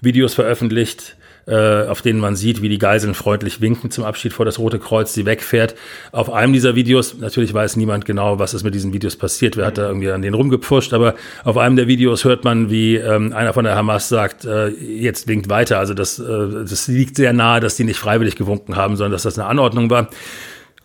Videos 0.00 0.34
veröffentlicht, 0.34 1.16
äh, 1.48 1.86
auf 1.86 2.02
denen 2.02 2.20
man 2.20 2.36
sieht, 2.36 2.60
wie 2.60 2.68
die 2.68 2.78
Geiseln 2.78 3.14
freundlich 3.14 3.60
winken 3.60 3.90
zum 3.90 4.04
Abschied 4.04 4.32
vor 4.32 4.44
das 4.44 4.58
Rote 4.58 4.78
Kreuz, 4.78 5.14
sie 5.14 5.24
wegfährt. 5.24 5.74
Auf 6.12 6.30
einem 6.30 6.52
dieser 6.52 6.74
Videos, 6.74 7.18
natürlich 7.18 7.54
weiß 7.54 7.76
niemand 7.76 8.04
genau, 8.04 8.38
was 8.38 8.54
ist 8.54 8.64
mit 8.64 8.74
diesen 8.74 8.92
Videos 8.92 9.16
passiert, 9.16 9.56
wer 9.56 9.66
hat 9.66 9.78
da 9.78 9.88
irgendwie 9.88 10.10
an 10.10 10.20
denen 10.20 10.34
rumgepfuscht, 10.34 10.92
aber 10.92 11.14
auf 11.44 11.56
einem 11.56 11.76
der 11.76 11.86
Videos 11.86 12.24
hört 12.24 12.44
man, 12.44 12.70
wie 12.70 12.96
ähm, 12.96 13.32
einer 13.32 13.54
von 13.54 13.64
der 13.64 13.76
Hamas 13.76 14.08
sagt, 14.08 14.44
äh, 14.44 14.68
jetzt 14.68 15.26
winkt 15.26 15.48
weiter. 15.48 15.78
Also 15.78 15.94
das, 15.94 16.18
äh, 16.18 16.24
das 16.68 16.86
liegt 16.88 17.16
sehr 17.16 17.32
nahe, 17.32 17.60
dass 17.60 17.76
die 17.76 17.84
nicht 17.84 17.98
freiwillig 17.98 18.36
gewunken 18.36 18.76
haben, 18.76 18.96
sondern 18.96 19.12
dass 19.12 19.22
das 19.22 19.38
eine 19.38 19.48
Anordnung 19.48 19.88
war. 19.88 20.08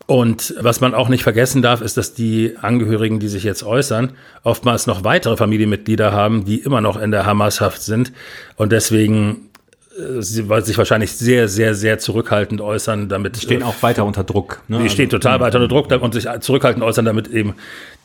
Und 0.06 0.56
was 0.60 0.82
man 0.82 0.94
auch 0.94 1.08
nicht 1.08 1.24
vergessen 1.24 1.62
darf, 1.62 1.82
ist, 1.82 1.96
dass 1.96 2.14
die 2.14 2.56
Angehörigen, 2.62 3.20
die 3.20 3.30
sich 3.30 3.44
jetzt 3.44 3.64
äußern, 3.64 4.12
oftmals 4.44 4.86
noch 4.86 5.04
weitere 5.04 5.38
Familienmitglieder 5.38 6.12
haben, 6.12 6.44
die 6.44 6.60
immer 6.60 6.82
noch 6.82 7.00
in 7.00 7.12
der 7.12 7.26
Hamas-Haft 7.26 7.82
sind. 7.82 8.12
Und 8.58 8.74
deswegen 8.74 9.50
äh, 9.98 10.22
sie 10.22 10.48
sich 10.64 10.78
wahrscheinlich 10.78 11.12
sehr, 11.12 11.48
sehr, 11.48 11.76
sehr 11.76 12.00
zurückhaltend 12.00 12.62
äußern, 12.62 13.10
damit. 13.10 13.36
Die 13.36 13.42
stehen 13.42 13.62
äh, 13.62 13.66
auch 13.66 13.82
weiter 13.82 14.06
unter 14.06 14.24
Druck. 14.24 14.62
Ne? 14.68 14.80
Die 14.84 14.90
stehen 14.90 15.10
total 15.10 15.40
weiter 15.40 15.60
unter 15.60 15.68
Druck 15.68 15.92
und 16.02 16.14
sich 16.14 16.28
zurückhaltend 16.40 16.84
äußern, 16.84 17.06
damit 17.06 17.28
eben 17.28 17.56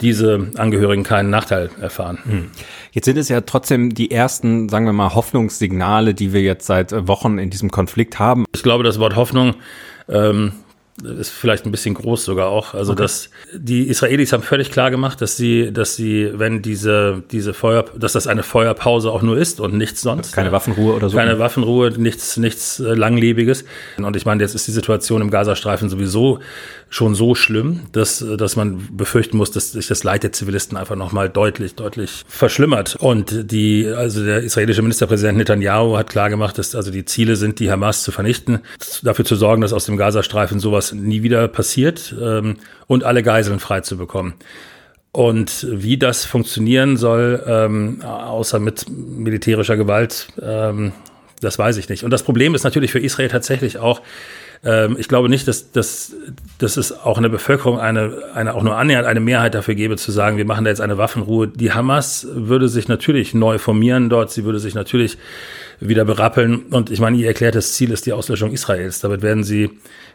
diese 0.01 0.51
Angehörigen 0.57 1.03
keinen 1.03 1.31
Nachteil 1.31 1.71
erfahren. 1.81 2.19
Hm. 2.25 2.51
Jetzt 2.93 3.07
sind 3.07 3.17
es 3.17 3.29
ja 3.29 3.41
trotzdem 3.41 3.95
die 3.95 4.11
ersten, 4.11 4.69
sagen 4.69 4.87
wir 4.87 4.93
mal, 4.93 5.15
Hoffnungssignale, 5.15 6.15
die 6.15 6.33
wir 6.33 6.43
jetzt 6.43 6.67
seit 6.67 7.09
Wochen 7.09 7.39
in 7.39 7.51
diesem 7.51 7.71
Konflikt 7.71 8.19
haben. 8.19 8.45
Ich 8.55 8.63
glaube, 8.63 8.85
das 8.85 8.99
Wort 8.99 9.17
Hoffnung 9.17 9.55
ähm, 10.09 10.53
ist 11.03 11.31
vielleicht 11.31 11.65
ein 11.65 11.71
bisschen 11.71 11.95
groß 11.95 12.25
sogar 12.25 12.49
auch. 12.49 12.75
Also 12.75 12.93
okay. 12.93 13.03
dass 13.03 13.31
die 13.53 13.89
Israelis 13.89 14.33
haben 14.33 14.43
völlig 14.43 14.71
klar 14.71 14.91
gemacht, 14.91 15.21
dass 15.21 15.37
sie, 15.37 15.73
dass 15.73 15.97
sie, 15.97 16.31
wenn 16.35 16.63
diese 16.63 17.23
diese 17.31 17.55
Feuer, 17.55 17.85
dass 17.97 18.13
das 18.13 18.27
eine 18.27 18.43
Feuerpause 18.43 19.11
auch 19.11 19.23
nur 19.23 19.37
ist 19.37 19.61
und 19.61 19.75
nichts 19.75 20.01
sonst. 20.01 20.33
Keine 20.33 20.53
Waffenruhe 20.53 20.95
oder 20.95 21.09
so. 21.09 21.17
Keine 21.17 21.39
Waffenruhe, 21.39 21.91
nichts 21.99 22.37
nichts 22.37 22.79
langlebiges. 22.79 23.65
Und 23.97 24.17
ich 24.17 24.27
meine, 24.27 24.43
jetzt 24.43 24.55
ist 24.55 24.67
die 24.67 24.73
Situation 24.73 25.23
im 25.23 25.31
Gazastreifen 25.31 25.89
sowieso 25.89 26.41
schon 26.91 27.15
so 27.15 27.35
schlimm, 27.35 27.81
dass 27.93 28.25
dass 28.39 28.57
man 28.57 28.89
befürchten 28.97 29.37
muss, 29.37 29.51
dass 29.51 29.73
sich 29.73 29.89
das 29.89 30.05
Leid 30.05 30.23
der 30.23 30.33
Zivilisten 30.33 30.79
einfach 30.79 30.97
noch 30.97 31.13
mal 31.13 31.29
deutlich 31.29 31.75
deutlich 31.75 32.25
verschlimmert. 32.29 32.97
Und 32.99 33.53
die 33.53 33.87
also 33.87 34.25
der 34.25 34.43
israelische 34.43 34.83
Ministerpräsident 34.83 35.37
Netanyahu 35.39 35.99
hat 35.99 36.09
klar 36.09 36.31
gemacht, 36.31 36.57
dass 36.57 36.75
also 36.75 36.91
die 36.91 37.05
Ziele 37.05 37.37
sind, 37.37 37.61
die 37.61 37.71
Hamas 37.71 38.03
zu 38.03 38.13
vernichten, 38.13 38.61
dafür 39.03 39.25
zu 39.25 39.37
sorgen, 39.37 39.61
dass 39.61 39.73
aus 39.73 39.85
dem 39.85 39.97
Gazastreifen 39.97 40.61
sowas 40.61 40.79
sowas 40.79 40.93
nie 40.93 41.23
wieder 41.23 41.49
passiert 41.49 42.15
ähm, 42.21 42.57
und 42.87 43.05
alle 43.05 43.23
Geiseln 43.23 43.59
frei 43.59 43.81
zu 43.81 43.97
bekommen. 43.97 44.35
Und 45.13 45.67
wie 45.71 45.97
das 45.97 46.25
funktionieren 46.25 46.97
soll, 46.97 47.43
ähm, 47.47 48.03
außer 48.03 48.59
mit 48.59 48.87
militärischer 48.89 49.77
Gewalt, 49.77 50.29
ähm, 50.41 50.93
das 51.41 51.59
weiß 51.59 51.79
ich 51.79 51.89
nicht. 51.89 52.05
Und 52.05 52.11
das 52.11 52.23
Problem 52.23 52.55
ist 52.55 52.65
natürlich 52.65 52.93
für 52.93 52.99
Israel 52.99 53.29
tatsächlich 53.29 53.79
auch, 53.79 54.03
ähm, 54.65 54.97
ich 54.99 55.09
glaube 55.09 55.29
nicht, 55.29 55.47
dass, 55.47 55.73
dass, 55.73 56.15
dass 56.59 56.77
es 56.77 56.93
auch 56.93 57.17
in 57.17 57.23
der 57.23 57.31
Bevölkerung 57.31 57.79
eine, 57.79 58.19
eine, 58.35 58.55
auch 58.55 58.63
nur 58.63 58.77
annähernd 58.77 59.07
eine 59.07 59.21
Mehrheit 59.21 59.55
dafür 59.55 59.75
gäbe, 59.75 59.97
zu 59.97 60.11
sagen, 60.11 60.37
wir 60.37 60.45
machen 60.45 60.65
da 60.65 60.71
jetzt 60.71 60.81
eine 60.81 60.99
Waffenruhe. 60.99 61.49
Die 61.49 61.73
Hamas 61.73 62.27
würde 62.31 62.69
sich 62.69 62.89
natürlich 62.89 63.35
neu 63.35 63.59
formieren 63.59 64.09
dort, 64.09 64.31
sie 64.31 64.45
würde 64.45 64.59
sich 64.59 64.75
natürlich 64.75 65.19
wieder 65.81 66.05
berappeln. 66.05 66.63
Und 66.71 66.91
ich 66.91 67.01
meine, 67.01 67.17
ihr 67.17 67.27
erklärtes 67.27 67.75
Ziel 67.75 67.91
ist 67.91 68.07
die 68.07 68.13
Auslöschung 68.13 68.53
Israels. 68.53 69.01
Damit 69.01 69.23
werden 69.23 69.45
sie 69.45 69.71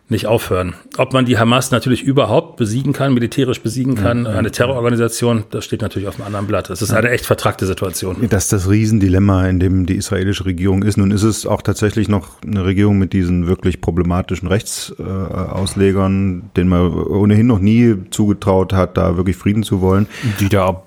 nicht 0.09 0.27
aufhören. 0.27 0.73
Ob 0.97 1.13
man 1.13 1.25
die 1.25 1.37
Hamas 1.37 1.71
natürlich 1.71 2.03
überhaupt 2.03 2.57
besiegen 2.57 2.91
kann, 2.91 3.13
militärisch 3.13 3.61
besiegen 3.61 3.95
kann, 3.95 4.27
eine 4.27 4.51
Terrororganisation, 4.51 5.45
das 5.49 5.63
steht 5.63 5.81
natürlich 5.81 6.09
auf 6.09 6.15
einem 6.15 6.27
anderen 6.27 6.45
Blatt. 6.45 6.69
Es 6.69 6.81
ist 6.81 6.91
eine 6.91 7.09
echt 7.09 7.25
vertrackte 7.25 7.65
Situation. 7.65 8.17
Das 8.29 8.43
ist 8.43 8.53
das 8.53 8.69
Riesendilemma, 8.69 9.47
in 9.47 9.61
dem 9.61 9.85
die 9.85 9.95
israelische 9.95 10.45
Regierung 10.45 10.83
ist. 10.83 10.97
Nun 10.97 11.11
ist 11.11 11.23
es 11.23 11.45
auch 11.45 11.61
tatsächlich 11.61 12.09
noch 12.09 12.31
eine 12.45 12.65
Regierung 12.65 12.97
mit 12.97 13.13
diesen 13.13 13.47
wirklich 13.47 13.79
problematischen 13.79 14.49
Rechtsauslegern, 14.49 16.49
denen 16.57 16.69
man 16.69 16.93
ohnehin 16.93 17.47
noch 17.47 17.59
nie 17.59 17.95
zugetraut 18.09 18.73
hat, 18.73 18.97
da 18.97 19.15
wirklich 19.15 19.37
Frieden 19.37 19.63
zu 19.63 19.79
wollen. 19.79 20.07
Die 20.41 20.49
da 20.49 20.83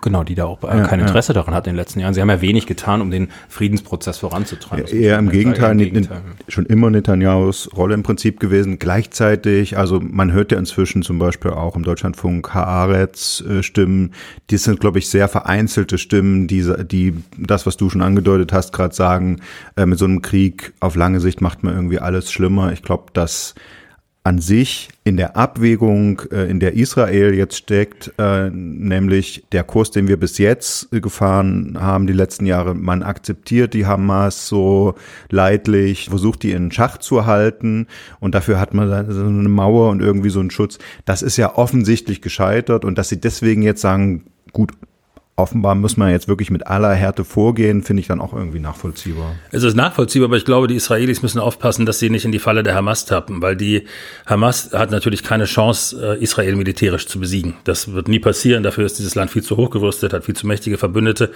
Genau, 0.00 0.24
die 0.24 0.34
da 0.34 0.46
auch 0.46 0.62
äh, 0.62 0.78
Ja, 0.78 0.84
kein 0.84 1.00
ja. 1.00 1.06
Interesse 1.06 1.34
daran 1.34 1.54
hat 1.54 1.66
in 1.66 1.72
den 1.72 1.76
letzten 1.76 2.00
Jahren. 2.00 2.14
Sie 2.14 2.20
haben 2.20 2.30
ja 2.30 2.40
wenig 2.40 2.66
getan, 2.66 3.02
um 3.02 3.10
den 3.10 3.28
Friedensprozess 3.48 4.18
voranzutreiben. 4.18 4.84
Muss 4.84 4.92
Eher 4.92 5.18
im. 5.18 5.28
Gegenteil, 5.28 5.64
Eher 5.64 5.72
im 5.72 5.78
Gegenteil. 5.78 6.22
schon 6.48 6.64
immer 6.66 6.88
Netanyahus 6.90 7.68
Rolle 7.76 7.94
im 7.94 8.02
Prinzip 8.02 8.40
gewesen. 8.40 8.78
Gleichzeitig, 8.78 9.76
also 9.76 10.00
man 10.00 10.32
hört 10.32 10.52
ja 10.52 10.58
inzwischen 10.58 11.02
zum 11.02 11.18
Beispiel 11.18 11.50
auch 11.50 11.76
im 11.76 11.82
Deutschlandfunk 11.82 12.54
Haaretz 12.54 13.42
äh, 13.42 13.62
Stimmen. 13.62 14.12
Die 14.50 14.56
sind, 14.56 14.80
glaube 14.80 14.98
ich, 14.98 15.08
sehr 15.10 15.28
vereinzelte 15.28 15.98
Stimmen, 15.98 16.46
die, 16.46 16.64
die 16.84 17.14
das, 17.36 17.66
was 17.66 17.76
du 17.76 17.90
schon 17.90 18.00
angedeutet 18.00 18.52
hast, 18.52 18.72
gerade 18.72 18.94
sagen, 18.94 19.40
äh, 19.76 19.84
mit 19.84 19.98
so 19.98 20.06
einem 20.06 20.22
Krieg 20.22 20.72
auf 20.80 20.96
lange 20.96 21.20
Sicht 21.20 21.42
macht 21.42 21.62
man 21.62 21.74
irgendwie 21.74 21.98
alles 21.98 22.32
schlimmer. 22.32 22.72
Ich 22.72 22.82
glaube, 22.82 23.12
dass 23.12 23.54
an 24.26 24.38
sich 24.38 24.88
in 25.04 25.18
der 25.18 25.36
Abwägung, 25.36 26.22
äh, 26.32 26.48
in 26.50 26.58
der 26.58 26.72
Israel 26.72 27.34
jetzt 27.34 27.58
steckt, 27.58 28.10
äh, 28.16 28.48
nämlich 28.48 29.44
der 29.52 29.64
Kurs, 29.64 29.90
den 29.90 30.08
wir 30.08 30.18
bis 30.18 30.38
jetzt 30.38 30.90
äh, 30.94 31.00
gefahren 31.00 31.76
haben, 31.78 32.06
die 32.06 32.14
letzten 32.14 32.46
Jahre, 32.46 32.74
man 32.74 33.02
akzeptiert 33.02 33.74
die 33.74 33.84
Hamas 33.84 34.48
so 34.48 34.94
leidlich, 35.28 36.08
versucht 36.08 36.42
die 36.42 36.52
in 36.52 36.72
Schach 36.72 36.96
zu 36.96 37.26
halten 37.26 37.86
und 38.18 38.34
dafür 38.34 38.58
hat 38.58 38.72
man 38.72 39.12
so 39.12 39.24
eine 39.24 39.48
Mauer 39.50 39.90
und 39.90 40.00
irgendwie 40.00 40.30
so 40.30 40.40
einen 40.40 40.50
Schutz. 40.50 40.78
Das 41.04 41.20
ist 41.20 41.36
ja 41.36 41.56
offensichtlich 41.56 42.22
gescheitert 42.22 42.86
und 42.86 42.96
dass 42.96 43.10
sie 43.10 43.20
deswegen 43.20 43.60
jetzt 43.60 43.82
sagen, 43.82 44.24
gut, 44.52 44.72
offenbar 45.36 45.74
muss 45.74 45.96
man 45.96 46.10
jetzt 46.10 46.28
wirklich 46.28 46.50
mit 46.50 46.66
aller 46.66 46.94
Härte 46.94 47.24
vorgehen, 47.24 47.82
finde 47.82 48.00
ich 48.00 48.06
dann 48.06 48.20
auch 48.20 48.32
irgendwie 48.32 48.60
nachvollziehbar. 48.60 49.34
Es 49.50 49.64
ist 49.64 49.74
nachvollziehbar, 49.74 50.28
aber 50.28 50.36
ich 50.36 50.44
glaube, 50.44 50.68
die 50.68 50.76
Israelis 50.76 51.22
müssen 51.22 51.40
aufpassen, 51.40 51.86
dass 51.86 51.98
sie 51.98 52.08
nicht 52.08 52.24
in 52.24 52.32
die 52.32 52.38
Falle 52.38 52.62
der 52.62 52.74
Hamas 52.74 53.04
tappen, 53.04 53.42
weil 53.42 53.56
die 53.56 53.84
Hamas 54.26 54.70
hat 54.72 54.90
natürlich 54.92 55.24
keine 55.24 55.46
Chance, 55.46 56.16
äh, 56.18 56.22
Israel 56.22 56.54
militärisch 56.54 57.08
zu 57.08 57.18
besiegen. 57.18 57.54
Das 57.64 57.92
wird 57.92 58.06
nie 58.06 58.20
passieren. 58.20 58.62
Dafür 58.62 58.86
ist 58.86 58.98
dieses 58.98 59.16
Land 59.16 59.32
viel 59.32 59.42
zu 59.42 59.56
hochgerüstet, 59.56 60.12
hat 60.12 60.24
viel 60.24 60.36
zu 60.36 60.46
mächtige 60.46 60.78
Verbündete. 60.78 61.32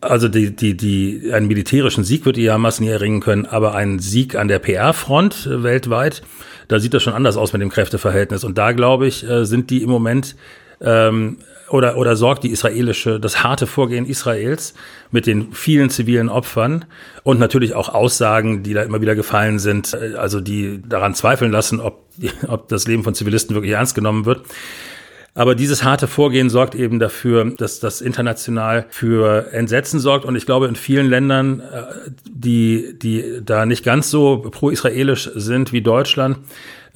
Also 0.00 0.28
die, 0.28 0.56
die, 0.56 0.76
die, 0.76 1.30
einen 1.32 1.46
militärischen 1.46 2.04
Sieg 2.04 2.24
wird 2.24 2.36
die 2.36 2.50
Hamas 2.50 2.80
nie 2.80 2.88
erringen 2.88 3.20
können, 3.20 3.46
aber 3.46 3.74
einen 3.74 3.98
Sieg 4.00 4.34
an 4.34 4.48
der 4.48 4.58
PR-Front 4.58 5.46
äh, 5.46 5.62
weltweit, 5.62 6.22
da 6.66 6.80
sieht 6.80 6.94
das 6.94 7.02
schon 7.02 7.12
anders 7.12 7.36
aus 7.36 7.52
mit 7.52 7.62
dem 7.62 7.70
Kräfteverhältnis. 7.70 8.42
Und 8.42 8.58
da, 8.58 8.72
glaube 8.72 9.06
ich, 9.06 9.28
äh, 9.28 9.44
sind 9.44 9.70
die 9.70 9.82
im 9.82 9.90
Moment 9.90 10.34
ähm, 10.80 11.36
oder, 11.70 11.96
oder 11.96 12.16
sorgt 12.16 12.44
die 12.44 12.50
israelische, 12.50 13.20
das 13.20 13.42
harte 13.42 13.66
Vorgehen 13.66 14.06
Israels 14.06 14.74
mit 15.10 15.26
den 15.26 15.52
vielen 15.52 15.90
zivilen 15.90 16.28
Opfern 16.28 16.84
und 17.22 17.38
natürlich 17.38 17.74
auch 17.74 17.88
Aussagen, 17.88 18.62
die 18.62 18.74
da 18.74 18.82
immer 18.82 19.00
wieder 19.00 19.14
gefallen 19.14 19.58
sind, 19.58 19.94
äh, 19.94 20.14
also 20.16 20.40
die 20.40 20.82
daran 20.86 21.14
zweifeln 21.14 21.52
lassen, 21.52 21.80
ob, 21.80 22.04
ob 22.48 22.68
das 22.68 22.86
Leben 22.86 23.04
von 23.04 23.14
Zivilisten 23.14 23.54
wirklich 23.54 23.72
ernst 23.72 23.94
genommen 23.94 24.26
wird. 24.26 24.42
Aber 25.34 25.54
dieses 25.54 25.84
harte 25.84 26.08
Vorgehen 26.08 26.50
sorgt 26.50 26.74
eben 26.74 26.98
dafür, 26.98 27.44
dass 27.56 27.78
das 27.78 28.00
international 28.00 28.86
für 28.90 29.52
Entsetzen 29.52 30.00
sorgt. 30.00 30.24
Und 30.24 30.34
ich 30.34 30.44
glaube, 30.44 30.66
in 30.66 30.74
vielen 30.74 31.08
Ländern, 31.08 31.60
äh, 31.60 32.10
die, 32.28 32.98
die 32.98 33.40
da 33.44 33.64
nicht 33.64 33.84
ganz 33.84 34.10
so 34.10 34.38
pro-israelisch 34.38 35.30
sind 35.34 35.72
wie 35.72 35.82
Deutschland, 35.82 36.38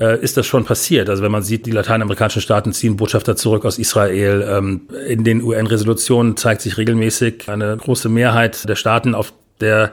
äh, 0.00 0.20
ist 0.20 0.36
das 0.36 0.46
schon 0.46 0.64
passiert. 0.64 1.08
Also 1.08 1.22
wenn 1.22 1.30
man 1.30 1.42
sieht, 1.42 1.66
die 1.66 1.70
lateinamerikanischen 1.70 2.42
Staaten 2.42 2.72
ziehen 2.72 2.96
Botschafter 2.96 3.36
zurück 3.36 3.64
aus 3.64 3.78
Israel. 3.78 4.44
Ähm, 4.48 4.88
in 5.06 5.22
den 5.22 5.42
UN-Resolutionen 5.42 6.36
zeigt 6.36 6.62
sich 6.62 6.76
regelmäßig 6.76 7.48
eine 7.48 7.76
große 7.76 8.08
Mehrheit 8.08 8.68
der 8.68 8.76
Staaten 8.76 9.14
auf 9.14 9.32
der 9.60 9.92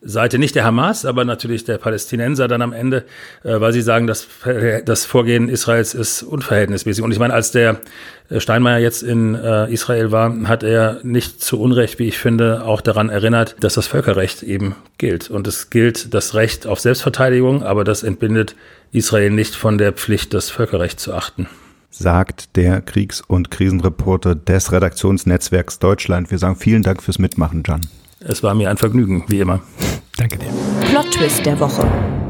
Seite 0.00 0.38
nicht 0.38 0.54
der 0.54 0.64
Hamas, 0.64 1.04
aber 1.04 1.24
natürlich 1.24 1.64
der 1.64 1.78
Palästinenser 1.78 2.48
dann 2.48 2.62
am 2.62 2.72
Ende, 2.72 3.04
äh, 3.42 3.60
weil 3.60 3.72
sie 3.72 3.82
sagen, 3.82 4.06
das, 4.06 4.26
das 4.84 5.04
Vorgehen 5.04 5.48
Israels 5.48 5.94
ist 5.94 6.22
unverhältnismäßig. 6.22 7.02
Und 7.02 7.12
ich 7.12 7.18
meine, 7.18 7.34
als 7.34 7.50
der 7.50 7.80
äh, 8.28 8.40
Steinmeier 8.40 8.78
jetzt 8.78 9.02
in 9.02 9.34
äh, 9.34 9.72
Israel 9.72 10.12
war, 10.12 10.34
hat 10.44 10.62
er 10.62 11.00
nicht 11.02 11.42
zu 11.42 11.60
Unrecht, 11.60 11.98
wie 11.98 12.08
ich 12.08 12.18
finde, 12.18 12.64
auch 12.64 12.80
daran 12.80 13.08
erinnert, 13.08 13.56
dass 13.60 13.74
das 13.74 13.86
Völkerrecht 13.86 14.42
eben 14.42 14.76
gilt. 14.98 15.30
Und 15.30 15.46
es 15.46 15.70
gilt 15.70 16.14
das 16.14 16.34
Recht 16.34 16.66
auf 16.66 16.80
Selbstverteidigung, 16.80 17.62
aber 17.62 17.84
das 17.84 18.02
entbindet 18.02 18.54
Israel 18.92 19.30
nicht 19.30 19.54
von 19.54 19.78
der 19.78 19.92
Pflicht, 19.92 20.32
das 20.32 20.50
Völkerrecht 20.50 21.00
zu 21.00 21.14
achten. 21.14 21.48
sagt 21.90 22.56
der 22.56 22.80
Kriegs- 22.80 23.20
und 23.20 23.50
Krisenreporter 23.50 24.34
des 24.34 24.70
Redaktionsnetzwerks 24.72 25.78
Deutschland. 25.78 26.30
Wir 26.30 26.38
sagen 26.38 26.56
vielen 26.56 26.82
Dank 26.82 27.02
fürs 27.02 27.18
Mitmachen, 27.18 27.62
Jan. 27.66 27.80
Es 28.20 28.42
war 28.42 28.54
mir 28.54 28.70
ein 28.70 28.76
Vergnügen, 28.76 29.24
wie 29.28 29.40
immer. 29.40 29.60
Danke 30.18 30.36
dir. 30.36 30.48
Plot-Twist 30.90 31.46
der 31.46 31.60
Woche. 31.60 31.86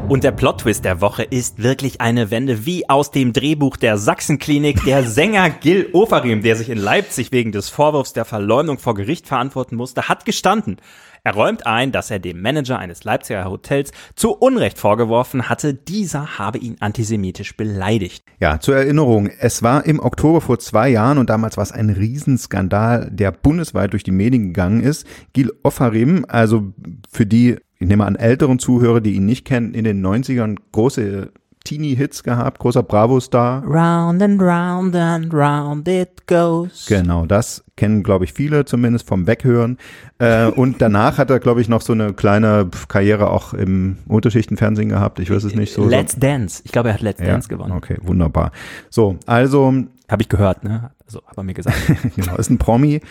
Und 0.09 0.23
der 0.23 0.31
Plot-Twist 0.31 0.85
der 0.85 1.01
Woche 1.01 1.23
ist 1.23 1.63
wirklich 1.63 2.01
eine 2.01 2.29
Wende 2.29 2.67
wie 2.67 2.87
aus 2.87 3.09
dem 3.09 3.33
Drehbuch 3.33 3.77
der 3.77 3.97
Sachsenklinik. 3.97 4.83
Der 4.83 5.03
Sänger 5.03 5.49
Gil 5.49 5.89
Ofarim, 5.93 6.43
der 6.43 6.55
sich 6.55 6.69
in 6.69 6.77
Leipzig 6.77 7.31
wegen 7.31 7.51
des 7.51 7.69
Vorwurfs 7.69 8.13
der 8.13 8.25
Verleumdung 8.25 8.77
vor 8.77 8.93
Gericht 8.93 9.27
verantworten 9.27 9.75
musste, 9.75 10.07
hat 10.07 10.23
gestanden. 10.25 10.77
Er 11.23 11.33
räumt 11.33 11.65
ein, 11.65 11.91
dass 11.91 12.11
er 12.11 12.19
dem 12.19 12.41
Manager 12.41 12.77
eines 12.77 13.03
Leipziger 13.03 13.45
Hotels 13.45 13.91
zu 14.15 14.33
Unrecht 14.33 14.77
vorgeworfen 14.77 15.49
hatte, 15.49 15.73
dieser 15.73 16.37
habe 16.37 16.59
ihn 16.59 16.77
antisemitisch 16.79 17.57
beleidigt. 17.57 18.23
Ja, 18.39 18.59
zur 18.59 18.75
Erinnerung, 18.75 19.31
es 19.39 19.63
war 19.63 19.85
im 19.85 19.99
Oktober 19.99 20.41
vor 20.41 20.59
zwei 20.59 20.89
Jahren 20.89 21.17
und 21.17 21.29
damals 21.29 21.57
war 21.57 21.63
es 21.63 21.71
ein 21.71 21.89
Riesenskandal, 21.89 23.09
der 23.11 23.31
bundesweit 23.31 23.93
durch 23.93 24.03
die 24.03 24.11
Medien 24.11 24.43
gegangen 24.43 24.81
ist. 24.81 25.07
Gil 25.33 25.51
Ofarim, 25.63 26.25
also 26.27 26.71
für 27.11 27.25
die, 27.25 27.57
ich 27.79 27.87
nehme 27.87 28.05
an, 28.05 28.15
älteren 28.15 28.59
Zuhörer, 28.59 28.99
die 28.99 29.13
ihn 29.13 29.25
nicht 29.25 29.45
kennen, 29.45 29.73
in 29.73 29.85
den 29.85 30.05
90ern 30.05 30.57
große 30.73 31.31
Teenie-Hits 31.63 32.23
gehabt, 32.23 32.59
großer 32.59 32.83
Bravo-Star. 32.83 33.63
Round 33.65 34.21
and 34.21 34.41
round 34.41 34.95
and 34.95 35.33
round 35.33 35.87
it 35.87 36.25
goes. 36.27 36.87
Genau, 36.87 37.25
das 37.25 37.63
kennen, 37.77 38.03
glaube 38.03 38.25
ich, 38.25 38.33
viele 38.33 38.65
zumindest 38.65 39.07
vom 39.07 39.27
Weghören. 39.27 39.77
Äh, 40.17 40.47
und 40.47 40.81
danach 40.81 41.17
hat 41.17 41.29
er, 41.29 41.39
glaube 41.39 41.61
ich, 41.61 41.69
noch 41.69 41.81
so 41.81 41.93
eine 41.93 42.13
kleine 42.13 42.69
Karriere 42.87 43.29
auch 43.29 43.53
im 43.53 43.97
Unterschichtenfernsehen 44.07 44.89
gehabt. 44.89 45.19
Ich 45.19 45.29
weiß 45.29 45.43
es 45.43 45.55
nicht 45.55 45.73
so. 45.73 45.87
Let's 45.87 46.17
Dance. 46.17 46.61
Ich 46.65 46.71
glaube, 46.71 46.89
er 46.89 46.95
hat 46.95 47.01
Let's 47.01 47.21
ja, 47.21 47.27
Dance 47.27 47.47
gewonnen. 47.47 47.71
Okay, 47.71 47.97
wunderbar. 48.01 48.51
So, 48.89 49.17
also 49.25 49.73
Habe 50.09 50.21
ich 50.21 50.29
gehört, 50.29 50.63
ne? 50.63 50.91
Also, 51.05 51.21
hat 51.25 51.37
er 51.37 51.43
mir 51.43 51.53
gesagt. 51.53 51.77
genau, 52.15 52.35
ist 52.37 52.49
ein 52.49 52.57
Promi, 52.57 53.01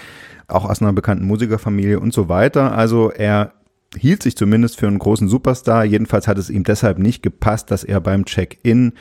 auch 0.46 0.68
aus 0.68 0.82
einer 0.82 0.92
bekannten 0.92 1.26
Musikerfamilie 1.26 2.00
und 2.00 2.12
so 2.12 2.28
weiter. 2.28 2.72
Also 2.72 3.10
er 3.10 3.52
hielt 3.96 4.22
sich 4.22 4.36
zumindest 4.36 4.78
für 4.78 4.86
einen 4.86 4.98
großen 4.98 5.28
Superstar. 5.28 5.84
Jedenfalls 5.84 6.28
hat 6.28 6.38
es 6.38 6.50
ihm 6.50 6.64
deshalb 6.64 6.98
nicht 6.98 7.22
gepasst, 7.22 7.70
dass 7.70 7.84
er 7.84 8.00
beim 8.00 8.24
Check-in 8.24 8.92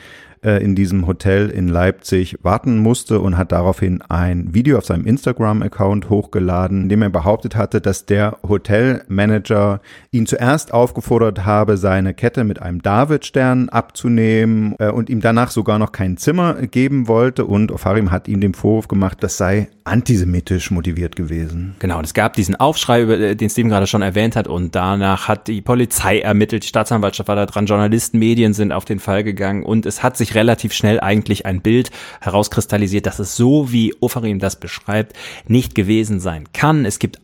äh, 0.42 0.62
in 0.62 0.74
diesem 0.74 1.06
Hotel 1.06 1.48
in 1.48 1.68
Leipzig 1.68 2.36
warten 2.42 2.78
musste 2.78 3.20
und 3.20 3.36
hat 3.36 3.52
daraufhin 3.52 4.02
ein 4.08 4.54
Video 4.54 4.78
auf 4.78 4.84
seinem 4.84 5.06
Instagram-Account 5.06 6.10
hochgeladen, 6.10 6.82
in 6.82 6.88
dem 6.88 7.02
er 7.02 7.10
behauptet 7.10 7.56
hatte, 7.56 7.80
dass 7.80 8.06
der 8.06 8.38
Hotelmanager 8.46 9.80
ihn 10.10 10.26
zuerst 10.26 10.72
aufgefordert 10.72 11.44
habe, 11.44 11.76
seine 11.76 12.14
Kette 12.14 12.44
mit 12.44 12.60
einem 12.62 12.82
Davidstern 12.82 13.68
abzunehmen 13.68 14.74
äh, 14.78 14.90
und 14.90 15.10
ihm 15.10 15.20
danach 15.20 15.50
sogar 15.50 15.78
noch 15.78 15.92
kein 15.92 16.16
Zimmer 16.16 16.54
geben 16.54 17.08
wollte. 17.08 17.44
Und 17.44 17.72
Ofarim 17.72 18.10
hat 18.10 18.28
ihm 18.28 18.40
den 18.40 18.54
Vorwurf 18.54 18.88
gemacht, 18.88 19.18
das 19.20 19.36
sei 19.36 19.68
antisemitisch 19.84 20.70
motiviert 20.70 21.16
gewesen. 21.16 21.74
Genau, 21.78 21.98
und 21.98 22.04
es 22.04 22.14
gab 22.14 22.34
diesen 22.34 22.56
Aufschrei, 22.56 23.02
äh, 23.02 23.34
den 23.34 23.50
Steven 23.50 23.70
gerade 23.70 23.86
schon 23.86 24.02
erwähnt 24.02 24.36
hat, 24.36 24.48
und 24.48 24.74
danach 24.74 25.28
hat 25.28 25.48
die 25.48 25.62
Polizei 25.62 26.20
ermittelt, 26.20 26.64
die 26.64 26.68
Staatsanwaltschaft 26.68 27.28
war 27.28 27.36
da 27.36 27.46
dran, 27.46 27.66
Journalisten, 27.66 28.18
Medien 28.18 28.52
sind 28.52 28.72
auf 28.72 28.84
den 28.84 28.98
Fall 28.98 29.24
gegangen 29.24 29.62
und 29.62 29.86
es 29.86 30.02
hat 30.02 30.16
sich 30.16 30.27
relativ 30.34 30.72
schnell 30.72 31.00
eigentlich 31.00 31.46
ein 31.46 31.60
Bild 31.60 31.90
herauskristallisiert, 32.20 33.06
dass 33.06 33.18
es 33.18 33.36
so, 33.36 33.72
wie 33.72 33.94
Ofarim 34.00 34.38
das 34.38 34.56
beschreibt, 34.56 35.14
nicht 35.46 35.74
gewesen 35.74 36.20
sein 36.20 36.44
kann. 36.52 36.84
Es 36.84 36.98
gibt 36.98 37.18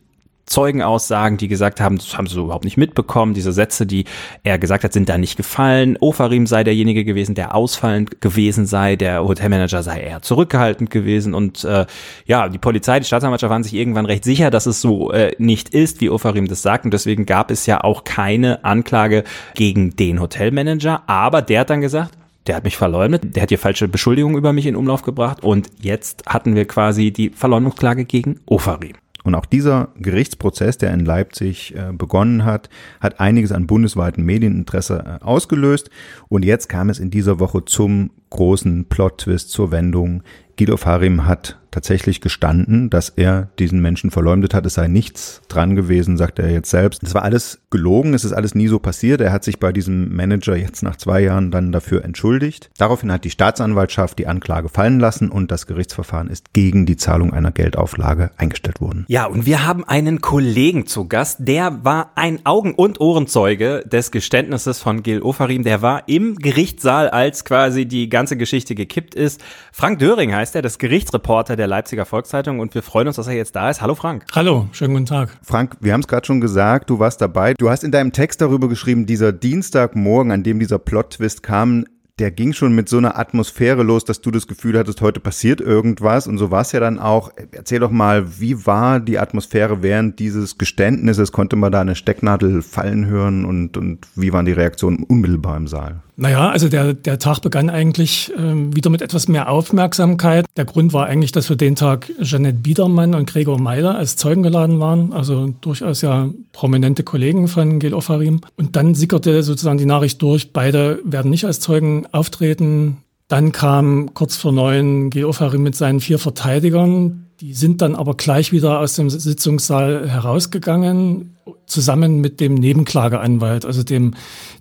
Zeugenaussagen, 0.45 1.37
die 1.37 1.47
gesagt 1.47 1.81
haben, 1.81 1.97
das 1.97 2.15
haben 2.17 2.27
sie 2.27 2.39
überhaupt 2.39 2.65
nicht 2.65 2.77
mitbekommen. 2.77 3.33
Diese 3.33 3.51
Sätze, 3.51 3.87
die 3.87 4.05
er 4.43 4.59
gesagt 4.59 4.83
hat, 4.83 4.93
sind 4.93 5.09
da 5.09 5.17
nicht 5.17 5.37
gefallen. 5.37 5.97
Ofarim 5.99 6.45
sei 6.45 6.63
derjenige 6.63 7.03
gewesen, 7.03 7.33
der 7.33 7.55
ausfallend 7.55 8.21
gewesen 8.21 8.67
sei. 8.67 8.95
Der 8.95 9.23
Hotelmanager 9.23 9.81
sei 9.81 10.01
eher 10.01 10.21
zurückgehaltend 10.21 10.91
gewesen. 10.91 11.33
Und 11.33 11.63
äh, 11.63 11.87
ja, 12.25 12.47
die 12.47 12.59
Polizei, 12.59 12.99
die 12.99 13.05
Staatsanwaltschaft 13.05 13.49
waren 13.49 13.63
sich 13.63 13.73
irgendwann 13.73 14.05
recht 14.05 14.23
sicher, 14.23 14.51
dass 14.51 14.67
es 14.67 14.81
so 14.81 15.11
äh, 15.11 15.35
nicht 15.39 15.69
ist, 15.69 15.99
wie 16.01 16.11
Ofarim 16.11 16.47
das 16.47 16.61
sagt. 16.61 16.85
Und 16.85 16.91
deswegen 16.93 17.25
gab 17.25 17.49
es 17.49 17.65
ja 17.65 17.83
auch 17.83 18.03
keine 18.03 18.63
Anklage 18.63 19.23
gegen 19.55 19.95
den 19.95 20.19
Hotelmanager. 20.21 21.03
Aber 21.07 21.41
der 21.41 21.61
hat 21.61 21.71
dann 21.71 21.81
gesagt, 21.81 22.11
der 22.47 22.55
hat 22.55 22.63
mich 22.63 22.77
verleumdet, 22.77 23.35
der 23.35 23.43
hat 23.43 23.49
hier 23.49 23.59
falsche 23.59 23.87
Beschuldigungen 23.87 24.37
über 24.37 24.53
mich 24.53 24.65
in 24.65 24.75
Umlauf 24.75 25.01
gebracht 25.01 25.43
und 25.43 25.69
jetzt 25.79 26.23
hatten 26.27 26.55
wir 26.55 26.65
quasi 26.65 27.11
die 27.11 27.29
Verleumdungsklage 27.29 28.05
gegen 28.05 28.39
Ofarim. 28.45 28.93
Und 29.25 29.33
auch 29.33 29.47
dieser 29.47 29.89
Gerichtsprozess, 29.97 30.77
der 30.77 30.93
in 30.93 31.03
Leipzig 31.03 31.73
äh, 31.75 31.91
begonnen 31.91 32.45
hat, 32.45 32.69
hat 32.99 33.19
einiges 33.19 33.51
an 33.51 33.65
bundesweitem 33.65 34.23
Medieninteresse 34.23 35.19
äh, 35.19 35.25
ausgelöst. 35.25 35.89
Und 36.29 36.45
jetzt 36.45 36.69
kam 36.69 36.91
es 36.91 36.99
in 36.99 37.09
dieser 37.09 37.39
Woche 37.39 37.65
zum 37.65 38.11
großen 38.29 38.85
Plot-Twist, 38.85 39.49
zur 39.49 39.71
Wendung. 39.71 40.21
Guido 40.59 40.77
Farim 40.77 41.25
hat 41.25 41.57
tatsächlich 41.75 42.21
gestanden, 42.21 42.89
dass 42.89 43.09
er 43.09 43.49
diesen 43.59 43.81
Menschen 43.81 44.09
verleumdet 44.09 44.53
hat. 44.53 44.65
Es 44.65 44.75
sei 44.75 44.87
nichts 44.87 45.41
dran 45.49 45.75
gewesen, 45.75 46.15
sagt 46.15 46.39
er 46.39 46.49
jetzt 46.49 46.69
selbst. 46.69 47.03
Es 47.03 47.13
war 47.13 47.23
alles 47.23 47.59
gelogen, 47.69 48.13
es 48.13 48.23
ist 48.23 48.31
alles 48.31 48.55
nie 48.55 48.67
so 48.67 48.79
passiert. 48.79 49.19
Er 49.19 49.33
hat 49.33 49.43
sich 49.43 49.59
bei 49.59 49.73
diesem 49.73 50.15
Manager 50.15 50.55
jetzt 50.55 50.83
nach 50.83 50.95
zwei 50.95 51.19
Jahren 51.19 51.51
dann 51.51 51.73
dafür 51.73 52.05
entschuldigt. 52.05 52.71
Daraufhin 52.77 53.11
hat 53.11 53.25
die 53.25 53.29
Staatsanwaltschaft 53.29 54.17
die 54.17 54.25
Anklage 54.25 54.69
fallen 54.69 55.01
lassen 55.01 55.29
und 55.29 55.51
das 55.51 55.67
Gerichtsverfahren 55.67 56.29
ist 56.29 56.53
gegen 56.53 56.85
die 56.85 56.95
Zahlung 56.95 57.33
einer 57.33 57.51
Geldauflage 57.51 58.31
eingestellt 58.37 58.79
worden. 58.79 59.03
Ja, 59.09 59.25
und 59.25 59.45
wir 59.45 59.67
haben 59.67 59.83
einen 59.83 60.21
Kollegen 60.21 60.87
zu 60.87 61.09
Gast, 61.09 61.39
der 61.41 61.83
war 61.83 62.13
ein 62.15 62.45
Augen- 62.45 62.75
und 62.75 63.01
Ohrenzeuge 63.01 63.83
des 63.85 64.11
Geständnisses 64.11 64.79
von 64.79 65.03
Gil 65.03 65.21
Ofarim. 65.21 65.63
Der 65.63 65.81
war 65.81 66.07
im 66.07 66.37
Gerichtssaal, 66.37 67.09
als 67.09 67.43
quasi 67.43 67.85
die 67.85 68.07
ganze 68.07 68.37
Geschichte 68.37 68.75
gekippt 68.75 69.13
ist. 69.13 69.43
Frank 69.73 69.99
Döring 69.99 70.33
heißt 70.33 70.55
er, 70.55 70.61
das 70.61 70.79
Gerichtsreporter 70.79 71.57
der 71.57 71.64
der 71.65 71.69
Leipziger 71.69 72.05
Volkszeitung 72.05 72.59
und 72.59 72.75
wir 72.75 72.83
freuen 72.83 73.07
uns, 73.07 73.15
dass 73.15 73.27
er 73.27 73.33
jetzt 73.33 73.55
da 73.55 73.71
ist. 73.71 73.81
Hallo 73.81 73.95
Frank. 73.95 74.25
Hallo, 74.33 74.67
schönen 74.71 74.93
guten 74.93 75.07
Tag. 75.07 75.29
Frank, 75.41 75.77
wir 75.79 75.93
haben 75.93 76.01
es 76.01 76.07
gerade 76.07 76.25
schon 76.25 76.39
gesagt, 76.39 76.91
du 76.91 76.99
warst 76.99 77.21
dabei. 77.21 77.55
Du 77.57 77.71
hast 77.71 77.83
in 77.83 77.91
deinem 77.91 78.11
Text 78.11 78.39
darüber 78.41 78.69
geschrieben, 78.69 79.07
dieser 79.07 79.33
Dienstagmorgen, 79.33 80.31
an 80.31 80.43
dem 80.43 80.59
dieser 80.59 80.77
Plot-Twist 80.77 81.41
kam, 81.41 81.85
der 82.19 82.29
ging 82.29 82.53
schon 82.53 82.75
mit 82.75 82.87
so 82.87 82.97
einer 82.97 83.17
Atmosphäre 83.17 83.81
los, 83.81 84.05
dass 84.05 84.21
du 84.21 84.29
das 84.31 84.47
Gefühl 84.47 84.77
hattest, 84.77 85.01
heute 85.01 85.19
passiert 85.19 85.59
irgendwas. 85.59 86.27
Und 86.27 86.37
so 86.37 86.51
war 86.51 86.61
es 86.61 86.71
ja 86.71 86.79
dann 86.79 86.99
auch. 86.99 87.31
Erzähl 87.51 87.79
doch 87.79 87.91
mal, 87.91 88.39
wie 88.39 88.65
war 88.67 88.99
die 88.99 89.17
Atmosphäre 89.17 89.81
während 89.81 90.19
dieses 90.19 90.59
Geständnisses? 90.59 91.31
Konnte 91.31 91.55
man 91.55 91.71
da 91.71 91.81
eine 91.81 91.95
Stecknadel 91.95 92.61
fallen 92.61 93.07
hören 93.07 93.43
und, 93.43 93.75
und 93.75 94.07
wie 94.15 94.31
waren 94.31 94.45
die 94.45 94.53
Reaktionen 94.53 95.03
unmittelbar 95.03 95.57
im 95.57 95.67
Saal? 95.67 96.03
Naja, 96.17 96.49
also 96.49 96.69
der, 96.69 96.93
der 96.93 97.19
Tag 97.19 97.41
begann 97.41 97.69
eigentlich 97.69 98.31
äh, 98.37 98.75
wieder 98.75 98.89
mit 98.89 99.01
etwas 99.01 99.27
mehr 99.27 99.49
Aufmerksamkeit. 99.49 100.45
Der 100.55 100.63
Grund 100.63 100.93
war 100.93 101.07
eigentlich, 101.07 101.33
dass 101.33 101.47
für 101.47 101.57
den 101.57 101.75
Tag 101.75 102.09
Jeanette 102.21 102.59
Biedermann 102.59 103.15
und 103.15 103.29
Gregor 103.29 103.59
Meiler 103.59 103.95
als 103.95 104.15
Zeugen 104.15 104.41
geladen 104.41 104.79
waren, 104.79 105.11
also 105.11 105.53
durchaus 105.59 106.01
ja 106.01 106.29
prominente 106.53 107.03
Kollegen 107.03 107.49
von 107.49 107.79
Gil 107.79 107.93
Ofarim. 107.93 108.41
Und 108.55 108.77
dann 108.77 108.95
sickerte 108.95 109.43
sozusagen 109.43 109.77
die 109.77 109.85
Nachricht 109.85 110.21
durch, 110.21 110.53
beide 110.53 110.99
werden 111.03 111.31
nicht 111.31 111.45
als 111.45 111.59
Zeugen 111.59 112.07
auftreten. 112.13 112.97
Dann 113.27 113.51
kam 113.51 114.13
kurz 114.13 114.37
vor 114.37 114.53
neun 114.53 115.09
Gil 115.09 115.25
Ofarim 115.25 115.63
mit 115.63 115.75
seinen 115.75 115.99
vier 115.99 116.19
Verteidigern. 116.19 117.24
Die 117.41 117.53
sind 117.53 117.81
dann 117.81 117.95
aber 117.95 118.15
gleich 118.15 118.53
wieder 118.53 118.79
aus 118.79 118.95
dem 118.95 119.09
Sitzungssaal 119.09 120.09
herausgegangen, 120.09 121.35
zusammen 121.67 122.21
mit 122.21 122.39
dem 122.39 122.53
Nebenklageanwalt, 122.53 123.65
also 123.65 123.83
dem, 123.83 124.13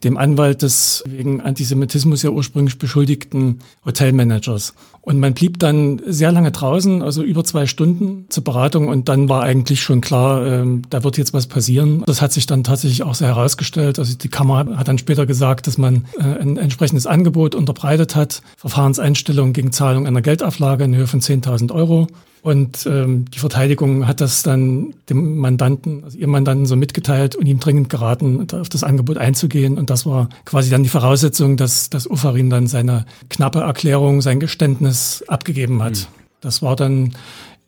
dem 0.03 0.17
Anwalt 0.17 0.63
des 0.63 1.05
wegen 1.07 1.41
Antisemitismus 1.41 2.23
ja 2.23 2.31
ursprünglich 2.31 2.79
beschuldigten 2.79 3.61
Hotelmanagers. 3.85 4.75
Und 5.03 5.21
man 5.21 5.35
blieb 5.35 5.61
dann 5.61 6.03
sehr 6.05 6.33
lange 6.33 6.51
draußen, 6.51 7.03
also 7.03 7.23
über 7.23 7.45
zwei 7.45 7.67
Stunden 7.67 8.27
zur 8.29 8.43
Beratung 8.43 8.89
und 8.89 9.09
dann 9.09 9.29
war 9.29 9.43
eigentlich 9.45 9.81
schon 9.83 10.01
klar, 10.01 10.45
äh, 10.45 10.67
da 10.91 11.05
wird 11.05 11.17
jetzt 11.17 11.33
was 11.33 11.47
passieren. 11.47 12.03
Das 12.07 12.21
hat 12.21 12.33
sich 12.33 12.47
dann 12.47 12.65
tatsächlich 12.65 13.05
auch 13.05 13.15
so 13.15 13.25
herausgestellt. 13.25 13.99
Also 14.01 14.17
die 14.17 14.29
Kammer 14.29 14.77
hat 14.77 14.89
dann 14.89 14.99
später 14.99 15.27
gesagt, 15.27 15.67
dass 15.69 15.79
man 15.79 16.07
äh, 16.19 16.23
ein 16.23 16.57
entsprechendes 16.57 17.07
Angebot 17.07 17.55
unterbreitet 17.55 18.17
hat, 18.17 18.43
Verfahrenseinstellung 18.57 19.53
gegen 19.53 19.73
Zahlung 19.73 20.07
einer 20.07 20.23
Geldauflage 20.23 20.85
in 20.85 20.97
Höhe 20.97 21.07
von 21.07 21.21
10.000 21.21 21.73
Euro. 21.73 22.09
Und 22.45 22.85
ähm, 22.85 23.25
die 23.31 23.39
Verteidigung 23.39 24.07
hat 24.07 24.21
das 24.21 24.43
dann 24.43 24.93
dem 25.09 25.39
Mandanten, 25.39 26.05
also 26.05 26.19
ihrem 26.19 26.33
Mandanten 26.33 26.67
so 26.67 26.77
mitgeteilt 26.77 27.37
und 27.37 27.47
ihm 27.47 27.59
dringend 27.59 27.89
geraten, 27.89 28.47
auf 28.53 28.69
das 28.69 28.85
Angebot 28.85 29.17
einzugehen. 29.17 29.79
Und 29.79 29.89
das 29.89 30.05
war 30.05 30.29
quasi 30.45 30.69
dann 30.69 30.83
die 30.83 30.91
Voraussetzung, 30.91 31.57
dass, 31.57 31.89
dass 31.89 32.07
Ufarin 32.07 32.51
dann 32.51 32.67
seine 32.67 33.07
knappe 33.31 33.61
Erklärung, 33.61 34.21
sein 34.21 34.41
Geständnis 34.41 35.25
abgegeben 35.27 35.83
hat. 35.83 35.93
Mhm. 35.93 36.07
Das 36.43 36.61
war 36.61 36.77
dann 36.77 37.15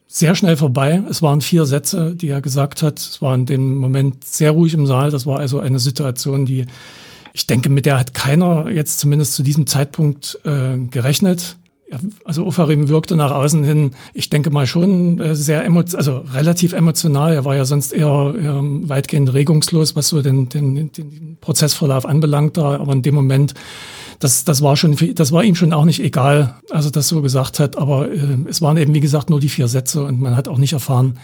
sehr 0.08 0.34
schnell 0.34 0.58
vorbei. 0.58 1.02
Es 1.08 1.22
waren 1.22 1.40
vier 1.40 1.64
Sätze, 1.64 2.14
die 2.14 2.28
er 2.28 2.42
gesagt 2.42 2.82
hat. 2.82 2.98
Es 2.98 3.22
war 3.22 3.34
in 3.34 3.46
dem 3.46 3.76
Moment 3.76 4.26
sehr 4.26 4.50
ruhig 4.50 4.74
im 4.74 4.86
Saal. 4.86 5.10
Das 5.10 5.24
war 5.24 5.38
also 5.38 5.58
eine 5.58 5.78
Situation, 5.78 6.44
die 6.44 6.66
ich 7.32 7.46
denke, 7.46 7.70
mit 7.70 7.86
der 7.86 7.98
hat 7.98 8.12
keiner 8.12 8.68
jetzt 8.68 8.98
zumindest 8.98 9.32
zu 9.32 9.42
diesem 9.42 9.66
Zeitpunkt 9.66 10.38
äh, 10.44 10.76
gerechnet 10.90 11.56
also 12.24 12.44
Ofarim 12.44 12.88
wirkte 12.88 13.16
nach 13.16 13.30
außen 13.30 13.62
hin, 13.62 13.92
ich 14.12 14.28
denke 14.28 14.50
mal 14.50 14.66
schon 14.66 15.20
äh, 15.20 15.34
sehr 15.34 15.64
emotional, 15.64 15.98
also 15.98 16.24
relativ 16.32 16.72
emotional. 16.72 17.32
Er 17.32 17.44
war 17.44 17.56
ja 17.56 17.64
sonst 17.64 17.92
eher, 17.92 18.34
eher 18.40 18.60
weitgehend 18.62 19.32
regungslos, 19.32 19.94
was 19.94 20.08
so 20.08 20.22
den, 20.22 20.48
den, 20.48 20.92
den 20.92 21.38
Prozessverlauf 21.40 22.04
anbelangt. 22.04 22.56
Da, 22.56 22.76
aber 22.76 22.92
in 22.92 23.02
dem 23.02 23.14
Moment, 23.14 23.54
das, 24.18 24.44
das 24.44 24.62
war 24.62 24.76
schon, 24.76 24.96
das 25.14 25.32
war 25.32 25.44
ihm 25.44 25.54
schon 25.54 25.72
auch 25.72 25.84
nicht 25.84 26.00
egal, 26.00 26.54
als 26.70 26.86
er 26.86 26.92
das 26.92 27.08
so 27.08 27.22
gesagt 27.22 27.58
hat. 27.60 27.76
Aber 27.76 28.10
äh, 28.10 28.38
es 28.48 28.62
waren 28.62 28.76
eben 28.76 28.94
wie 28.94 29.00
gesagt 29.00 29.30
nur 29.30 29.40
die 29.40 29.48
vier 29.48 29.68
Sätze 29.68 30.04
und 30.04 30.20
man 30.20 30.36
hat 30.36 30.48
auch 30.48 30.58
nicht 30.58 30.72
erfahren, 30.72 31.18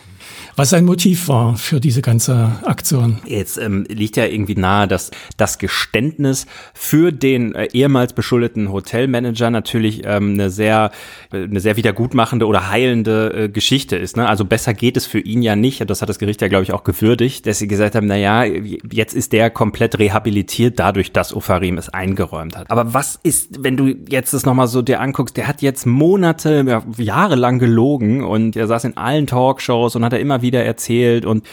was 0.56 0.70
sein 0.70 0.84
Motiv 0.84 1.28
war 1.28 1.56
für 1.56 1.80
diese 1.80 2.02
ganze 2.02 2.52
Aktion. 2.64 3.18
Jetzt 3.26 3.58
ähm, 3.58 3.84
liegt 3.88 4.16
ja 4.16 4.26
irgendwie 4.26 4.54
nahe, 4.54 4.86
dass 4.86 5.10
das 5.36 5.58
Geständnis 5.58 6.46
für 6.74 7.12
den 7.12 7.54
äh, 7.54 7.68
ehemals 7.72 8.12
beschuldeten 8.12 8.70
Hotelmanager 8.70 9.50
natürlich 9.50 10.02
ähm, 10.04 10.34
eine 10.34 10.50
sehr, 10.50 10.90
eine 11.30 11.60
sehr 11.60 11.76
wiedergutmachende 11.76 12.46
oder 12.46 12.68
heilende 12.68 13.32
äh, 13.44 13.48
Geschichte 13.48 13.96
ist. 13.96 14.16
Ne? 14.16 14.28
Also 14.28 14.44
besser 14.44 14.74
geht 14.74 14.96
es 14.96 15.06
für 15.06 15.20
ihn 15.20 15.42
ja 15.42 15.56
nicht. 15.56 15.88
Das 15.88 16.02
hat 16.02 16.08
das 16.08 16.18
Gericht 16.18 16.42
ja, 16.42 16.48
glaube 16.48 16.64
ich, 16.64 16.72
auch 16.72 16.84
gewürdigt, 16.84 17.46
dass 17.46 17.58
sie 17.58 17.68
gesagt 17.68 17.94
haben, 17.94 18.06
na 18.06 18.16
ja, 18.16 18.44
jetzt 18.44 19.14
ist 19.14 19.32
der 19.32 19.50
komplett 19.50 19.98
rehabilitiert 19.98 20.78
dadurch, 20.78 21.12
dass 21.12 21.34
Ofarim 21.34 21.78
es 21.78 21.88
eingeräumt 21.88 22.56
hat. 22.56 22.70
Aber 22.70 22.81
was 22.86 23.18
ist, 23.22 23.62
wenn 23.64 23.76
du 23.76 23.88
jetzt 24.08 24.34
das 24.34 24.46
nochmal 24.46 24.66
so 24.68 24.82
dir 24.82 25.00
anguckst, 25.00 25.36
der 25.36 25.48
hat 25.48 25.62
jetzt 25.62 25.86
Monate, 25.86 26.64
ja, 26.66 26.82
jahrelang 26.96 27.58
gelogen 27.58 28.24
und 28.24 28.56
er 28.56 28.66
saß 28.66 28.84
in 28.84 28.96
allen 28.96 29.26
Talkshows 29.26 29.96
und 29.96 30.04
hat 30.04 30.12
er 30.12 30.20
immer 30.20 30.42
wieder 30.42 30.64
erzählt 30.64 31.24
und 31.24 31.44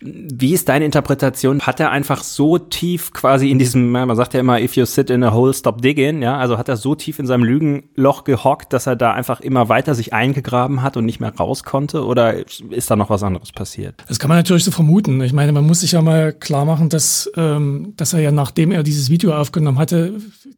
wie 0.00 0.54
ist 0.54 0.68
deine 0.68 0.84
Interpretation? 0.84 1.60
Hat 1.62 1.80
er 1.80 1.90
einfach 1.90 2.22
so 2.22 2.58
tief 2.58 3.12
quasi 3.12 3.50
in 3.50 3.58
diesem, 3.58 3.90
man 3.90 4.14
sagt 4.16 4.34
ja 4.34 4.40
immer, 4.40 4.60
if 4.60 4.76
you 4.76 4.84
sit 4.84 5.10
in 5.10 5.24
a 5.24 5.32
hole, 5.32 5.52
stop 5.52 5.82
digging, 5.82 6.22
ja, 6.22 6.36
also 6.36 6.56
hat 6.56 6.68
er 6.68 6.76
so 6.76 6.94
tief 6.94 7.18
in 7.18 7.26
seinem 7.26 7.42
Lügenloch 7.42 8.24
gehockt, 8.24 8.72
dass 8.72 8.86
er 8.86 8.94
da 8.94 9.12
einfach 9.12 9.40
immer 9.40 9.68
weiter 9.68 9.94
sich 9.94 10.12
eingegraben 10.12 10.82
hat 10.82 10.96
und 10.96 11.04
nicht 11.04 11.20
mehr 11.20 11.34
raus 11.34 11.64
konnte? 11.64 12.04
Oder 12.04 12.34
ist 12.70 12.90
da 12.90 12.96
noch 12.96 13.10
was 13.10 13.22
anderes 13.22 13.50
passiert? 13.50 13.96
Das 14.06 14.18
kann 14.18 14.28
man 14.28 14.38
natürlich 14.38 14.64
so 14.64 14.70
vermuten. 14.70 15.20
Ich 15.22 15.32
meine, 15.32 15.52
man 15.52 15.66
muss 15.66 15.80
sich 15.80 15.92
ja 15.92 16.02
mal 16.02 16.32
klar 16.32 16.64
machen, 16.64 16.88
dass, 16.88 17.30
ähm, 17.36 17.94
dass 17.96 18.12
er 18.12 18.20
ja, 18.20 18.30
nachdem 18.30 18.70
er 18.70 18.84
dieses 18.84 19.10
Video 19.10 19.34
aufgenommen 19.34 19.78
hatte, 19.78 20.14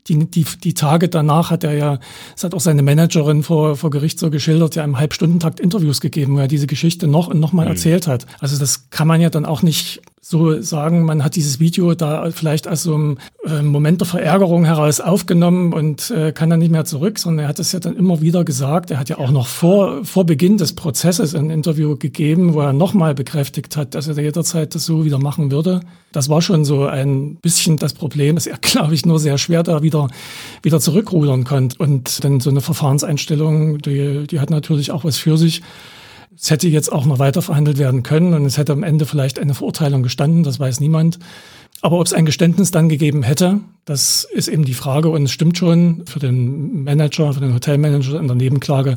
die, 0.06 0.30
die, 0.30 0.44
die 0.44 0.74
Tage 0.74 1.08
danach 1.08 1.50
hat 1.50 1.64
er 1.64 1.72
ja, 1.72 1.98
es 2.36 2.44
hat 2.44 2.54
auch 2.54 2.60
seine 2.60 2.82
Managerin 2.82 3.42
vor, 3.42 3.76
vor 3.76 3.90
Gericht 3.90 4.18
so 4.18 4.30
geschildert, 4.30 4.74
ja 4.74 4.84
im 4.84 4.98
Halbstundentakt 4.98 5.60
Interviews 5.60 6.00
gegeben, 6.00 6.36
wo 6.36 6.40
er 6.40 6.48
diese 6.48 6.66
Geschichte 6.66 7.06
noch 7.06 7.28
und 7.28 7.40
noch 7.40 7.52
mal 7.52 7.64
mhm. 7.64 7.72
erzählt 7.72 8.06
hat. 8.06 8.26
Also 8.40 8.58
das 8.58 8.90
kann 8.90 9.08
man 9.08 9.20
ja 9.20 9.29
dann 9.34 9.46
auch 9.46 9.62
nicht 9.62 10.02
so 10.30 10.60
sagen, 10.62 11.02
man 11.04 11.24
hat 11.24 11.34
dieses 11.34 11.58
Video 11.58 11.94
da 11.94 12.30
vielleicht 12.30 12.68
aus 12.68 12.84
so 12.84 12.94
einem 12.94 13.18
äh, 13.44 13.62
Moment 13.62 14.00
der 14.00 14.06
Verärgerung 14.06 14.64
heraus 14.64 15.00
aufgenommen 15.00 15.72
und 15.72 16.10
äh, 16.10 16.30
kann 16.30 16.50
dann 16.50 16.60
nicht 16.60 16.70
mehr 16.70 16.84
zurück, 16.84 17.18
sondern 17.18 17.46
er 17.46 17.48
hat 17.48 17.58
es 17.58 17.72
ja 17.72 17.80
dann 17.80 17.96
immer 17.96 18.20
wieder 18.20 18.44
gesagt. 18.44 18.92
Er 18.92 19.00
hat 19.00 19.08
ja 19.08 19.18
auch 19.18 19.32
noch 19.32 19.48
vor, 19.48 20.04
vor 20.04 20.24
Beginn 20.24 20.56
des 20.56 20.74
Prozesses 20.74 21.34
ein 21.34 21.50
Interview 21.50 21.96
gegeben, 21.96 22.54
wo 22.54 22.60
er 22.60 22.72
nochmal 22.72 23.14
bekräftigt 23.14 23.76
hat, 23.76 23.96
dass 23.96 24.06
er 24.06 24.22
jederzeit 24.22 24.74
das 24.74 24.84
so 24.84 25.04
wieder 25.04 25.18
machen 25.18 25.50
würde. 25.50 25.80
Das 26.12 26.28
war 26.28 26.42
schon 26.42 26.64
so 26.64 26.86
ein 26.86 27.36
bisschen 27.36 27.76
das 27.76 27.94
Problem, 27.94 28.36
dass 28.36 28.46
er, 28.46 28.58
glaube 28.60 28.94
ich, 28.94 29.04
nur 29.04 29.18
sehr 29.18 29.36
schwer 29.36 29.64
da 29.64 29.82
wieder, 29.82 30.08
wieder 30.62 30.78
zurückrudern 30.78 31.42
konnte. 31.42 31.76
Und 31.78 32.22
dann 32.22 32.38
so 32.38 32.50
eine 32.50 32.60
Verfahrenseinstellung, 32.60 33.78
die, 33.78 34.28
die 34.28 34.38
hat 34.38 34.50
natürlich 34.50 34.92
auch 34.92 35.02
was 35.02 35.16
für 35.16 35.36
sich. 35.36 35.62
Es 36.36 36.50
hätte 36.50 36.68
jetzt 36.68 36.92
auch 36.92 37.06
noch 37.06 37.18
weiter 37.18 37.42
verhandelt 37.42 37.78
werden 37.78 38.02
können 38.02 38.34
und 38.34 38.44
es 38.44 38.56
hätte 38.56 38.72
am 38.72 38.82
Ende 38.82 39.04
vielleicht 39.04 39.38
eine 39.38 39.54
Verurteilung 39.54 40.02
gestanden, 40.02 40.42
das 40.42 40.60
weiß 40.60 40.80
niemand. 40.80 41.18
Aber 41.82 41.98
ob 41.98 42.06
es 42.06 42.12
ein 42.12 42.26
Geständnis 42.26 42.70
dann 42.70 42.88
gegeben 42.88 43.22
hätte, 43.22 43.60
das 43.84 44.26
ist 44.30 44.48
eben 44.48 44.64
die 44.64 44.74
Frage. 44.74 45.08
Und 45.08 45.24
es 45.24 45.32
stimmt 45.32 45.56
schon, 45.56 46.04
für 46.06 46.18
den 46.18 46.84
Manager, 46.84 47.32
für 47.32 47.40
den 47.40 47.54
Hotelmanager 47.54 48.20
in 48.20 48.26
der 48.26 48.36
Nebenklage 48.36 48.96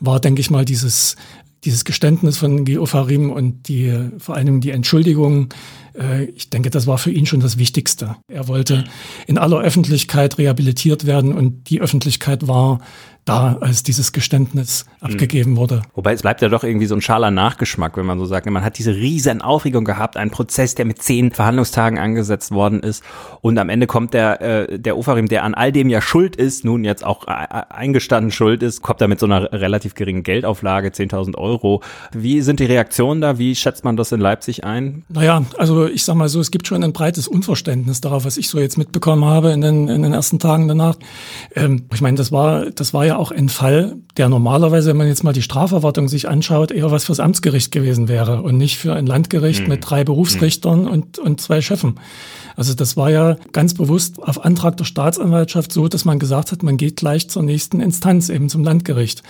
war, 0.00 0.20
denke 0.20 0.40
ich 0.40 0.50
mal, 0.50 0.64
dieses 0.64 1.16
dieses 1.64 1.84
Geständnis 1.84 2.36
von 2.36 2.64
Geofarim 2.64 3.30
und 3.30 3.68
die, 3.68 3.92
vor 4.18 4.34
allem 4.36 4.60
die 4.60 4.70
Entschuldigung, 4.70 5.48
äh, 5.98 6.24
ich 6.24 6.50
denke, 6.50 6.70
das 6.70 6.86
war 6.86 6.98
für 6.98 7.10
ihn 7.10 7.26
schon 7.26 7.40
das 7.40 7.58
Wichtigste. 7.58 8.16
Er 8.28 8.48
wollte 8.48 8.84
in 9.26 9.38
aller 9.38 9.60
Öffentlichkeit 9.60 10.38
rehabilitiert 10.38 11.06
werden 11.06 11.32
und 11.32 11.70
die 11.70 11.80
Öffentlichkeit 11.80 12.46
war 12.46 12.80
da, 13.24 13.56
als 13.60 13.82
dieses 13.82 14.12
Geständnis 14.12 14.84
abgegeben 15.00 15.56
wurde. 15.56 15.82
Wobei 15.94 16.12
es 16.12 16.22
bleibt 16.22 16.42
ja 16.42 16.48
doch 16.48 16.64
irgendwie 16.64 16.86
so 16.86 16.94
ein 16.94 17.00
schaler 17.00 17.30
Nachgeschmack, 17.30 17.96
wenn 17.96 18.06
man 18.06 18.18
so 18.18 18.26
sagt. 18.26 18.46
Man 18.46 18.64
hat 18.64 18.78
diese 18.78 18.94
riesen 18.94 19.40
Aufregung 19.42 19.84
gehabt, 19.84 20.16
einen 20.16 20.30
Prozess, 20.30 20.74
der 20.74 20.84
mit 20.84 21.02
zehn 21.02 21.30
Verhandlungstagen 21.30 21.98
angesetzt 21.98 22.50
worden 22.50 22.80
ist 22.80 23.02
und 23.40 23.58
am 23.58 23.68
Ende 23.68 23.86
kommt 23.86 24.14
der, 24.14 24.40
äh, 24.40 24.78
der 24.78 24.96
Ofarim, 24.96 25.28
der 25.28 25.44
an 25.44 25.54
all 25.54 25.72
dem 25.72 25.88
ja 25.88 26.00
schuld 26.00 26.36
ist, 26.36 26.64
nun 26.64 26.84
jetzt 26.84 27.04
auch 27.04 27.26
äh, 27.26 27.46
eingestanden 27.70 28.30
schuld 28.30 28.62
ist, 28.62 28.82
kommt 28.82 29.00
da 29.00 29.08
mit 29.08 29.20
so 29.20 29.26
einer 29.26 29.52
relativ 29.52 29.94
geringen 29.94 30.22
Geldauflage, 30.22 30.88
10.000 30.88 31.36
Euro. 31.36 31.82
Wie 32.12 32.42
sind 32.42 32.60
die 32.60 32.64
Reaktionen 32.64 33.20
da? 33.20 33.38
Wie 33.38 33.54
schätzt 33.54 33.84
man 33.84 33.96
das 33.96 34.12
in 34.12 34.20
Leipzig 34.20 34.64
ein? 34.64 35.04
Naja, 35.08 35.44
also 35.58 35.86
ich 35.86 36.04
sag 36.04 36.14
mal 36.14 36.28
so, 36.28 36.40
es 36.40 36.50
gibt 36.50 36.66
schon 36.66 36.82
ein 36.82 36.92
breites 36.92 37.28
Unverständnis 37.28 38.00
darauf, 38.00 38.24
was 38.24 38.36
ich 38.36 38.48
so 38.48 38.58
jetzt 38.58 38.78
mitbekommen 38.78 39.24
habe 39.24 39.50
in 39.52 39.60
den, 39.60 39.88
in 39.88 40.02
den 40.02 40.12
ersten 40.12 40.38
Tagen 40.38 40.68
danach. 40.68 40.96
Ähm, 41.54 41.86
ich 41.92 42.00
meine, 42.00 42.16
das 42.16 42.32
war, 42.32 42.70
das 42.70 42.94
war 42.94 43.06
ja 43.06 43.13
auch 43.18 43.30
ein 43.30 43.48
Fall, 43.48 43.96
der 44.16 44.28
normalerweise, 44.28 44.90
wenn 44.90 44.96
man 44.96 45.08
jetzt 45.08 45.24
mal 45.24 45.32
die 45.32 45.42
Straferwartung 45.42 46.08
sich 46.08 46.28
anschaut, 46.28 46.70
eher 46.70 46.90
was 46.90 47.04
fürs 47.04 47.20
Amtsgericht 47.20 47.72
gewesen 47.72 48.08
wäre 48.08 48.42
und 48.42 48.56
nicht 48.56 48.78
für 48.78 48.94
ein 48.94 49.06
Landgericht 49.06 49.62
mhm. 49.62 49.68
mit 49.68 49.88
drei 49.88 50.04
Berufsrichtern 50.04 50.82
mhm. 50.82 50.88
und, 50.88 51.18
und 51.18 51.40
zwei 51.40 51.60
Chefen. 51.60 51.98
Also 52.56 52.74
das 52.74 52.96
war 52.96 53.10
ja 53.10 53.36
ganz 53.52 53.74
bewusst 53.74 54.22
auf 54.22 54.44
Antrag 54.44 54.76
der 54.76 54.84
Staatsanwaltschaft 54.84 55.72
so, 55.72 55.88
dass 55.88 56.04
man 56.04 56.18
gesagt 56.18 56.52
hat, 56.52 56.62
man 56.62 56.76
geht 56.76 56.96
gleich 56.96 57.28
zur 57.28 57.42
nächsten 57.42 57.80
Instanz, 57.80 58.28
eben 58.28 58.48
zum 58.48 58.62
Landgericht. 58.62 59.22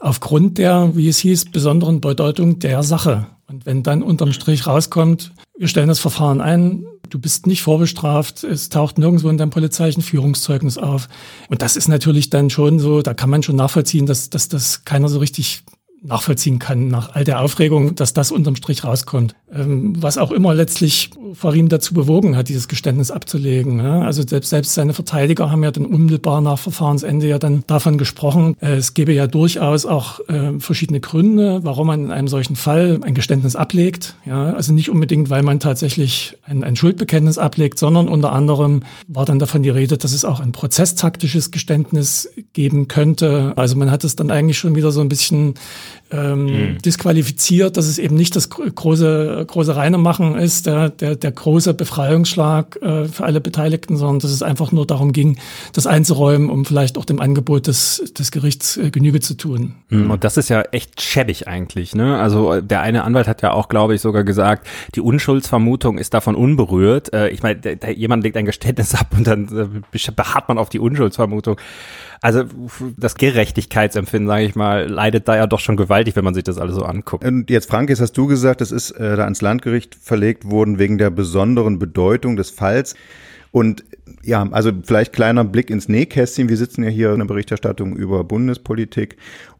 Aufgrund 0.00 0.58
der, 0.58 0.94
wie 0.94 1.08
es 1.08 1.18
hieß, 1.18 1.46
besonderen 1.46 2.00
Bedeutung 2.00 2.58
der 2.58 2.82
Sache. 2.82 3.26
Und 3.48 3.64
wenn 3.64 3.82
dann 3.82 4.02
unterm 4.02 4.32
Strich 4.32 4.66
rauskommt, 4.66 5.32
wir 5.58 5.68
stellen 5.68 5.88
das 5.88 5.98
Verfahren 5.98 6.40
ein, 6.40 6.86
du 7.10 7.18
bist 7.18 7.46
nicht 7.46 7.62
vorbestraft, 7.62 8.44
es 8.44 8.68
taucht 8.68 8.96
nirgendwo 8.96 9.28
in 9.28 9.38
deinem 9.38 9.50
polizeilichen 9.50 10.02
Führungszeugnis 10.02 10.78
auf. 10.78 11.08
Und 11.48 11.62
das 11.62 11.76
ist 11.76 11.88
natürlich 11.88 12.30
dann 12.30 12.48
schon 12.48 12.78
so, 12.78 13.02
da 13.02 13.12
kann 13.12 13.28
man 13.28 13.42
schon 13.42 13.56
nachvollziehen, 13.56 14.06
dass, 14.06 14.30
dass 14.30 14.48
das 14.48 14.84
keiner 14.84 15.08
so 15.08 15.18
richtig 15.18 15.64
nachvollziehen 16.02 16.58
kann 16.58 16.88
nach 16.88 17.14
all 17.14 17.24
der 17.24 17.40
Aufregung, 17.40 17.94
dass 17.94 18.14
das 18.14 18.30
unterm 18.30 18.56
Strich 18.56 18.84
rauskommt. 18.84 19.34
Ähm, 19.52 19.94
was 20.00 20.18
auch 20.18 20.30
immer 20.30 20.54
letztlich 20.54 21.10
Farim 21.34 21.68
dazu 21.68 21.94
bewogen 21.94 22.36
hat, 22.36 22.48
dieses 22.48 22.68
Geständnis 22.68 23.10
abzulegen. 23.10 23.78
Ja? 23.78 24.02
Also 24.02 24.22
selbst, 24.26 24.50
selbst 24.50 24.74
seine 24.74 24.94
Verteidiger 24.94 25.50
haben 25.50 25.64
ja 25.64 25.70
dann 25.70 25.86
unmittelbar 25.86 26.40
nach 26.40 26.58
Verfahrensende 26.58 27.26
ja 27.26 27.38
dann 27.38 27.64
davon 27.66 27.98
gesprochen, 27.98 28.56
äh, 28.60 28.76
es 28.76 28.94
gäbe 28.94 29.12
ja 29.12 29.26
durchaus 29.26 29.86
auch 29.86 30.20
äh, 30.28 30.58
verschiedene 30.58 31.00
Gründe, 31.00 31.60
warum 31.64 31.88
man 31.88 32.04
in 32.04 32.10
einem 32.10 32.28
solchen 32.28 32.56
Fall 32.56 33.00
ein 33.02 33.14
Geständnis 33.14 33.56
ablegt. 33.56 34.14
Ja? 34.24 34.52
Also 34.52 34.72
nicht 34.72 34.90
unbedingt, 34.90 35.30
weil 35.30 35.42
man 35.42 35.58
tatsächlich 35.60 36.36
ein, 36.44 36.62
ein 36.62 36.76
Schuldbekenntnis 36.76 37.38
ablegt, 37.38 37.78
sondern 37.78 38.08
unter 38.08 38.32
anderem 38.32 38.82
war 39.08 39.24
dann 39.24 39.38
davon 39.38 39.62
die 39.62 39.70
Rede, 39.70 39.98
dass 39.98 40.12
es 40.12 40.24
auch 40.24 40.40
ein 40.40 40.52
prozesstaktisches 40.52 41.50
Geständnis 41.50 42.30
geben 42.52 42.86
könnte. 42.86 43.52
Also 43.56 43.76
man 43.76 43.90
hat 43.90 44.04
es 44.04 44.14
dann 44.14 44.30
eigentlich 44.30 44.58
schon 44.58 44.76
wieder 44.76 44.92
so 44.92 45.00
ein 45.00 45.08
bisschen 45.08 45.54
ähm, 46.10 46.46
mhm. 46.46 46.78
disqualifiziert, 46.78 47.76
dass 47.76 47.86
es 47.86 47.98
eben 47.98 48.16
nicht 48.16 48.34
das 48.34 48.48
große, 48.50 49.44
große 49.46 49.76
Reine 49.76 49.98
machen 49.98 50.36
ist, 50.36 50.66
der, 50.66 50.88
der, 50.88 51.16
der 51.16 51.32
große 51.32 51.74
Befreiungsschlag 51.74 52.78
äh, 52.82 53.04
für 53.08 53.24
alle 53.24 53.40
Beteiligten, 53.40 53.96
sondern 53.96 54.20
dass 54.20 54.30
es 54.30 54.42
einfach 54.42 54.72
nur 54.72 54.86
darum 54.86 55.12
ging, 55.12 55.38
das 55.72 55.86
einzuräumen, 55.86 56.50
um 56.50 56.64
vielleicht 56.64 56.96
auch 56.96 57.04
dem 57.04 57.20
Angebot 57.20 57.66
des, 57.66 58.12
des 58.16 58.30
Gerichts 58.30 58.76
äh, 58.76 58.90
Genüge 58.90 59.20
zu 59.20 59.34
tun. 59.34 59.74
Mhm. 59.90 60.10
Und 60.10 60.24
das 60.24 60.36
ist 60.36 60.48
ja 60.48 60.62
echt 60.72 61.00
schäbig 61.02 61.46
eigentlich. 61.46 61.94
Ne? 61.94 62.18
Also 62.18 62.60
der 62.60 62.80
eine 62.80 63.04
Anwalt 63.04 63.28
hat 63.28 63.42
ja 63.42 63.52
auch, 63.52 63.68
glaube 63.68 63.94
ich, 63.94 64.00
sogar 64.00 64.24
gesagt, 64.24 64.66
die 64.94 65.00
Unschuldsvermutung 65.00 65.98
ist 65.98 66.14
davon 66.14 66.34
unberührt. 66.34 67.12
Äh, 67.12 67.28
ich 67.28 67.42
meine, 67.42 67.60
jemand 67.94 68.22
legt 68.24 68.36
ein 68.36 68.46
Geständnis 68.46 68.94
ab 68.94 69.08
und 69.16 69.26
dann 69.26 69.82
äh, 69.92 70.10
beharrt 70.12 70.48
man 70.48 70.58
auf 70.58 70.68
die 70.68 70.78
Unschuldsvermutung. 70.78 71.56
Also 72.20 72.44
das 72.96 73.14
Gerechtigkeitsempfinden, 73.14 74.28
sage 74.28 74.44
ich 74.44 74.54
mal, 74.54 74.88
leidet 74.88 75.28
da 75.28 75.36
ja 75.36 75.46
doch 75.46 75.60
schon 75.60 75.76
gewaltig, 75.76 76.16
wenn 76.16 76.24
man 76.24 76.34
sich 76.34 76.44
das 76.44 76.58
alles 76.58 76.74
so 76.74 76.82
anguckt. 76.82 77.24
Und 77.24 77.50
jetzt, 77.50 77.70
Frank, 77.70 77.90
jetzt 77.90 78.00
hast 78.00 78.12
du 78.12 78.26
gesagt, 78.26 78.60
das 78.60 78.72
ist 78.72 78.90
äh, 78.92 79.16
da 79.16 79.24
ans 79.24 79.40
Landgericht 79.40 79.94
verlegt 79.94 80.50
worden 80.50 80.78
wegen 80.78 80.98
der 80.98 81.10
besonderen 81.10 81.78
Bedeutung 81.78 82.36
des 82.36 82.50
Falls. 82.50 82.94
Und 83.50 83.84
ja, 84.22 84.46
also 84.50 84.70
vielleicht 84.84 85.12
kleiner 85.12 85.44
Blick 85.44 85.70
ins 85.70 85.88
Nähkästchen. 85.88 86.48
Wir 86.48 86.56
sitzen 86.56 86.82
ja 86.82 86.90
hier 86.90 87.12
in 87.12 87.18
der 87.18 87.26
Berichterstattung 87.26 87.96
über 87.96 88.24
Bundespolitik 88.24 89.16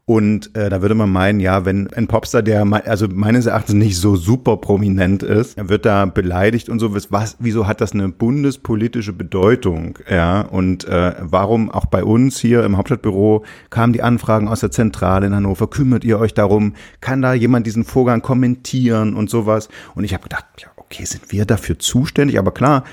und 0.09 0.55
äh, 0.55 0.71
da 0.71 0.81
würde 0.81 0.95
man 0.95 1.11
meinen, 1.11 1.39
ja, 1.39 1.65
wenn 1.65 1.87
ein 1.93 2.07
Popstar, 2.07 2.41
der 2.41 2.65
also 2.87 3.07
meines 3.07 3.45
Erachtens 3.45 3.75
nicht 3.75 3.95
so 3.95 4.15
super 4.15 4.57
prominent 4.57 5.21
ist, 5.21 5.55
er 5.55 5.69
wird 5.69 5.85
da 5.85 6.07
beleidigt 6.07 6.67
und 6.67 6.79
so, 6.79 6.95
was, 7.11 7.37
wieso 7.37 7.67
hat 7.67 7.79
das 7.79 7.91
eine 7.91 8.09
bundespolitische 8.09 9.13
Bedeutung? 9.13 9.99
Ja, 10.09 10.41
und 10.41 10.85
äh, 10.85 11.13
warum 11.19 11.69
auch 11.69 11.85
bei 11.85 12.03
uns 12.03 12.39
hier 12.39 12.63
im 12.63 12.75
Hauptstadtbüro 12.75 13.45
kamen 13.69 13.93
die 13.93 14.01
Anfragen 14.01 14.47
aus 14.47 14.61
der 14.61 14.71
Zentrale 14.71 15.27
in 15.27 15.35
Hannover, 15.35 15.69
kümmert 15.69 16.03
ihr 16.03 16.17
euch 16.17 16.33
darum, 16.33 16.73
kann 17.01 17.21
da 17.21 17.35
jemand 17.35 17.67
diesen 17.67 17.83
Vorgang 17.83 18.23
kommentieren 18.23 19.13
und 19.13 19.29
sowas? 19.29 19.69
Und 19.93 20.05
ich 20.05 20.15
habe 20.15 20.23
gedacht, 20.23 20.45
ja, 20.57 20.69
okay, 20.75 21.05
sind 21.05 21.31
wir 21.31 21.45
dafür 21.45 21.77
zuständig? 21.77 22.39
Aber 22.39 22.51
klar, 22.51 22.83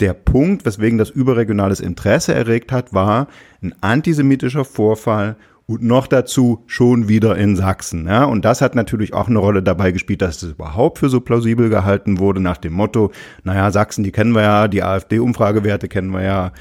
der 0.00 0.12
Punkt, 0.12 0.66
weswegen 0.66 0.98
das 0.98 1.10
überregionales 1.10 1.80
Interesse 1.80 2.34
erregt 2.34 2.72
hat, 2.72 2.92
war 2.92 3.28
ein 3.62 3.74
antisemitischer 3.80 4.64
Vorfall 4.64 5.36
und 5.66 5.82
noch 5.82 6.06
dazu 6.06 6.62
schon 6.66 7.08
wieder 7.08 7.36
in 7.36 7.56
Sachsen. 7.56 8.06
Ja? 8.06 8.24
Und 8.24 8.44
das 8.44 8.60
hat 8.60 8.74
natürlich 8.74 9.14
auch 9.14 9.28
eine 9.28 9.38
Rolle 9.38 9.62
dabei 9.62 9.92
gespielt, 9.92 10.20
dass 10.20 10.42
es 10.42 10.52
überhaupt 10.52 10.98
für 10.98 11.08
so 11.08 11.20
plausibel 11.20 11.70
gehalten 11.70 12.18
wurde, 12.18 12.40
nach 12.40 12.58
dem 12.58 12.74
Motto, 12.74 13.12
naja, 13.44 13.70
Sachsen, 13.70 14.04
die 14.04 14.12
kennen 14.12 14.32
wir 14.32 14.42
ja, 14.42 14.68
die 14.68 14.82
AfD-Umfragewerte 14.82 15.88
kennen 15.88 16.10
wir 16.10 16.22
ja 16.22 16.52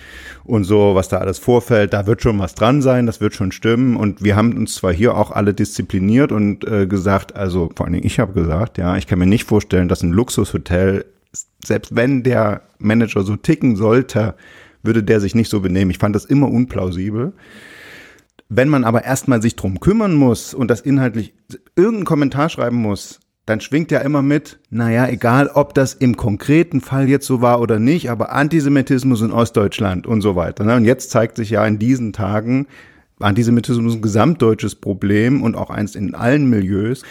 und 0.46 0.64
so, 0.64 0.96
was 0.96 1.10
da 1.10 1.18
alles 1.18 1.38
vorfällt, 1.38 1.94
da 1.94 2.08
wird 2.08 2.22
schon 2.22 2.40
was 2.40 2.56
dran 2.56 2.82
sein, 2.82 3.06
das 3.06 3.20
wird 3.20 3.34
schon 3.34 3.52
stimmen. 3.52 3.98
Und 3.98 4.24
wir 4.24 4.36
haben 4.36 4.56
uns 4.56 4.76
zwar 4.76 4.94
hier 4.94 5.18
auch 5.18 5.32
alle 5.32 5.54
diszipliniert 5.54 6.32
und 6.32 6.66
äh, 6.66 6.88
gesagt, 6.88 7.36
also 7.36 7.70
vor 7.76 7.86
allen 7.86 7.94
Dingen 7.94 8.06
ich 8.06 8.20
habe 8.20 8.34
gesagt, 8.34 8.78
ja, 8.78 8.96
ich 8.96 9.08
kann 9.08 9.20
mir 9.20 9.26
nicht 9.26 9.46
vorstellen, 9.46 9.90
dass 9.90 10.02
ein 10.02 10.12
Luxushotel, 10.12 11.06
selbst 11.64 11.96
wenn 11.96 12.24
der 12.24 12.62
Manager 12.78 13.24
so 13.24 13.36
ticken 13.36 13.76
sollte, 13.76 14.36
würde 14.84 15.04
der 15.04 15.20
sich 15.20 15.36
nicht 15.36 15.50
so 15.50 15.62
benehmen. 15.62 15.92
Ich 15.92 15.98
fand 15.98 16.16
das 16.16 16.26
immer 16.26 16.50
unplausibel. 16.50 17.34
Wenn 18.50 18.70
man 18.70 18.84
aber 18.84 19.04
erstmal 19.04 19.42
sich 19.42 19.56
drum 19.56 19.80
kümmern 19.80 20.14
muss 20.14 20.54
und 20.54 20.68
das 20.70 20.82
inhaltlich 20.82 21.34
irgendeinen 21.76 22.06
Kommentar 22.06 22.50
schreiben 22.50 22.78
muss, 22.78 23.20
dann 23.46 23.60
schwingt 23.60 23.92
ja 23.92 24.00
immer 24.00 24.22
mit, 24.22 24.60
naja, 24.70 25.08
egal 25.08 25.50
ob 25.54 25.74
das 25.74 25.94
im 25.94 26.16
konkreten 26.16 26.80
Fall 26.80 27.10
jetzt 27.10 27.26
so 27.26 27.42
war 27.42 27.60
oder 27.60 27.80
nicht, 27.80 28.10
aber 28.10 28.32
Antisemitismus 28.32 29.22
in 29.22 29.32
Ostdeutschland 29.32 30.08
und 30.08 30.22
so 30.22 30.36
weiter. 30.36 30.64
Ne? 30.64 30.76
Und 30.76 30.86
jetzt 30.86 31.10
zeigt 31.12 31.36
sich 31.36 31.50
ja 31.50 31.66
in 31.66 31.78
diesen 31.78 32.14
Tagen, 32.14 32.68
Antisemitismus 33.20 33.96
ein 33.96 34.02
gesamtdeutsches 34.02 34.76
Problem 34.76 35.42
und 35.42 35.56
auch 35.56 35.70
eins 35.70 35.96
in 35.96 36.16
allen 36.16 36.50
Milieus. 36.50 37.04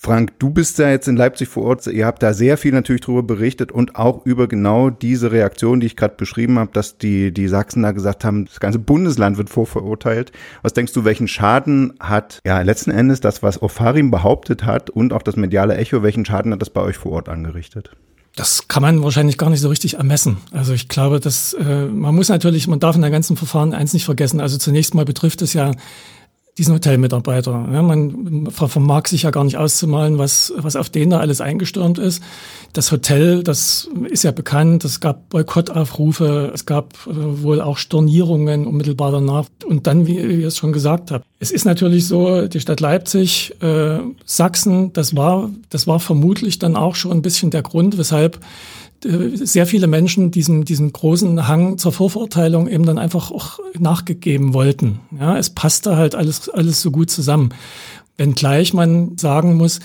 Frank, 0.00 0.38
du 0.38 0.50
bist 0.50 0.78
ja 0.78 0.90
jetzt 0.90 1.08
in 1.08 1.16
Leipzig 1.16 1.48
vor 1.48 1.64
Ort. 1.64 1.88
Ihr 1.88 2.06
habt 2.06 2.22
da 2.22 2.32
sehr 2.32 2.56
viel 2.56 2.70
natürlich 2.70 3.00
darüber 3.00 3.24
berichtet 3.24 3.72
und 3.72 3.96
auch 3.96 4.24
über 4.24 4.46
genau 4.46 4.90
diese 4.90 5.32
Reaktion, 5.32 5.80
die 5.80 5.86
ich 5.86 5.96
gerade 5.96 6.14
beschrieben 6.14 6.56
habe, 6.60 6.70
dass 6.72 6.98
die, 6.98 7.34
die 7.34 7.48
Sachsen 7.48 7.82
da 7.82 7.90
gesagt 7.90 8.24
haben, 8.24 8.44
das 8.44 8.60
ganze 8.60 8.78
Bundesland 8.78 9.38
wird 9.38 9.50
vorverurteilt. 9.50 10.30
Was 10.62 10.72
denkst 10.72 10.92
du, 10.92 11.04
welchen 11.04 11.26
Schaden 11.26 11.94
hat, 11.98 12.38
ja, 12.46 12.62
letzten 12.62 12.92
Endes 12.92 13.18
das, 13.18 13.42
was 13.42 13.60
Ofarim 13.60 14.12
behauptet 14.12 14.64
hat 14.64 14.88
und 14.88 15.12
auch 15.12 15.22
das 15.22 15.34
mediale 15.34 15.76
Echo, 15.76 16.00
welchen 16.04 16.24
Schaden 16.24 16.52
hat 16.52 16.62
das 16.62 16.70
bei 16.70 16.80
euch 16.82 16.96
vor 16.96 17.10
Ort 17.10 17.28
angerichtet? 17.28 17.90
Das 18.36 18.68
kann 18.68 18.84
man 18.84 19.02
wahrscheinlich 19.02 19.36
gar 19.36 19.50
nicht 19.50 19.60
so 19.60 19.68
richtig 19.68 19.94
ermessen. 19.94 20.36
Also 20.52 20.74
ich 20.74 20.86
glaube, 20.86 21.18
dass 21.18 21.54
äh, 21.54 21.86
man 21.86 22.14
muss 22.14 22.28
natürlich, 22.28 22.68
man 22.68 22.78
darf 22.78 22.94
in 22.94 23.02
der 23.02 23.10
ganzen 23.10 23.36
Verfahren 23.36 23.74
eins 23.74 23.94
nicht 23.94 24.04
vergessen. 24.04 24.38
Also 24.40 24.58
zunächst 24.58 24.94
mal 24.94 25.04
betrifft 25.04 25.42
es 25.42 25.54
ja 25.54 25.72
diesen 26.58 26.74
Hotelmitarbeiter. 26.74 27.68
Ja, 27.72 27.82
man 27.82 28.50
vermag 28.50 29.06
sich 29.06 29.22
ja 29.22 29.30
gar 29.30 29.44
nicht 29.44 29.56
auszumalen, 29.56 30.18
was, 30.18 30.52
was 30.56 30.74
auf 30.74 30.90
den 30.90 31.10
da 31.10 31.20
alles 31.20 31.40
eingestürmt 31.40 31.98
ist. 31.98 32.22
Das 32.72 32.90
Hotel, 32.90 33.44
das 33.44 33.88
ist 34.10 34.24
ja 34.24 34.32
bekannt, 34.32 34.84
es 34.84 34.98
gab 34.98 35.28
Boykottaufrufe, 35.30 36.50
es 36.52 36.66
gab 36.66 36.94
äh, 37.06 37.42
wohl 37.42 37.60
auch 37.60 37.78
Stornierungen 37.78 38.66
unmittelbar 38.66 39.12
danach. 39.12 39.46
Und 39.64 39.86
dann, 39.86 40.06
wie, 40.06 40.18
ich 40.18 40.44
es 40.44 40.58
schon 40.58 40.72
gesagt 40.72 41.12
habe, 41.12 41.24
es 41.38 41.52
ist 41.52 41.64
natürlich 41.64 42.06
so, 42.06 42.48
die 42.48 42.60
Stadt 42.60 42.80
Leipzig, 42.80 43.54
äh, 43.62 44.00
Sachsen, 44.24 44.92
das 44.92 45.16
war, 45.16 45.50
das 45.70 45.86
war 45.86 46.00
vermutlich 46.00 46.58
dann 46.58 46.76
auch 46.76 46.96
schon 46.96 47.12
ein 47.12 47.22
bisschen 47.22 47.52
der 47.52 47.62
Grund, 47.62 47.96
weshalb 47.96 48.40
sehr 49.02 49.66
viele 49.66 49.86
Menschen 49.86 50.30
diesen, 50.30 50.64
diesen 50.64 50.92
großen 50.92 51.46
Hang 51.46 51.78
zur 51.78 51.92
Vorverurteilung 51.92 52.68
eben 52.68 52.84
dann 52.84 52.98
einfach 52.98 53.30
auch 53.30 53.60
nachgegeben 53.78 54.54
wollten. 54.54 55.00
Ja, 55.18 55.38
es 55.38 55.50
passte 55.50 55.96
halt 55.96 56.14
alles, 56.14 56.48
alles 56.48 56.82
so 56.82 56.90
gut 56.90 57.10
zusammen. 57.10 57.50
Wenngleich 58.16 58.74
man 58.74 59.16
sagen 59.16 59.56
muss, 59.56 59.80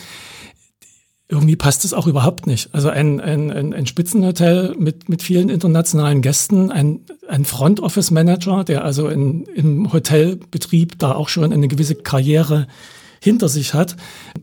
irgendwie 1.30 1.56
passt 1.56 1.86
es 1.86 1.94
auch 1.94 2.08
überhaupt 2.08 2.48
nicht. 2.48 2.70
Also 2.74 2.90
ein, 2.90 3.20
ein, 3.20 3.74
ein, 3.74 3.88
Spitzenhotel 3.88 4.76
mit, 4.78 5.10
mit 5.10 5.24
vielen 5.24 5.50
internationalen 5.50 6.22
Gästen, 6.22 6.72
ein, 6.72 7.02
ein 7.28 7.46
Front 7.46 7.80
Office 7.80 8.12
Manager, 8.12 8.64
der 8.64 8.84
also 8.84 9.08
in, 9.08 9.44
im 9.56 9.92
Hotelbetrieb 9.92 11.00
da 11.00 11.14
auch 11.14 11.30
schon 11.30 11.52
eine 11.52 11.68
gewisse 11.68 11.96
Karriere 11.96 12.68
hinter 13.24 13.48
sich 13.48 13.74
hat, 13.74 13.96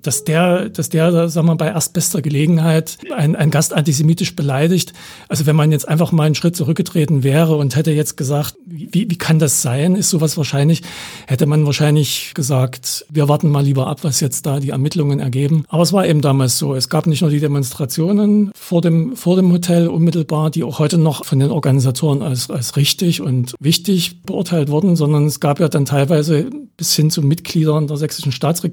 dass 0.03 0.25
der, 0.25 0.71
dass 0.71 0.89
der, 0.89 1.29
sagen 1.29 1.47
wir, 1.47 1.57
bei 1.57 1.69
erstbester 1.69 2.23
Gelegenheit 2.23 2.97
ein, 3.15 3.37
ein 3.37 3.51
Gast 3.51 3.75
antisemitisch 3.75 4.35
beleidigt. 4.35 4.95
Also 5.29 5.45
wenn 5.45 5.55
man 5.55 5.71
jetzt 5.71 5.87
einfach 5.87 6.13
mal 6.13 6.25
einen 6.25 6.35
Schritt 6.35 6.57
zurückgetreten 6.57 7.23
wäre 7.23 7.57
und 7.57 7.77
hätte 7.77 7.91
jetzt 7.91 8.17
gesagt, 8.17 8.55
wie, 8.65 9.11
wie 9.11 9.19
kann 9.19 9.39
das 9.39 9.61
sein? 9.61 9.97
Ist 9.97 10.09
sowas 10.09 10.39
wahrscheinlich, 10.39 10.83
hätte 11.27 11.45
man 11.45 11.67
wahrscheinlich 11.67 12.33
gesagt, 12.35 13.05
wir 13.11 13.29
warten 13.29 13.51
mal 13.51 13.63
lieber 13.63 13.87
ab, 13.87 13.99
was 14.03 14.21
jetzt 14.21 14.47
da 14.47 14.61
die 14.61 14.71
Ermittlungen 14.71 15.21
ergeben. 15.21 15.65
Aber 15.69 15.83
es 15.83 15.93
war 15.93 16.07
eben 16.07 16.23
damals 16.23 16.57
so. 16.57 16.75
Es 16.75 16.89
gab 16.89 17.07
nicht 17.07 17.21
nur 17.21 17.31
die 17.31 17.41
Demonstrationen 17.41 18.51
vor 18.55 18.81
dem, 18.81 19.15
vor 19.15 19.37
dem 19.37 19.53
Hotel 19.53 19.89
unmittelbar, 19.89 20.51
die 20.51 20.65
auch 20.65 20.79
heute 20.79 20.97
noch 20.97 21.27
von 21.27 21.39
den 21.39 21.51
Organisatoren 21.51 22.23
als, 22.23 22.49
als 22.49 22.77
richtig 22.77 23.21
und 23.21 23.55
wichtig 23.61 24.23
beurteilt 24.23 24.71
wurden, 24.71 24.97
sondern 24.97 25.27
es 25.27 25.39
gab 25.39 25.61
ja 25.61 25.69
dann 25.69 25.85
teilweise 25.85 26.49
bis 26.79 26.95
hin 26.97 27.11
zu 27.11 27.21
Mitgliedern 27.21 27.87
der 27.87 27.99
sächsischen 27.99 28.33
Staatsregierung 28.33 28.70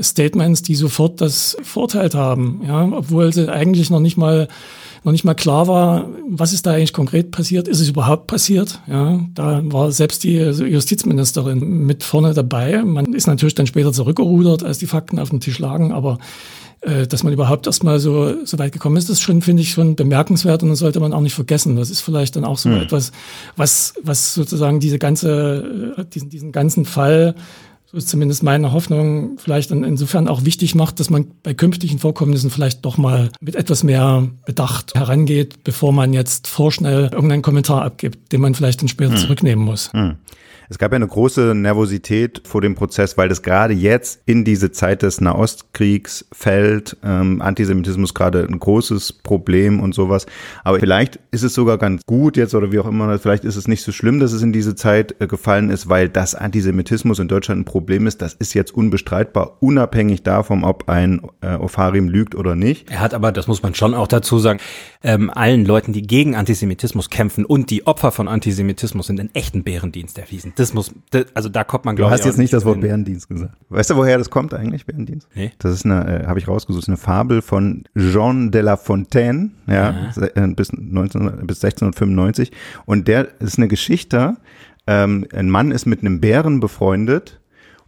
Statements, 0.00 0.62
die 0.62 0.74
sofort 0.74 1.20
das 1.20 1.56
verurteilt 1.62 2.14
haben, 2.14 2.62
ja, 2.66 2.84
obwohl 2.84 3.32
eigentlich 3.50 3.90
noch 3.90 4.00
nicht 4.00 4.16
mal 4.16 4.48
noch 5.04 5.12
nicht 5.12 5.24
mal 5.24 5.34
klar 5.34 5.68
war, 5.68 6.08
was 6.28 6.52
ist 6.52 6.66
da 6.66 6.72
eigentlich 6.72 6.92
konkret 6.92 7.30
passiert, 7.30 7.68
ist 7.68 7.80
es 7.80 7.88
überhaupt 7.88 8.26
passiert, 8.26 8.80
ja, 8.88 9.20
da 9.34 9.62
war 9.64 9.92
selbst 9.92 10.24
die 10.24 10.36
Justizministerin 10.36 11.86
mit 11.86 12.02
vorne 12.02 12.34
dabei. 12.34 12.82
Man 12.84 13.14
ist 13.14 13.26
natürlich 13.26 13.54
dann 13.54 13.66
später 13.66 13.92
zurückgerudert, 13.92 14.64
als 14.64 14.78
die 14.78 14.86
Fakten 14.86 15.18
auf 15.18 15.30
dem 15.30 15.40
Tisch 15.40 15.58
lagen, 15.60 15.92
aber 15.92 16.18
äh, 16.80 17.06
dass 17.06 17.22
man 17.22 17.32
überhaupt 17.32 17.66
erstmal 17.66 17.98
so, 17.98 18.44
so 18.44 18.58
weit 18.58 18.72
gekommen 18.72 18.96
ist, 18.96 19.08
das 19.08 19.20
schon, 19.20 19.42
finde 19.42 19.62
ich, 19.62 19.70
schon 19.70 19.96
bemerkenswert 19.96 20.62
und 20.62 20.68
das 20.68 20.78
sollte 20.78 21.00
man 21.00 21.12
auch 21.12 21.20
nicht 21.20 21.34
vergessen. 21.34 21.76
Das 21.76 21.90
ist 21.90 22.00
vielleicht 22.00 22.36
dann 22.36 22.44
auch 22.44 22.58
so 22.58 22.70
hm. 22.70 22.82
etwas, 22.82 23.12
was, 23.56 23.94
was 24.02 24.34
sozusagen 24.34 24.78
diese 24.78 24.98
ganze, 24.98 25.94
äh, 25.96 26.04
diesen, 26.04 26.28
diesen 26.28 26.52
ganzen 26.52 26.84
Fall 26.84 27.34
so 27.90 27.96
ist 27.96 28.08
zumindest 28.10 28.42
meine 28.42 28.72
Hoffnung, 28.72 29.38
vielleicht 29.38 29.70
insofern 29.70 30.28
auch 30.28 30.44
wichtig 30.44 30.74
macht, 30.74 31.00
dass 31.00 31.08
man 31.08 31.26
bei 31.42 31.54
künftigen 31.54 31.98
Vorkommnissen 31.98 32.50
vielleicht 32.50 32.84
doch 32.84 32.98
mal 32.98 33.30
mit 33.40 33.56
etwas 33.56 33.82
mehr 33.82 34.28
Bedacht 34.44 34.94
herangeht, 34.94 35.64
bevor 35.64 35.92
man 35.92 36.12
jetzt 36.12 36.48
vorschnell 36.48 37.08
irgendeinen 37.10 37.40
Kommentar 37.40 37.82
abgibt, 37.82 38.30
den 38.30 38.42
man 38.42 38.54
vielleicht 38.54 38.82
dann 38.82 38.88
später 38.88 39.12
hm. 39.12 39.18
zurücknehmen 39.18 39.64
muss. 39.64 39.90
Hm. 39.94 40.16
Es 40.70 40.76
gab 40.76 40.92
ja 40.92 40.96
eine 40.96 41.06
große 41.06 41.54
Nervosität 41.54 42.42
vor 42.44 42.60
dem 42.60 42.74
Prozess, 42.74 43.16
weil 43.16 43.30
das 43.30 43.42
gerade 43.42 43.72
jetzt 43.72 44.20
in 44.26 44.44
diese 44.44 44.70
Zeit 44.70 45.00
des 45.00 45.18
Nahostkriegs 45.18 46.26
fällt. 46.30 46.98
Ähm, 47.02 47.40
Antisemitismus 47.40 48.12
gerade 48.12 48.46
ein 48.46 48.58
großes 48.58 49.14
Problem 49.14 49.80
und 49.80 49.94
sowas. 49.94 50.26
Aber 50.64 50.78
vielleicht 50.78 51.20
ist 51.30 51.42
es 51.42 51.54
sogar 51.54 51.78
ganz 51.78 52.02
gut 52.04 52.36
jetzt 52.36 52.54
oder 52.54 52.70
wie 52.70 52.80
auch 52.80 52.86
immer, 52.86 53.18
vielleicht 53.18 53.44
ist 53.46 53.56
es 53.56 53.66
nicht 53.66 53.82
so 53.82 53.92
schlimm, 53.92 54.20
dass 54.20 54.34
es 54.34 54.42
in 54.42 54.52
diese 54.52 54.74
Zeit 54.74 55.14
äh, 55.20 55.26
gefallen 55.26 55.70
ist, 55.70 55.88
weil 55.88 56.10
das 56.10 56.34
Antisemitismus 56.34 57.18
in 57.18 57.28
Deutschland 57.28 57.62
ein 57.62 57.64
Problem 57.64 58.06
ist. 58.06 58.20
Das 58.20 58.34
ist 58.34 58.52
jetzt 58.52 58.74
unbestreitbar, 58.74 59.56
unabhängig 59.60 60.22
davon, 60.22 60.64
ob 60.64 60.90
ein 60.90 61.22
äh, 61.40 61.54
Ofarim 61.54 62.08
lügt 62.08 62.34
oder 62.34 62.54
nicht. 62.54 62.90
Er 62.90 63.00
hat 63.00 63.14
aber, 63.14 63.32
das 63.32 63.46
muss 63.46 63.62
man 63.62 63.74
schon 63.74 63.94
auch 63.94 64.06
dazu 64.06 64.38
sagen, 64.38 64.60
ähm, 65.02 65.30
allen 65.30 65.64
Leuten, 65.64 65.94
die 65.94 66.02
gegen 66.02 66.36
Antisemitismus 66.36 67.08
kämpfen 67.08 67.46
und 67.46 67.70
die 67.70 67.86
Opfer 67.86 68.12
von 68.12 68.28
Antisemitismus 68.28 69.06
sind, 69.06 69.18
einen 69.18 69.34
echten 69.34 69.64
Bärendienst 69.64 70.18
erwiesen. 70.18 70.52
Das 70.58 70.74
muss, 70.74 70.92
das, 71.10 71.26
also 71.34 71.48
da 71.48 71.62
kommt 71.62 71.84
man, 71.84 71.94
glaube 71.94 72.12
ich. 72.12 72.20
Du 72.20 72.20
hast 72.20 72.26
jetzt 72.26 72.38
nicht 72.38 72.52
das 72.52 72.64
Wort 72.64 72.80
Bärendienst 72.80 73.28
gesagt. 73.28 73.54
Weißt 73.68 73.90
du, 73.90 73.96
woher 73.96 74.18
das 74.18 74.28
kommt 74.28 74.52
eigentlich, 74.54 74.86
Bärendienst? 74.86 75.28
Nee. 75.34 75.52
Das 75.58 75.72
ist 75.72 75.84
eine, 75.84 76.24
äh, 76.24 76.26
habe 76.26 76.40
ich 76.40 76.48
rausgesucht, 76.48 76.88
eine 76.88 76.96
Fabel 76.96 77.42
von 77.42 77.84
Jean 77.96 78.50
de 78.50 78.62
la 78.62 78.76
Fontaine, 78.76 79.50
ja, 79.68 80.10
äh, 80.16 80.48
bis, 80.48 80.72
19, 80.72 81.46
bis 81.46 81.62
1695. 81.64 82.50
Und 82.86 83.06
der 83.06 83.40
ist 83.40 83.58
eine 83.58 83.68
Geschichte, 83.68 84.36
ähm, 84.88 85.26
ein 85.32 85.48
Mann 85.48 85.70
ist 85.70 85.86
mit 85.86 86.00
einem 86.00 86.20
Bären 86.20 86.58
befreundet 86.58 87.40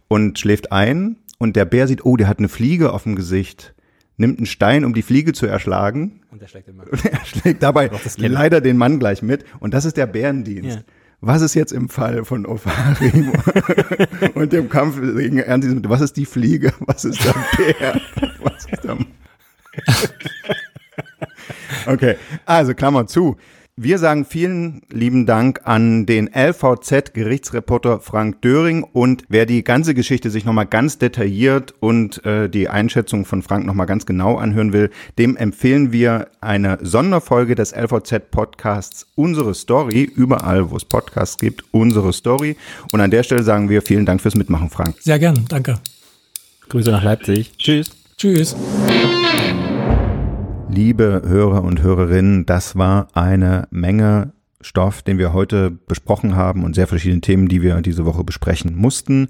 und 0.07 0.39
schläft 0.39 0.71
ein 0.71 1.17
und 1.39 1.57
der 1.57 1.65
Bär 1.65 1.87
sieht, 1.87 2.05
oh, 2.05 2.15
der 2.15 2.29
hat 2.29 2.39
eine 2.39 2.49
Fliege 2.49 2.93
auf 2.93 3.03
dem 3.03 3.15
Gesicht 3.15 3.73
nimmt 4.17 4.37
einen 4.37 4.45
Stein, 4.45 4.85
um 4.85 4.93
die 4.93 5.01
Fliege 5.01 5.33
zu 5.33 5.47
erschlagen. 5.47 6.21
Und 6.29 6.43
er 6.43 6.47
schlägt 6.47 6.67
den 6.67 6.75
Mann. 6.75 6.85
er 7.11 7.25
schlägt 7.25 7.63
dabei 7.63 7.89
leider 8.17 8.61
den 8.61 8.77
Mann 8.77 8.99
gleich 8.99 9.23
mit. 9.23 9.43
Und 9.59 9.73
das 9.73 9.83
ist 9.83 9.97
der 9.97 10.05
Bärendienst. 10.05 10.77
Ja 10.77 10.83
was 11.21 11.41
ist 11.43 11.53
jetzt 11.53 11.71
im 11.71 11.87
Fall 11.87 12.25
von 12.25 12.45
Ofarim 12.47 13.31
und 14.33 14.51
dem 14.51 14.69
Kampf 14.69 14.99
gegen 14.99 15.43
Antisemitismus? 15.43 15.99
Was 15.99 16.01
ist 16.01 16.17
die 16.17 16.25
Fliege? 16.25 16.73
Was 16.81 17.05
ist 17.05 17.23
der 17.23 17.35
Bär? 17.57 18.01
Was 18.41 18.65
ist 18.65 18.83
der 18.83 18.97
Okay, 21.87 22.15
also 22.45 22.73
Klammer 22.73 23.07
zu. 23.07 23.37
Wir 23.83 23.97
sagen 23.97 24.25
vielen 24.25 24.83
lieben 24.91 25.25
Dank 25.25 25.61
an 25.63 26.05
den 26.05 26.29
LVZ-Gerichtsreporter 26.31 27.99
Frank 27.99 28.39
Döring 28.43 28.83
und 28.83 29.23
wer 29.27 29.47
die 29.47 29.63
ganze 29.63 29.95
Geschichte 29.95 30.29
sich 30.29 30.45
nochmal 30.45 30.67
ganz 30.67 30.99
detailliert 30.99 31.73
und 31.79 32.23
äh, 32.23 32.47
die 32.47 32.69
Einschätzung 32.69 33.25
von 33.25 33.41
Frank 33.41 33.65
nochmal 33.65 33.87
ganz 33.87 34.05
genau 34.05 34.37
anhören 34.37 34.71
will, 34.71 34.91
dem 35.17 35.35
empfehlen 35.35 35.91
wir 35.91 36.27
eine 36.41 36.77
Sonderfolge 36.83 37.55
des 37.55 37.71
LVZ-Podcasts 37.75 39.07
Unsere 39.15 39.55
Story, 39.55 40.03
überall 40.03 40.69
wo 40.69 40.77
es 40.77 40.85
Podcasts 40.85 41.39
gibt, 41.39 41.63
Unsere 41.71 42.13
Story. 42.13 42.57
Und 42.91 43.01
an 43.01 43.09
der 43.09 43.23
Stelle 43.23 43.41
sagen 43.41 43.67
wir 43.67 43.81
vielen 43.81 44.05
Dank 44.05 44.21
fürs 44.21 44.35
Mitmachen, 44.35 44.69
Frank. 44.69 44.93
Sehr 44.99 45.17
gern, 45.17 45.43
danke. 45.49 45.79
Grüße 46.69 46.91
nach 46.91 47.03
Leipzig. 47.03 47.57
Tschüss. 47.57 47.89
Tschüss. 48.15 48.55
Liebe 50.73 51.23
Hörer 51.25 51.65
und 51.65 51.81
Hörerinnen, 51.81 52.45
das 52.45 52.77
war 52.77 53.09
eine 53.13 53.67
Menge 53.71 54.31
Stoff, 54.61 55.01
den 55.01 55.17
wir 55.17 55.33
heute 55.33 55.69
besprochen 55.69 56.37
haben 56.37 56.63
und 56.63 56.75
sehr 56.75 56.87
verschiedene 56.87 57.19
Themen, 57.19 57.49
die 57.49 57.61
wir 57.61 57.81
diese 57.81 58.05
Woche 58.05 58.23
besprechen 58.23 58.77
mussten. 58.77 59.27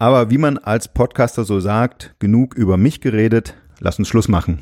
Aber 0.00 0.30
wie 0.30 0.38
man 0.38 0.58
als 0.58 0.92
Podcaster 0.92 1.44
so 1.44 1.60
sagt, 1.60 2.16
genug 2.18 2.56
über 2.56 2.76
mich 2.76 3.00
geredet, 3.00 3.54
lass 3.78 4.00
uns 4.00 4.08
Schluss 4.08 4.26
machen. 4.26 4.58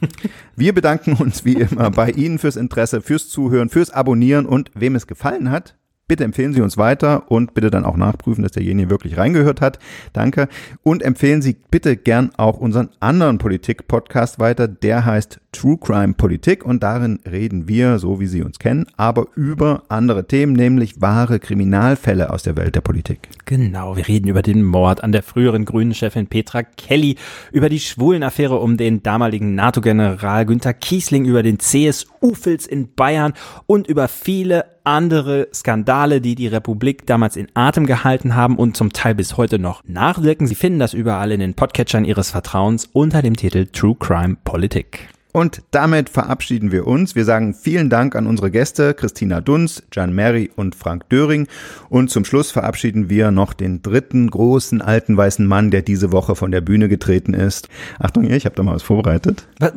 Wir 0.56 0.74
bedanken 0.74 1.14
uns 1.14 1.44
wie 1.44 1.54
immer 1.54 1.90
bei 1.90 2.10
Ihnen 2.10 2.38
fürs 2.38 2.56
Interesse, 2.56 3.00
fürs 3.00 3.28
Zuhören, 3.28 3.70
fürs 3.70 3.90
Abonnieren 3.90 4.44
und 4.46 4.70
wem 4.74 4.94
es 4.94 5.06
gefallen 5.06 5.50
hat, 5.50 5.76
Bitte 6.10 6.24
empfehlen 6.24 6.52
Sie 6.52 6.60
uns 6.60 6.76
weiter 6.76 7.30
und 7.30 7.54
bitte 7.54 7.70
dann 7.70 7.84
auch 7.84 7.96
nachprüfen, 7.96 8.42
dass 8.42 8.50
derjenige 8.50 8.90
wirklich 8.90 9.16
reingehört 9.16 9.60
hat. 9.60 9.78
Danke. 10.12 10.48
Und 10.82 11.04
empfehlen 11.04 11.40
Sie 11.40 11.54
bitte 11.70 11.96
gern 11.96 12.32
auch 12.36 12.58
unseren 12.58 12.88
anderen 12.98 13.38
Politik-Podcast 13.38 14.40
weiter. 14.40 14.66
Der 14.66 15.04
heißt 15.04 15.40
True 15.52 15.78
Crime 15.78 16.14
Politik 16.14 16.64
und 16.64 16.82
darin 16.82 17.18
reden 17.30 17.66
wir, 17.68 17.98
so 17.98 18.20
wie 18.20 18.26
Sie 18.26 18.42
uns 18.42 18.58
kennen, 18.58 18.86
aber 18.96 19.26
über 19.34 19.82
andere 19.88 20.26
Themen, 20.26 20.52
nämlich 20.52 21.00
wahre 21.00 21.40
Kriminalfälle 21.40 22.30
aus 22.30 22.42
der 22.42 22.56
Welt 22.56 22.76
der 22.76 22.80
Politik. 22.80 23.28
Genau, 23.46 23.96
wir 23.96 24.06
reden 24.06 24.28
über 24.28 24.42
den 24.42 24.62
Mord 24.62 25.02
an 25.02 25.12
der 25.12 25.22
früheren 25.22 25.64
grünen 25.64 25.94
Chefin 25.94 26.28
Petra 26.28 26.62
Kelly, 26.62 27.16
über 27.52 27.68
die 27.68 27.80
Schwulenaffäre 27.80 28.58
um 28.58 28.76
den 28.76 29.02
damaligen 29.02 29.54
NATO-General 29.54 30.46
Günther 30.46 30.74
Kiesling, 30.74 31.24
über 31.24 31.42
den 31.42 31.58
CSU-Filz 31.58 32.66
in 32.66 32.94
Bayern 32.94 33.32
und 33.66 33.88
über 33.88 34.08
viele 34.08 34.66
andere 34.84 35.48
Skandale, 35.52 36.20
die 36.20 36.34
die 36.34 36.46
Republik 36.46 37.06
damals 37.06 37.36
in 37.36 37.48
Atem 37.54 37.86
gehalten 37.86 38.34
haben 38.34 38.56
und 38.56 38.76
zum 38.76 38.92
Teil 38.92 39.14
bis 39.14 39.36
heute 39.36 39.58
noch 39.58 39.82
nachwirken. 39.84 40.46
Sie 40.46 40.54
finden 40.54 40.78
das 40.78 40.94
überall 40.94 41.32
in 41.32 41.40
den 41.40 41.54
Podcatchern 41.54 42.04
Ihres 42.04 42.30
Vertrauens 42.30 42.88
unter 42.92 43.22
dem 43.22 43.36
Titel 43.36 43.66
True 43.66 43.96
Crime 43.98 44.36
Politik. 44.42 45.08
Und 45.32 45.62
damit 45.70 46.08
verabschieden 46.08 46.72
wir 46.72 46.86
uns. 46.86 47.14
Wir 47.14 47.24
sagen 47.24 47.54
vielen 47.54 47.90
Dank 47.90 48.16
an 48.16 48.26
unsere 48.26 48.50
Gäste 48.50 48.94
Christina 48.94 49.40
Dunz, 49.40 49.82
Jan 49.92 50.12
Mary 50.12 50.50
und 50.56 50.74
Frank 50.74 51.08
Döring. 51.08 51.46
Und 51.88 52.10
zum 52.10 52.24
Schluss 52.24 52.50
verabschieden 52.50 53.08
wir 53.08 53.30
noch 53.30 53.52
den 53.52 53.82
dritten 53.82 54.30
großen 54.30 54.82
alten 54.82 55.16
weißen 55.16 55.46
Mann, 55.46 55.70
der 55.70 55.82
diese 55.82 56.12
Woche 56.12 56.34
von 56.34 56.50
der 56.50 56.60
Bühne 56.60 56.88
getreten 56.88 57.34
ist. 57.34 57.68
Achtung, 57.98 58.24
ich 58.24 58.44
habe 58.44 58.56
da 58.56 58.62
mal 58.62 58.74
was 58.74 58.82
vorbereitet. 58.82 59.46
Was, 59.58 59.72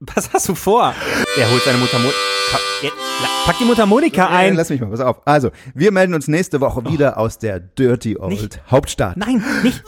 was, 0.00 0.32
hast 0.32 0.48
du 0.48 0.54
vor? 0.54 0.94
Er 1.38 1.50
holt 1.50 1.62
seine 1.62 1.78
Mutter. 1.78 1.98
Mo 1.98 2.08
Pack 3.44 3.58
die 3.58 3.64
Mutter 3.64 3.86
Monika 3.86 4.28
ein. 4.28 4.54
Lass 4.54 4.70
mich 4.70 4.80
mal, 4.80 4.90
pass 4.90 5.00
auf. 5.00 5.26
Also, 5.26 5.50
wir 5.74 5.92
melden 5.92 6.14
uns 6.14 6.28
nächste 6.28 6.60
Woche 6.60 6.84
wieder 6.84 7.18
aus 7.18 7.38
der 7.38 7.60
Dirty 7.60 8.16
Old 8.18 8.30
nicht. 8.30 8.60
Hauptstadt. 8.70 9.16
Nein, 9.16 9.42
nicht. 9.62 9.82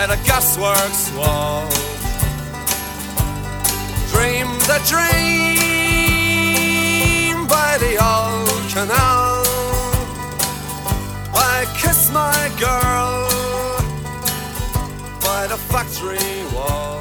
By 0.00 0.06
the 0.06 0.22
gasworks 0.28 1.14
wall. 1.14 1.68
Dream 4.12 4.48
the 4.70 4.78
dream 4.88 5.06
by 7.46 7.76
the 7.84 7.92
old 8.12 8.64
canal. 8.72 9.44
I 11.34 11.66
kiss 11.76 12.10
my 12.12 12.50
girl 12.58 13.28
by 15.20 15.46
the 15.48 15.58
factory 15.70 16.44
wall. 16.54 16.98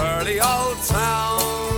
early 0.00 0.40
old 0.40 0.78
town. 0.84 1.73